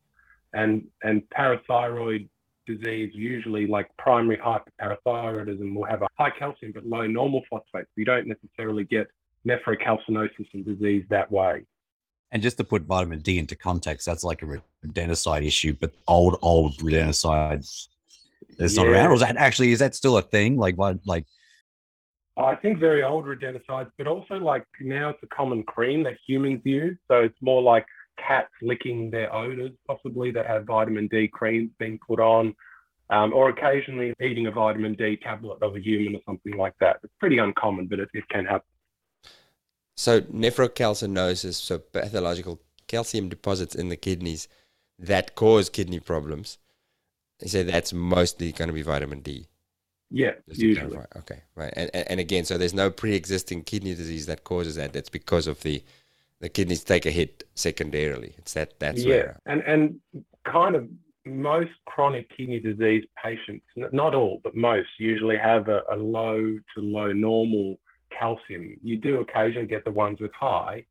And, 0.53 0.87
and 1.03 1.23
parathyroid 1.35 2.29
disease, 2.73 3.11
usually 3.13 3.65
like 3.67 3.87
primary 3.97 4.37
hyperparathyroidism, 4.37 5.75
will 5.75 5.89
have 5.93 6.01
a 6.01 6.07
high 6.19 6.33
calcium 6.37 6.71
but 6.73 6.85
low 6.85 7.05
normal 7.07 7.41
phosphate. 7.49 7.85
So 7.85 7.95
you 7.97 8.05
don't 8.05 8.27
necessarily 8.27 8.85
get 8.85 9.07
nephrocalcinosis 9.47 10.47
and 10.53 10.65
disease 10.65 11.03
that 11.09 11.31
way. 11.31 11.65
And 12.31 12.43
just 12.43 12.57
to 12.57 12.63
put 12.63 12.83
vitamin 12.83 13.19
D 13.19 13.39
into 13.39 13.55
context, 13.55 14.05
that's 14.05 14.23
like 14.23 14.41
a 14.43 14.61
rodenticide 14.85 15.45
issue, 15.45 15.75
but 15.79 15.91
old, 16.07 16.37
old 16.41 16.77
rodenticide 16.77 17.59
is 17.59 17.89
yeah. 18.59 18.83
not 18.83 18.91
around. 18.91 19.07
Or 19.07 19.13
is 19.15 19.21
that 19.21 19.35
actually, 19.37 19.71
is 19.71 19.79
that 19.79 19.95
still 19.95 20.17
a 20.17 20.21
thing? 20.21 20.57
Like, 20.57 20.77
what, 20.77 20.99
like, 21.05 21.25
I 22.37 22.55
think 22.55 22.79
very 22.79 23.03
old 23.03 23.25
rodenticides, 23.25 23.91
but 23.97 24.07
also 24.07 24.35
like 24.35 24.63
now 24.79 25.09
it's 25.09 25.23
a 25.23 25.27
common 25.27 25.63
cream 25.63 26.03
that 26.03 26.17
humans 26.25 26.61
use. 26.63 26.97
So 27.09 27.15
it's 27.23 27.41
more 27.41 27.61
like 27.61 27.85
cats 28.27 28.49
licking 28.61 29.09
their 29.09 29.33
odors, 29.33 29.71
possibly 29.87 30.31
that 30.31 30.45
have 30.45 30.65
vitamin 30.65 31.07
D 31.07 31.27
creams 31.27 31.71
being 31.79 31.99
put 32.05 32.19
on, 32.19 32.55
um, 33.09 33.33
or 33.33 33.49
occasionally 33.49 34.13
eating 34.21 34.47
a 34.47 34.51
vitamin 34.51 34.93
D 34.93 35.17
tablet 35.17 35.61
of 35.61 35.75
a 35.75 35.79
human 35.79 36.15
or 36.15 36.21
something 36.25 36.57
like 36.57 36.73
that. 36.79 36.99
It's 37.03 37.13
pretty 37.19 37.37
uncommon, 37.37 37.87
but 37.87 37.99
it, 37.99 38.09
it 38.13 38.27
can 38.29 38.45
happen. 38.45 38.67
So 39.95 40.21
nephrocalcinosis, 40.21 41.55
so 41.55 41.79
pathological 41.79 42.61
calcium 42.87 43.29
deposits 43.29 43.75
in 43.75 43.89
the 43.89 43.97
kidneys 43.97 44.47
that 44.97 45.35
cause 45.35 45.69
kidney 45.69 45.99
problems. 45.99 46.57
You 47.41 47.47
say 47.47 47.63
that's 47.63 47.93
mostly 47.93 48.51
going 48.51 48.67
to 48.67 48.73
be 48.73 48.81
vitamin 48.81 49.21
D. 49.21 49.47
Yeah, 50.11 50.31
usually. 50.47 50.97
Okay, 51.17 51.43
right. 51.55 51.71
And, 51.75 51.89
and 51.93 52.19
again, 52.19 52.43
so 52.43 52.57
there's 52.57 52.73
no 52.73 52.89
pre-existing 52.89 53.63
kidney 53.63 53.93
disease 53.93 54.25
that 54.25 54.43
causes 54.43 54.75
that. 54.75 54.91
That's 54.91 55.09
because 55.09 55.45
of 55.47 55.61
the 55.61 55.83
the 56.39 56.49
kidneys 56.49 56.83
take 56.83 57.05
a 57.05 57.11
hit 57.11 57.43
secondarily. 57.55 58.33
It's 58.37 58.53
that 58.53 58.79
that's 58.79 59.03
yeah, 59.03 59.09
where, 59.09 59.39
and 59.45 59.61
and 59.61 59.99
kind 60.45 60.75
of 60.75 60.87
most 61.25 61.71
chronic 61.85 62.29
kidney 62.35 62.59
disease 62.59 63.03
patients, 63.21 63.65
not 63.75 64.15
all, 64.15 64.39
but 64.43 64.55
most, 64.55 64.89
usually 64.97 65.37
have 65.37 65.67
a, 65.67 65.81
a 65.91 65.95
low 65.95 66.57
to 66.75 66.81
low 66.81 67.11
normal 67.11 67.79
calcium. 68.17 68.75
You 68.83 68.97
do 68.97 69.19
occasionally 69.19 69.67
get 69.67 69.85
the 69.85 69.91
ones 69.91 70.19
with 70.19 70.31
high. 70.33 70.85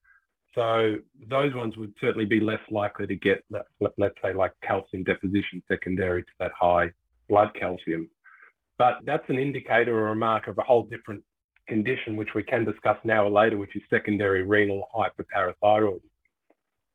So 0.55 0.97
those 1.29 1.55
ones 1.55 1.77
would 1.77 1.93
certainly 2.01 2.25
be 2.25 2.41
less 2.41 2.61
likely 2.71 3.07
to 3.07 3.15
get, 3.15 3.45
let's 3.51 4.15
say, 4.23 4.33
like 4.33 4.53
calcium 4.63 5.05
deposition 5.05 5.63
secondary 5.69 6.23
to 6.23 6.31
that 6.41 6.53
high 6.59 6.91
blood 7.29 7.51
calcium. 7.59 8.09
But 8.77 8.99
that's 9.05 9.29
an 9.29 9.39
indicator 9.39 9.99
or 9.99 10.09
a 10.09 10.17
mark 10.17 10.47
of 10.47 10.59
a 10.59 10.63
whole 10.63 10.85
different 10.85 11.23
condition, 11.69 12.17
which 12.17 12.35
we 12.35 12.43
can 12.43 12.65
discuss 12.65 12.97
now 13.05 13.25
or 13.25 13.31
later, 13.31 13.57
which 13.57 13.77
is 13.77 13.83
secondary 13.91 14.43
renal 14.43 14.89
hyperparathyroidism. 14.95 16.01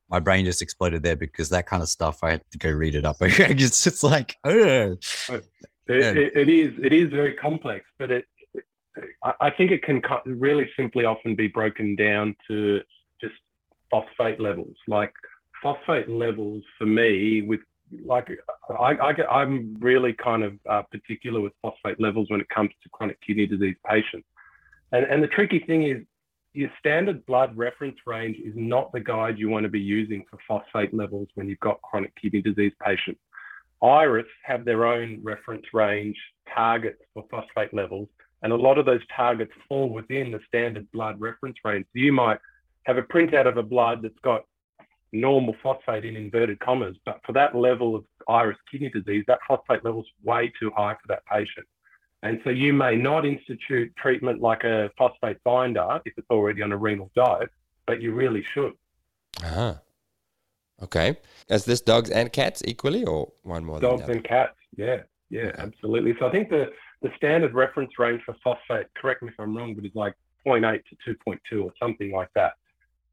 My 0.10 0.20
brain 0.20 0.46
just 0.46 0.62
exploded 0.62 1.02
there 1.02 1.16
because 1.16 1.50
that 1.50 1.66
kind 1.66 1.82
of 1.82 1.90
stuff 1.90 2.24
I 2.24 2.32
had 2.32 2.42
to 2.52 2.58
go 2.58 2.70
read 2.70 2.96
it 2.96 3.06
up. 3.06 3.18
it's 3.22 3.84
just 3.84 4.04
like, 4.04 4.38
Ugh. 4.44 4.98
It, 5.86 6.18
it, 6.18 6.38
it 6.38 6.50
is 6.50 6.74
it 6.82 6.94
is 6.94 7.10
very 7.10 7.34
complex, 7.34 7.84
but 8.00 8.10
it 8.10 8.26
I 9.40 9.50
think 9.50 9.72
it 9.72 9.84
can 9.84 10.02
really 10.26 10.70
simply 10.78 11.06
often 11.06 11.36
be 11.36 11.48
broken 11.48 11.96
down 11.96 12.36
to 12.48 12.82
just 13.20 13.34
phosphate 13.90 14.40
levels. 14.40 14.76
Like 14.88 15.14
phosphate 15.62 16.10
levels 16.10 16.64
for 16.78 16.86
me 16.86 17.42
with 17.42 17.62
like 18.06 18.30
I, 18.70 18.98
I 19.02 19.14
get, 19.14 19.32
I'm 19.32 19.76
really 19.80 20.14
kind 20.14 20.44
of 20.44 20.54
uh, 20.70 20.84
particular 20.84 21.42
with 21.42 21.54
phosphate 21.62 22.00
levels 22.00 22.30
when 22.30 22.42
it 22.42 22.50
comes 22.50 22.70
to 22.84 22.90
chronic 22.90 23.20
kidney 23.22 23.48
disease 23.48 23.76
patients. 23.88 24.28
And, 24.94 25.06
and 25.06 25.22
the 25.22 25.28
tricky 25.28 25.60
thing 25.60 25.84
is 25.84 25.98
your 26.54 26.70
standard 26.80 27.26
blood 27.26 27.58
reference 27.58 27.98
range 28.06 28.38
is 28.38 28.54
not 28.56 28.92
the 28.94 29.00
guide 29.00 29.40
you 29.40 29.50
want 29.50 29.64
to 29.64 29.70
be 29.70 29.80
using 29.80 30.24
for 30.30 30.38
phosphate 30.48 30.94
levels 30.94 31.28
when 31.34 31.50
you've 31.50 31.60
got 31.60 31.82
chronic 31.82 32.14
kidney 32.16 32.42
disease 32.42 32.72
patients. 32.82 33.20
IRIS 33.82 34.28
have 34.44 34.64
their 34.64 34.86
own 34.86 35.20
reference 35.24 35.66
range 35.74 36.16
targets 36.54 37.02
for 37.14 37.26
phosphate 37.30 37.74
levels, 37.74 38.08
and 38.44 38.54
a 38.54 38.56
lot 38.56 38.78
of 38.78 38.86
those 38.86 39.02
targets 39.14 39.52
fall 39.68 39.90
within 39.90 40.32
the 40.32 40.40
standard 40.48 40.90
blood 40.92 41.20
reference 41.20 41.58
range. 41.66 41.86
So 41.92 42.00
you 42.00 42.14
might 42.14 42.38
have 42.84 42.98
a 42.98 43.02
printout 43.02 43.48
of 43.48 43.58
a 43.58 43.64
blood 43.64 44.04
that's 44.04 44.20
got 44.24 44.46
normal 45.12 45.56
phosphate 45.62 46.06
in 46.06 46.16
inverted 46.16 46.60
commas, 46.60 46.96
but 47.04 47.20
for 47.26 47.34
that 47.34 47.56
level 47.56 47.96
of 47.96 48.06
iris 48.30 48.58
kidney 48.72 48.90
disease, 48.90 49.24
that 49.28 49.40
phosphate 49.48 49.84
level 49.84 50.02
is 50.02 50.08
way 50.24 50.54
too 50.60 50.72
high 50.76 50.94
for 50.94 51.08
that 51.08 51.26
patient. 51.26 51.66
And 52.24 52.40
so 52.46 52.50
you 52.50 52.72
may 52.72 52.96
not 52.96 53.26
institute 53.26 53.94
treatment 53.98 54.42
like 54.42 54.64
a 54.64 54.90
phosphate 54.98 55.44
binder 55.44 56.00
if 56.06 56.14
it's 56.18 56.30
already 56.30 56.62
on 56.62 56.72
a 56.72 56.78
renal 56.78 57.12
diet, 57.16 57.50
but 57.86 58.02
you 58.02 58.14
really 58.14 58.46
should. 58.54 58.72
Uh-huh. 59.44 59.76
Okay. 60.82 61.18
Is 61.50 61.66
this 61.66 61.82
dogs 61.82 62.10
and 62.10 62.32
cats 62.32 62.64
equally 62.66 63.04
or 63.04 63.34
one 63.44 63.66
more 63.66 63.80
Dogs 63.82 64.08
and 64.08 64.24
cats, 64.24 64.56
yeah, 64.78 65.02
yeah, 65.30 65.48
okay. 65.48 65.62
absolutely. 65.62 66.16
So 66.18 66.28
I 66.28 66.32
think 66.32 66.50
the, 66.50 66.72
the 67.02 67.10
standard 67.18 67.54
reference 67.54 67.92
range 68.00 68.22
for 68.26 68.36
phosphate, 68.42 68.88
correct 68.96 69.22
me 69.22 69.28
if 69.28 69.36
I'm 69.38 69.56
wrong, 69.56 69.76
but 69.76 69.86
is 69.86 69.92
like 69.94 70.14
0.8 70.48 70.82
to 71.06 71.16
2.2 71.28 71.64
or 71.66 71.74
something 71.78 72.14
like 72.14 72.30
that. 72.36 72.54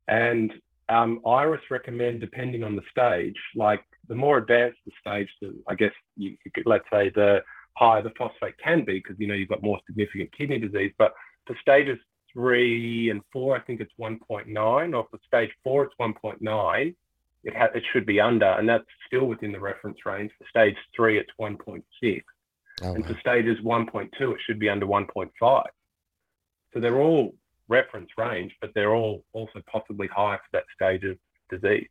And 0.07 0.53
um, 0.89 1.21
Iris 1.27 1.63
recommend, 1.69 2.21
depending 2.21 2.63
on 2.63 2.77
the 2.77 2.83
stage, 2.93 3.37
like 3.57 3.83
the 4.07 4.15
more 4.15 4.39
advanced 4.39 4.79
the 4.87 4.93
stage, 5.01 5.29
the, 5.41 5.53
I 5.69 5.75
guess 5.75 5.93
you, 6.17 6.37
you 6.45 6.51
could, 6.53 6.67
let's 6.67 6.87
say 6.93 7.11
the 7.11 7.43
higher 7.75 8.03
the 8.03 8.12
phosphate 8.18 8.55
can 8.62 8.85
be 8.85 8.95
because 8.95 9.16
you 9.18 9.27
know 9.27 9.35
you've 9.35 9.49
got 9.49 9.62
more 9.62 9.81
significant 9.87 10.31
kidney 10.37 10.59
disease. 10.59 10.93
But 10.99 11.14
for 11.47 11.57
stages 11.61 11.99
three 12.33 13.11
and 13.11 13.23
four, 13.33 13.57
I 13.57 13.61
think 13.61 13.81
it's 13.81 13.93
1.9, 13.99 14.97
or 14.97 15.07
for 15.11 15.18
stage 15.27 15.51
four, 15.64 15.85
it's 15.85 15.95
1.9. 16.01 16.95
It, 17.43 17.57
ha- 17.57 17.68
it 17.75 17.83
should 17.93 18.07
be 18.07 18.21
under, 18.21 18.47
and 18.47 18.68
that's 18.68 18.85
still 19.07 19.27
within 19.27 19.53
the 19.53 19.61
reference 19.61 19.99
range. 20.05 20.31
For 20.39 20.47
stage 20.49 20.77
three, 20.95 21.18
it's 21.18 21.31
1.6. 21.41 21.83
Oh, 22.83 22.95
and 22.95 23.05
wow. 23.05 23.09
for 23.09 23.21
stages 23.21 23.59
1.2, 23.64 24.11
it 24.21 24.39
should 24.47 24.59
be 24.59 24.68
under 24.68 24.87
1.5. 24.87 25.64
So 26.73 26.81
they're 26.81 27.01
all 27.01 27.35
reference 27.68 28.11
range, 28.18 28.53
but 28.61 28.73
they're 28.75 28.95
all 28.95 29.25
also 29.33 29.61
possibly 29.71 30.09
high 30.09 30.37
for 30.37 30.49
that 30.53 30.64
stage 30.75 31.05
of 31.05 31.16
disease. 31.51 31.89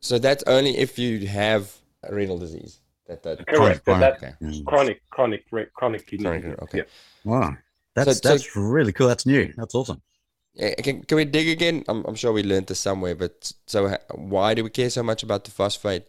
So 0.00 0.18
that's 0.18 0.44
only 0.46 0.76
if 0.78 0.98
you 0.98 1.26
have 1.26 1.72
renal 2.10 2.38
disease. 2.38 2.80
That, 3.08 3.22
that 3.22 3.46
correct. 3.46 3.84
Chronic, 3.84 4.00
that's 4.00 4.22
okay. 4.22 4.34
Mm. 4.42 4.64
chronic, 4.66 5.00
chronic, 5.10 5.72
chronic 5.72 6.06
kidney. 6.06 6.24
Chronic, 6.24 6.62
okay. 6.62 6.78
Yeah. 6.78 6.84
Wow, 7.24 7.56
that's 7.94 8.20
so, 8.20 8.28
that's 8.28 8.52
so, 8.52 8.60
really 8.60 8.92
cool. 8.92 9.08
That's 9.08 9.24
new. 9.24 9.52
That's 9.56 9.74
awesome. 9.74 10.02
Can, 10.56 11.02
can 11.02 11.16
we 11.16 11.24
dig 11.24 11.48
again? 11.48 11.84
I'm, 11.88 12.04
I'm 12.04 12.16
sure 12.16 12.32
we 12.32 12.42
learned 12.42 12.66
this 12.66 12.80
somewhere, 12.80 13.14
but 13.14 13.52
so 13.66 13.96
why 14.10 14.54
do 14.54 14.64
we 14.64 14.70
care 14.70 14.90
so 14.90 15.02
much 15.02 15.22
about 15.22 15.44
the 15.44 15.50
phosphate 15.50 16.04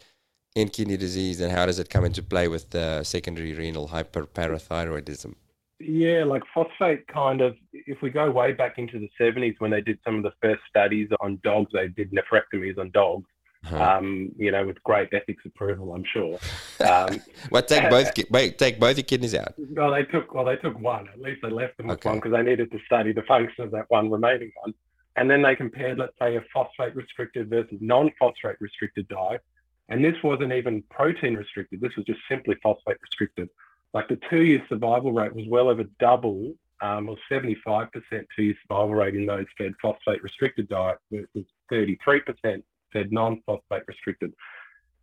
in 0.55 0.69
kidney 0.69 0.97
disease, 0.97 1.39
and 1.39 1.51
how 1.51 1.65
does 1.65 1.79
it 1.79 1.89
come 1.89 2.03
into 2.03 2.21
play 2.21 2.47
with 2.47 2.69
the 2.71 3.03
secondary 3.03 3.53
renal 3.53 3.87
hyperparathyroidism? 3.87 5.35
Yeah, 5.79 6.25
like 6.25 6.43
phosphate 6.53 7.07
kind 7.07 7.39
of, 7.39 7.55
if 7.71 8.01
we 8.01 8.09
go 8.09 8.29
way 8.29 8.51
back 8.51 8.77
into 8.77 8.99
the 8.99 9.09
70s 9.19 9.55
when 9.59 9.71
they 9.71 9.79
did 9.79 9.99
some 10.03 10.17
of 10.17 10.23
the 10.23 10.33
first 10.41 10.61
studies 10.69 11.07
on 11.21 11.39
dogs, 11.43 11.71
they 11.73 11.87
did 11.87 12.11
nephrectomies 12.11 12.77
on 12.77 12.91
dogs. 12.91 13.29
Uh-huh. 13.65 13.97
Um, 13.97 14.31
you 14.37 14.51
know, 14.51 14.65
with 14.65 14.81
great 14.83 15.09
ethics 15.13 15.43
approval, 15.45 15.93
I'm 15.93 16.05
sure. 16.05 16.39
Um, 16.79 17.21
well, 17.51 17.61
take 17.61 17.89
both 17.89 18.09
wait, 18.29 18.57
take 18.57 18.79
both 18.79 18.95
your 18.95 19.03
kidneys 19.03 19.35
out. 19.35 19.53
Well, 19.57 19.91
they 19.91 20.03
took 20.03 20.33
well, 20.33 20.45
they 20.45 20.55
took 20.55 20.79
one. 20.79 21.09
At 21.09 21.19
least 21.19 21.41
they 21.43 21.49
left 21.49 21.75
them 21.75 21.87
with 21.87 21.99
okay. 21.99 22.07
one 22.07 22.19
because 22.19 22.31
they 22.31 22.41
needed 22.41 22.71
to 22.71 22.79
study 22.85 23.11
the 23.11 23.23
function 23.23 23.65
of 23.65 23.71
that 23.71 23.83
one 23.89 24.09
remaining 24.09 24.53
one. 24.63 24.73
And 25.17 25.29
then 25.29 25.41
they 25.41 25.57
compared, 25.57 25.97
let's 25.97 26.13
say, 26.21 26.37
a 26.37 26.41
phosphate 26.53 26.95
restricted 26.95 27.49
versus 27.49 27.77
non-phosphate 27.81 28.55
restricted 28.61 29.09
diet. 29.09 29.41
And 29.89 30.05
this 30.05 30.15
wasn't 30.23 30.53
even 30.53 30.81
protein 30.89 31.33
restricted. 31.33 31.81
This 31.81 31.97
was 31.97 32.05
just 32.05 32.21
simply 32.29 32.55
phosphate 32.63 33.01
restricted 33.01 33.49
like 33.93 34.07
the 34.07 34.19
two-year 34.29 34.63
survival 34.69 35.11
rate 35.11 35.35
was 35.35 35.45
well 35.47 35.69
over 35.69 35.83
double, 35.99 36.53
um, 36.81 37.09
or 37.09 37.17
75% 37.29 37.89
two-year 38.35 38.55
survival 38.61 38.95
rate 38.95 39.15
in 39.15 39.25
those 39.25 39.45
fed 39.57 39.73
phosphate 39.81 40.23
restricted 40.23 40.69
diet 40.69 40.99
versus 41.11 41.45
33% 41.71 42.63
fed 42.91 43.11
non-phosphate 43.11 43.83
restricted. 43.87 44.33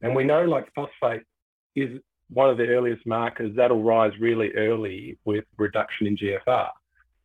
And 0.03 0.15
we 0.15 0.25
know 0.25 0.45
like 0.45 0.73
phosphate 0.75 1.23
is 1.75 2.01
one 2.29 2.51
of 2.51 2.59
the 2.59 2.67
earliest 2.69 3.07
markers 3.07 3.55
that'll 3.57 3.83
rise 3.83 4.13
really 4.21 4.53
early 4.55 5.19
with 5.25 5.45
reduction 5.59 6.07
in 6.07 6.17
GFR. 6.17 6.69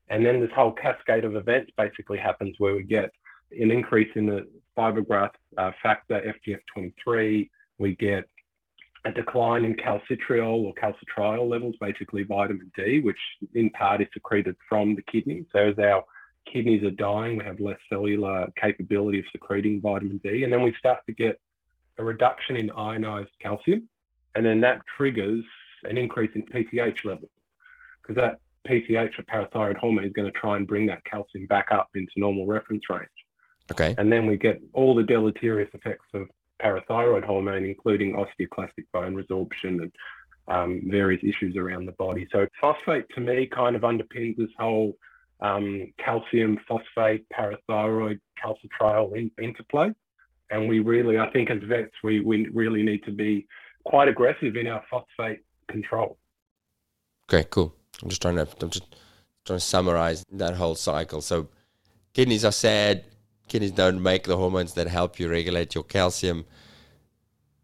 And 0.09 0.26
then 0.26 0.39
this 0.39 0.51
whole 0.55 0.74
cascade 0.74 1.24
of 1.24 1.36
events 1.36 1.72
basically 1.78 2.18
happens 2.18 2.55
where 2.59 2.76
we 2.76 2.84
get 2.84 3.12
an 3.51 3.72
increase 3.72 4.09
in 4.16 4.26
the 4.26 4.47
fibroblast 4.78 5.32
uh, 5.57 5.72
factor, 5.82 6.34
FGF23, 6.47 7.49
we 7.78 7.95
get 7.95 8.26
a 9.05 9.12
decline 9.12 9.66
in 9.66 9.76
calcitriol 9.76 10.64
or 10.64 10.74
calcitriol 10.76 11.49
levels, 11.49 11.76
basically 11.82 12.24
vitamin 12.24 12.72
D, 12.76 12.99
which 12.99 13.18
in 13.55 13.70
part 13.72 14.01
is 14.01 14.07
secreted 14.14 14.55
from 14.70 14.95
the 14.95 15.01
kidney. 15.03 15.45
So 15.51 15.70
as 15.70 15.80
our 15.80 16.03
kidneys 16.46 16.84
are 16.84 16.92
dying, 16.92 17.38
we 17.38 17.46
have 17.46 17.60
less 17.60 17.80
cellular 17.89 18.48
capability 18.60 19.20
of 19.20 19.26
secreting 19.32 19.82
vitamin 19.82 20.20
D. 20.24 20.44
And 20.44 20.52
then 20.52 20.62
we 20.62 20.74
start 20.78 21.00
to 21.08 21.14
get 21.14 21.39
a 21.98 22.04
reduction 22.04 22.56
in 22.56 22.72
ionized 22.72 23.32
calcium. 23.39 23.88
And 24.36 24.46
then 24.46 24.62
that 24.62 24.82
triggers 24.98 25.44
an 25.84 25.98
increase 25.98 26.32
in 26.36 26.44
PTH 26.44 27.06
levels 27.06 27.32
because 28.02 28.16
that 28.16 28.39
PTH 28.68 29.20
or 29.20 29.24
parathyroid 29.24 29.78
hormone 29.78 30.06
is 30.06 30.14
going 30.14 30.32
to 30.32 30.39
try 30.39 30.56
and 30.56 30.68
bring 30.68 30.86
that 30.88 31.04
calcium 31.06 31.46
back 31.48 31.68
up 31.72 31.89
into 31.96 32.12
normal 32.16 32.46
reference 32.46 32.84
range. 32.89 33.08
Okay. 33.72 33.96
And 33.98 34.12
then 34.12 34.26
we 34.26 34.38
get 34.38 34.62
all 34.74 34.96
the 34.96 35.04
deleterious 35.04 35.70
effects 35.74 36.08
of 36.14 36.28
parathyroid 36.62 37.24
hormone, 37.24 37.66
including 37.66 38.14
osteoclastic 38.14 38.86
bone 38.94 39.16
resorption 39.16 39.82
and 39.82 39.92
um, 40.48 40.82
various 40.86 41.24
issues 41.24 41.56
around 41.56 41.86
the 41.86 41.94
body. 41.94 42.28
So 42.32 42.48
phosphate 42.60 43.06
to 43.16 43.22
me 43.22 43.48
kind 43.48 43.76
of 43.76 43.84
underpins 43.84 44.38
this 44.38 44.50
whole 44.58 44.98
um, 45.42 45.92
calcium, 46.04 46.60
phosphate, 46.68 47.26
parathyroid, 47.30 48.20
calcitriol 48.44 49.16
in, 49.16 49.32
interplay. 49.42 49.92
And 50.50 50.68
we 50.68 50.80
really, 50.80 51.18
I 51.18 51.30
think 51.32 51.50
as 51.50 51.60
vets, 51.64 51.94
we, 52.04 52.20
we 52.20 52.48
really 52.50 52.84
need 52.84 53.04
to 53.06 53.12
be 53.12 53.48
quite 53.86 54.08
aggressive 54.08 54.56
in 54.56 54.68
our 54.68 54.84
phosphate 54.89 55.39
control. 55.70 56.18
Okay, 57.32 57.48
cool. 57.50 57.74
I'm 58.04 58.10
just 58.10 58.22
trying 58.22 58.36
to, 58.36 58.48
I'm 58.62 58.70
just 58.70 58.96
trying 59.46 59.60
to 59.60 59.66
summarize 59.66 60.24
that 60.32 60.56
whole 60.56 60.76
cycle. 60.76 61.22
So 61.22 61.48
kidneys 62.14 62.44
are 62.44 62.52
sad, 62.52 63.06
kidneys 63.48 63.72
don't 63.72 64.02
make 64.04 64.26
the 64.26 64.38
hormones 64.38 64.74
that 64.74 64.88
help 64.88 65.20
you 65.20 65.30
regulate 65.30 65.74
your 65.74 65.84
calcium. 65.84 66.46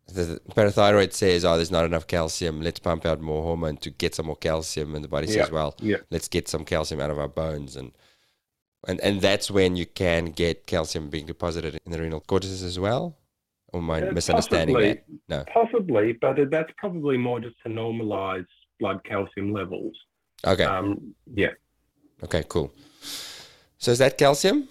The 0.07 0.39
parathyroid 0.51 1.13
says, 1.13 1.43
"Oh, 1.43 1.55
there's 1.57 1.71
not 1.71 1.85
enough 1.85 2.07
calcium. 2.07 2.61
Let's 2.61 2.79
pump 2.79 3.05
out 3.05 3.19
more 3.19 3.43
hormone 3.43 3.77
to 3.77 3.89
get 3.89 4.15
some 4.15 4.27
more 4.27 4.37
calcium." 4.37 4.95
And 4.95 5.03
the 5.03 5.09
body 5.09 5.27
yeah. 5.27 5.43
says, 5.43 5.51
"Well, 5.51 5.75
yeah. 5.79 5.97
let's 6.09 6.27
get 6.27 6.47
some 6.47 6.63
calcium 6.63 7.01
out 7.01 7.11
of 7.11 7.19
our 7.19 7.27
bones." 7.27 7.75
And 7.75 7.91
and 8.87 9.01
and 9.01 9.21
that's 9.21 9.51
when 9.51 9.75
you 9.75 9.85
can 9.85 10.27
get 10.27 10.65
calcium 10.65 11.09
being 11.09 11.25
deposited 11.25 11.79
in 11.85 11.91
the 11.91 11.99
renal 11.99 12.21
cortices 12.21 12.63
as 12.63 12.79
well. 12.79 13.17
Or 13.73 13.81
am 13.81 13.91
I 13.91 14.07
uh, 14.07 14.11
misunderstanding 14.13 14.75
possibly, 14.75 15.03
that? 15.27 15.47
No, 15.47 15.53
possibly, 15.53 16.13
but 16.13 16.37
that's 16.49 16.71
probably 16.77 17.17
more 17.17 17.41
just 17.41 17.55
to 17.63 17.69
normalize 17.69 18.45
blood 18.79 19.03
calcium 19.03 19.51
levels. 19.51 19.93
Okay. 20.45 20.63
Um, 20.63 21.13
yeah. 21.33 21.51
Okay. 22.23 22.43
Cool. 22.47 22.73
So 23.77 23.91
is 23.91 23.97
that 23.97 24.17
calcium? 24.17 24.69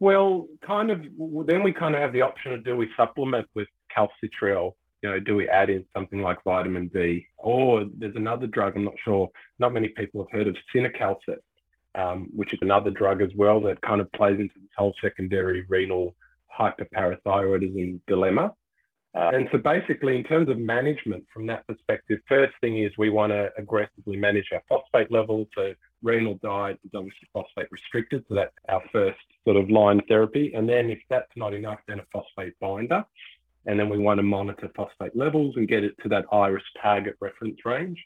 Well, 0.00 0.46
kind 0.62 0.90
of. 0.90 1.02
Then 1.46 1.62
we 1.62 1.72
kind 1.72 1.94
of 1.94 2.00
have 2.00 2.12
the 2.12 2.22
option 2.22 2.52
of 2.52 2.64
do 2.64 2.76
we 2.76 2.88
supplement 2.96 3.46
with 3.54 3.68
calcitriol? 3.98 4.74
You 5.02 5.10
know, 5.10 5.20
do 5.20 5.36
we 5.36 5.48
add 5.48 5.70
in 5.70 5.84
something 5.94 6.22
like 6.22 6.42
vitamin 6.44 6.88
D? 6.88 7.26
Or 7.36 7.86
there's 7.98 8.16
another 8.16 8.46
drug. 8.46 8.76
I'm 8.76 8.84
not 8.84 8.94
sure. 9.04 9.30
Not 9.58 9.72
many 9.72 9.88
people 9.88 10.22
have 10.24 10.32
heard 10.36 10.48
of 10.48 10.56
cinacalcet, 10.74 11.38
um, 11.94 12.28
which 12.34 12.52
is 12.52 12.58
another 12.62 12.90
drug 12.90 13.22
as 13.22 13.30
well 13.36 13.60
that 13.62 13.80
kind 13.82 14.00
of 14.00 14.10
plays 14.12 14.40
into 14.40 14.54
this 14.56 14.70
whole 14.76 14.94
secondary 15.00 15.64
renal 15.68 16.14
hyperparathyroidism 16.58 18.00
dilemma. 18.06 18.52
Uh, 19.14 19.30
and 19.32 19.48
so 19.50 19.58
basically, 19.58 20.16
in 20.16 20.22
terms 20.22 20.48
of 20.48 20.58
management 20.58 21.24
from 21.32 21.46
that 21.46 21.66
perspective, 21.66 22.20
first 22.28 22.52
thing 22.60 22.78
is 22.78 22.92
we 22.98 23.08
want 23.10 23.32
to 23.32 23.50
aggressively 23.56 24.16
manage 24.16 24.48
our 24.52 24.62
phosphate 24.68 25.10
levels. 25.10 25.48
So 25.54 25.74
renal 26.02 26.38
diet 26.42 26.78
is 26.84 26.90
obviously 26.94 27.26
phosphate 27.32 27.68
restricted. 27.70 28.24
So 28.28 28.34
that's 28.34 28.54
our 28.68 28.82
first 28.92 29.18
sort 29.44 29.56
of 29.56 29.70
line 29.70 30.02
therapy. 30.08 30.52
And 30.54 30.68
then 30.68 30.90
if 30.90 31.00
that's 31.08 31.30
not 31.36 31.54
enough, 31.54 31.78
then 31.88 32.00
a 32.00 32.04
phosphate 32.12 32.58
binder. 32.60 33.04
And 33.68 33.78
then 33.78 33.90
we 33.90 33.98
want 33.98 34.18
to 34.18 34.22
monitor 34.22 34.70
phosphate 34.74 35.14
levels 35.14 35.54
and 35.56 35.68
get 35.68 35.84
it 35.84 35.94
to 36.02 36.08
that 36.08 36.24
iris 36.32 36.64
target 36.82 37.16
reference 37.20 37.58
range. 37.66 38.02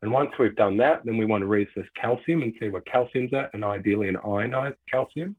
And 0.00 0.10
once 0.10 0.32
we've 0.38 0.56
done 0.56 0.78
that, 0.78 1.04
then 1.04 1.18
we 1.18 1.26
want 1.26 1.42
to 1.42 1.46
reassess 1.46 1.86
calcium 1.94 2.42
and 2.42 2.54
see 2.58 2.70
where 2.70 2.80
calcium's 2.80 3.32
at, 3.34 3.50
and 3.52 3.62
ideally 3.62 4.08
an 4.08 4.16
ionized 4.16 4.78
calcium. 4.90 5.36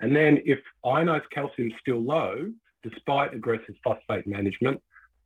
And 0.00 0.14
then 0.14 0.42
if 0.44 0.58
ionized 0.84 1.30
calcium 1.30 1.68
is 1.68 1.74
still 1.80 2.02
low, 2.02 2.52
despite 2.82 3.32
aggressive 3.32 3.76
phosphate 3.82 4.26
management, 4.26 4.82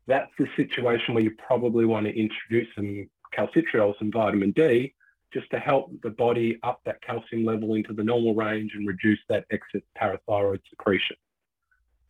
that's 0.06 0.30
the 0.38 0.46
situation 0.54 1.14
where 1.14 1.24
you 1.24 1.32
probably 1.44 1.86
want 1.86 2.06
to 2.06 2.16
introduce 2.16 2.68
some 2.74 3.08
calcitriol, 3.36 3.98
some 3.98 4.12
vitamin 4.12 4.50
D, 4.50 4.94
just 5.32 5.50
to 5.50 5.58
help 5.58 5.90
the 6.02 6.10
body 6.10 6.58
up 6.62 6.80
that 6.84 7.00
calcium 7.00 7.44
level 7.44 7.74
into 7.74 7.94
the 7.94 8.04
normal 8.04 8.34
range 8.34 8.72
and 8.74 8.86
reduce 8.86 9.20
that 9.28 9.46
excess 9.50 9.82
parathyroid 9.98 10.60
secretion. 10.68 11.16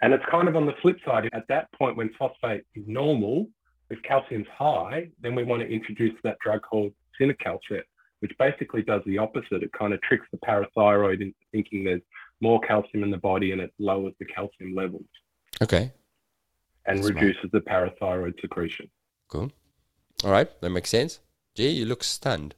And 0.03 0.13
it's 0.15 0.25
kind 0.31 0.49
of 0.49 0.57
on 0.57 0.67
the 0.67 0.75
flip 0.81 0.97
side. 1.05 1.29
At 1.33 1.47
that 1.49 1.71
point, 1.73 1.97
when 1.97 2.11
phosphate 2.19 2.63
is 2.75 2.85
normal, 2.87 3.49
if 3.91 4.01
calcium's 4.03 4.47
high, 4.57 5.09
then 5.21 5.35
we 5.35 5.43
want 5.45 5.63
to 5.63 5.69
introduce 5.69 6.15
that 6.25 6.39
drug 6.43 6.63
called 6.63 6.93
cinacalcet, 7.21 7.83
which 8.21 8.33
basically 8.39 8.83
does 8.83 9.03
the 9.05 9.19
opposite. 9.19 9.63
It 9.63 9.71
kind 9.79 9.93
of 9.93 10.01
tricks 10.03 10.27
the 10.33 10.39
parathyroid 10.39 11.21
into 11.21 11.35
thinking 11.53 11.85
there's 11.85 12.01
more 12.41 12.61
calcium 12.61 13.03
in 13.05 13.11
the 13.11 13.19
body 13.19 13.53
and 13.53 13.61
it 13.61 13.73
lowers 13.79 14.15
the 14.19 14.25
calcium 14.25 14.75
levels 14.75 15.05
Okay. 15.61 15.93
and 16.87 17.01
Smart. 17.05 17.15
reduces 17.17 17.51
the 17.53 17.61
parathyroid 17.61 18.41
secretion. 18.41 18.89
Cool. 19.29 19.53
All 20.25 20.31
right. 20.31 20.49
That 20.63 20.71
makes 20.71 20.89
sense. 20.89 21.21
Gee, 21.55 21.69
you 21.69 21.85
look 21.85 22.03
stunned. 22.05 22.55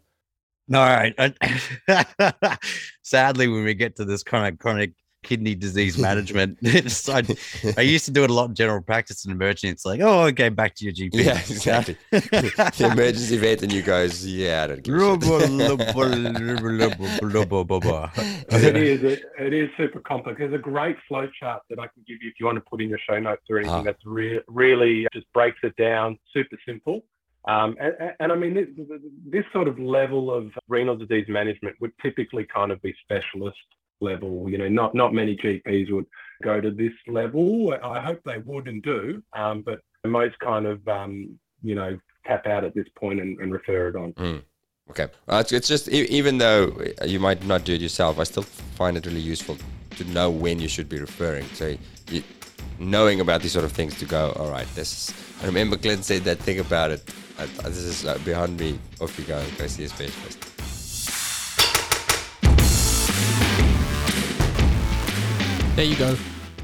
No, 0.69 0.81
all 0.81 0.87
right. 0.97 1.15
Sadly, 3.03 3.49
when 3.49 3.65
we 3.65 3.75
get 3.75 3.97
to 3.97 4.05
this 4.05 4.23
chronic 4.23 4.59
chronic 4.61 4.93
kidney 5.23 5.55
disease 5.55 5.99
management, 5.99 6.59
it's, 6.63 7.09
I, 7.09 7.23
I 7.77 7.83
used 7.83 8.05
to 8.07 8.11
do 8.11 8.25
it 8.25 8.31
a 8.31 8.33
lot 8.33 8.49
in 8.49 8.55
general 8.55 8.81
practice 8.83 9.25
and 9.25 9.33
emergency. 9.33 9.69
It's 9.69 9.85
like, 9.87 10.01
oh, 10.01 10.23
okay, 10.27 10.49
back 10.49 10.75
to 10.77 10.85
your 10.85 10.93
GP. 10.93 11.25
Yeah, 11.25 11.39
exactly. 11.39 11.97
the 12.11 12.91
emergency 12.93 13.37
vet, 13.37 13.63
and 13.63 13.73
you 13.73 13.83
guys, 13.83 14.27
yeah, 14.27 14.65
I 14.65 14.67
don't 14.69 14.83
give 14.83 14.95
a 14.95 14.99
shit. 15.01 15.23
it 18.65 18.77
is 18.77 19.03
it, 19.03 19.23
it 19.39 19.53
is 19.53 19.71
super 19.77 20.01
complex. 20.01 20.39
There's 20.39 20.55
a 20.55 20.59
great 20.59 20.97
flow 21.09 21.29
chart 21.39 21.63
that 21.71 21.79
I 21.79 21.87
can 21.87 22.05
give 22.07 22.19
you 22.23 22.29
if 22.31 22.35
you 22.41 22.47
want 22.47 22.57
to 22.57 22.63
put 22.69 22.81
in 22.83 22.89
your 22.89 22.99
show 23.09 23.19
notes 23.19 23.43
or 23.51 23.59
anything. 23.59 23.75
Ah. 23.75 23.83
That's 23.83 24.05
re- 24.05 24.41
really 24.49 25.07
just 25.13 25.27
breaks 25.33 25.59
it 25.63 25.77
down, 25.77 26.19
super 26.33 26.57
simple. 26.67 27.05
Um, 27.49 27.77
and, 27.81 27.95
and- 27.99 28.13
and 28.21 28.33
I 28.33 28.37
mean, 28.37 28.55
this, 28.55 28.69
this 29.27 29.45
sort 29.53 29.69
of 29.69 29.79
level 29.79 30.33
of 30.33 30.53
renal 30.69 30.97
disease 30.97 31.27
management 31.29 31.77
would 31.81 31.93
typically 32.01 32.45
kind 32.45 32.71
of 32.71 32.81
be 32.83 32.95
specialist 33.03 33.57
level. 34.03 34.49
You 34.51 34.59
know, 34.59 34.69
not 34.69 34.95
not 34.95 35.15
many 35.15 35.37
GPs 35.37 35.91
would 35.93 36.07
go 36.43 36.61
to 36.61 36.71
this 36.71 36.93
level. 37.07 37.75
I 37.83 38.01
hope 38.01 38.21
they 38.25 38.39
would 38.39 38.69
and 38.69 38.83
do, 38.83 39.23
um, 39.33 39.63
but 39.63 39.81
most 40.05 40.39
kind 40.41 40.67
of 40.67 40.87
um, 40.89 41.39
you 41.63 41.75
know 41.75 41.99
tap 42.27 42.47
out 42.47 42.65
at 42.65 42.75
this 42.75 42.87
point 42.97 43.21
and, 43.21 43.39
and 43.39 43.53
refer 43.53 43.89
it 43.89 43.97
on. 43.97 44.43
Okay. 44.91 45.09
Uh, 45.29 45.43
it's, 45.49 45.69
just, 45.69 45.89
even 45.89 46.39
though 46.39 46.77
you 47.05 47.19
might 47.19 47.45
not 47.47 47.65
do 47.65 47.75
it 47.75 47.81
yourself, 47.81 48.19
I 48.19 48.25
still 48.25 48.43
find 48.43 48.97
it 48.97 49.07
really 49.07 49.21
useful 49.21 49.57
to 49.97 50.05
know 50.05 50.31
when 50.31 50.61
you 50.61 50.69
should 50.69 50.89
be 50.89 51.01
referring. 51.01 51.47
So, 51.55 51.77
you, 52.09 52.23
knowing 52.79 53.21
about 53.21 53.43
these 53.43 53.53
sort 53.53 53.65
of 53.65 53.73
things 53.73 53.99
to 54.01 54.05
go, 54.05 54.33
all 54.37 54.51
right, 54.51 54.67
this 54.75 55.11
is, 55.11 55.15
I 55.43 55.47
remember 55.47 55.77
Glenn 55.77 56.03
said 56.03 56.25
that 56.25 56.39
thing 56.39 56.59
about 56.59 56.91
it. 56.91 57.03
I, 57.39 57.47
this 57.47 57.79
is 57.79 58.05
uh, 58.05 58.19
behind 58.25 58.59
me. 58.59 58.79
Off 59.01 59.19
you 59.19 59.25
go 59.25 59.43
go 59.57 59.67
see 59.67 59.85
a 59.85 59.89
specialist. 59.89 60.62
There 65.75 65.87
you 65.87 65.97
go. 65.97 66.17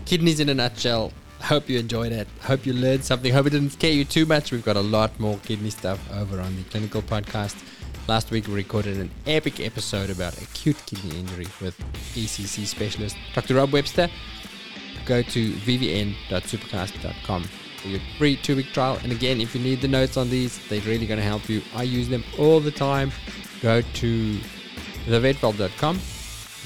Kidneys 0.05 0.39
in 0.39 0.51
a 0.51 0.55
nutshell. 0.55 1.15
Hope 1.41 1.67
you 1.71 1.79
enjoyed 1.79 2.13
it. 2.13 2.29
Hope 2.43 2.67
you 2.67 2.75
learned 2.75 3.03
something. 3.03 3.33
Hope 3.33 3.47
it 3.47 3.51
didn't 3.51 3.71
scare 3.71 3.91
you 3.91 4.05
too 4.05 4.27
much. 4.27 4.53
We've 4.53 4.63
got 4.65 4.77
a 4.77 4.83
lot 4.83 5.19
more 5.19 5.39
kidney 5.45 5.71
stuff 5.71 5.99
over 6.13 6.39
on 6.39 6.55
the 6.57 6.63
clinical 6.65 7.01
podcast. 7.01 7.57
Last 8.07 8.31
week 8.31 8.47
we 8.47 8.53
recorded 8.53 8.99
an 8.99 9.11
epic 9.27 9.61
episode 9.61 10.11
about 10.11 10.37
acute 10.43 10.77
kidney 10.85 11.21
injury 11.21 11.47
with 11.63 11.75
ECC 12.15 12.67
specialist 12.67 13.17
Dr. 13.35 13.55
Rob 13.55 13.73
Webster. 13.73 14.11
Go 15.07 15.23
to 15.23 15.53
vvn.supercast.com 15.53 17.45
for 17.79 17.89
your 17.89 18.01
free 18.19 18.37
two 18.37 18.57
week 18.57 18.75
trial. 18.75 18.99
And 19.03 19.11
again, 19.11 19.41
if 19.41 19.55
you 19.55 19.63
need 19.63 19.81
the 19.81 19.89
notes 19.89 20.19
on 20.19 20.29
these, 20.29 20.59
they're 20.69 20.83
really 20.83 21.07
going 21.07 21.19
to 21.19 21.25
help 21.25 21.49
you. 21.49 21.63
I 21.75 21.85
use 21.85 22.11
them 22.11 22.25
all 22.39 22.61
the 22.61 22.71
time. 22.71 23.11
Go 23.63 23.81
to 23.81 24.39
thevetvault.com 25.07 25.99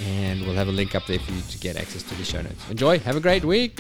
and 0.01 0.43
we'll 0.43 0.55
have 0.55 0.69
a 0.69 0.73
link 0.73 0.95
up 0.95 1.07
there 1.07 1.19
for 1.19 1.33
you 1.33 1.43
to 1.43 1.59
get 1.59 1.77
access 1.77 2.03
to 2.05 2.15
the 2.15 2.25
show 2.25 2.43
notes. 2.43 2.71
Enjoy. 2.71 2.99
Have 2.99 3.17
a 3.17 3.21
great 3.21 3.45
week. 3.45 3.79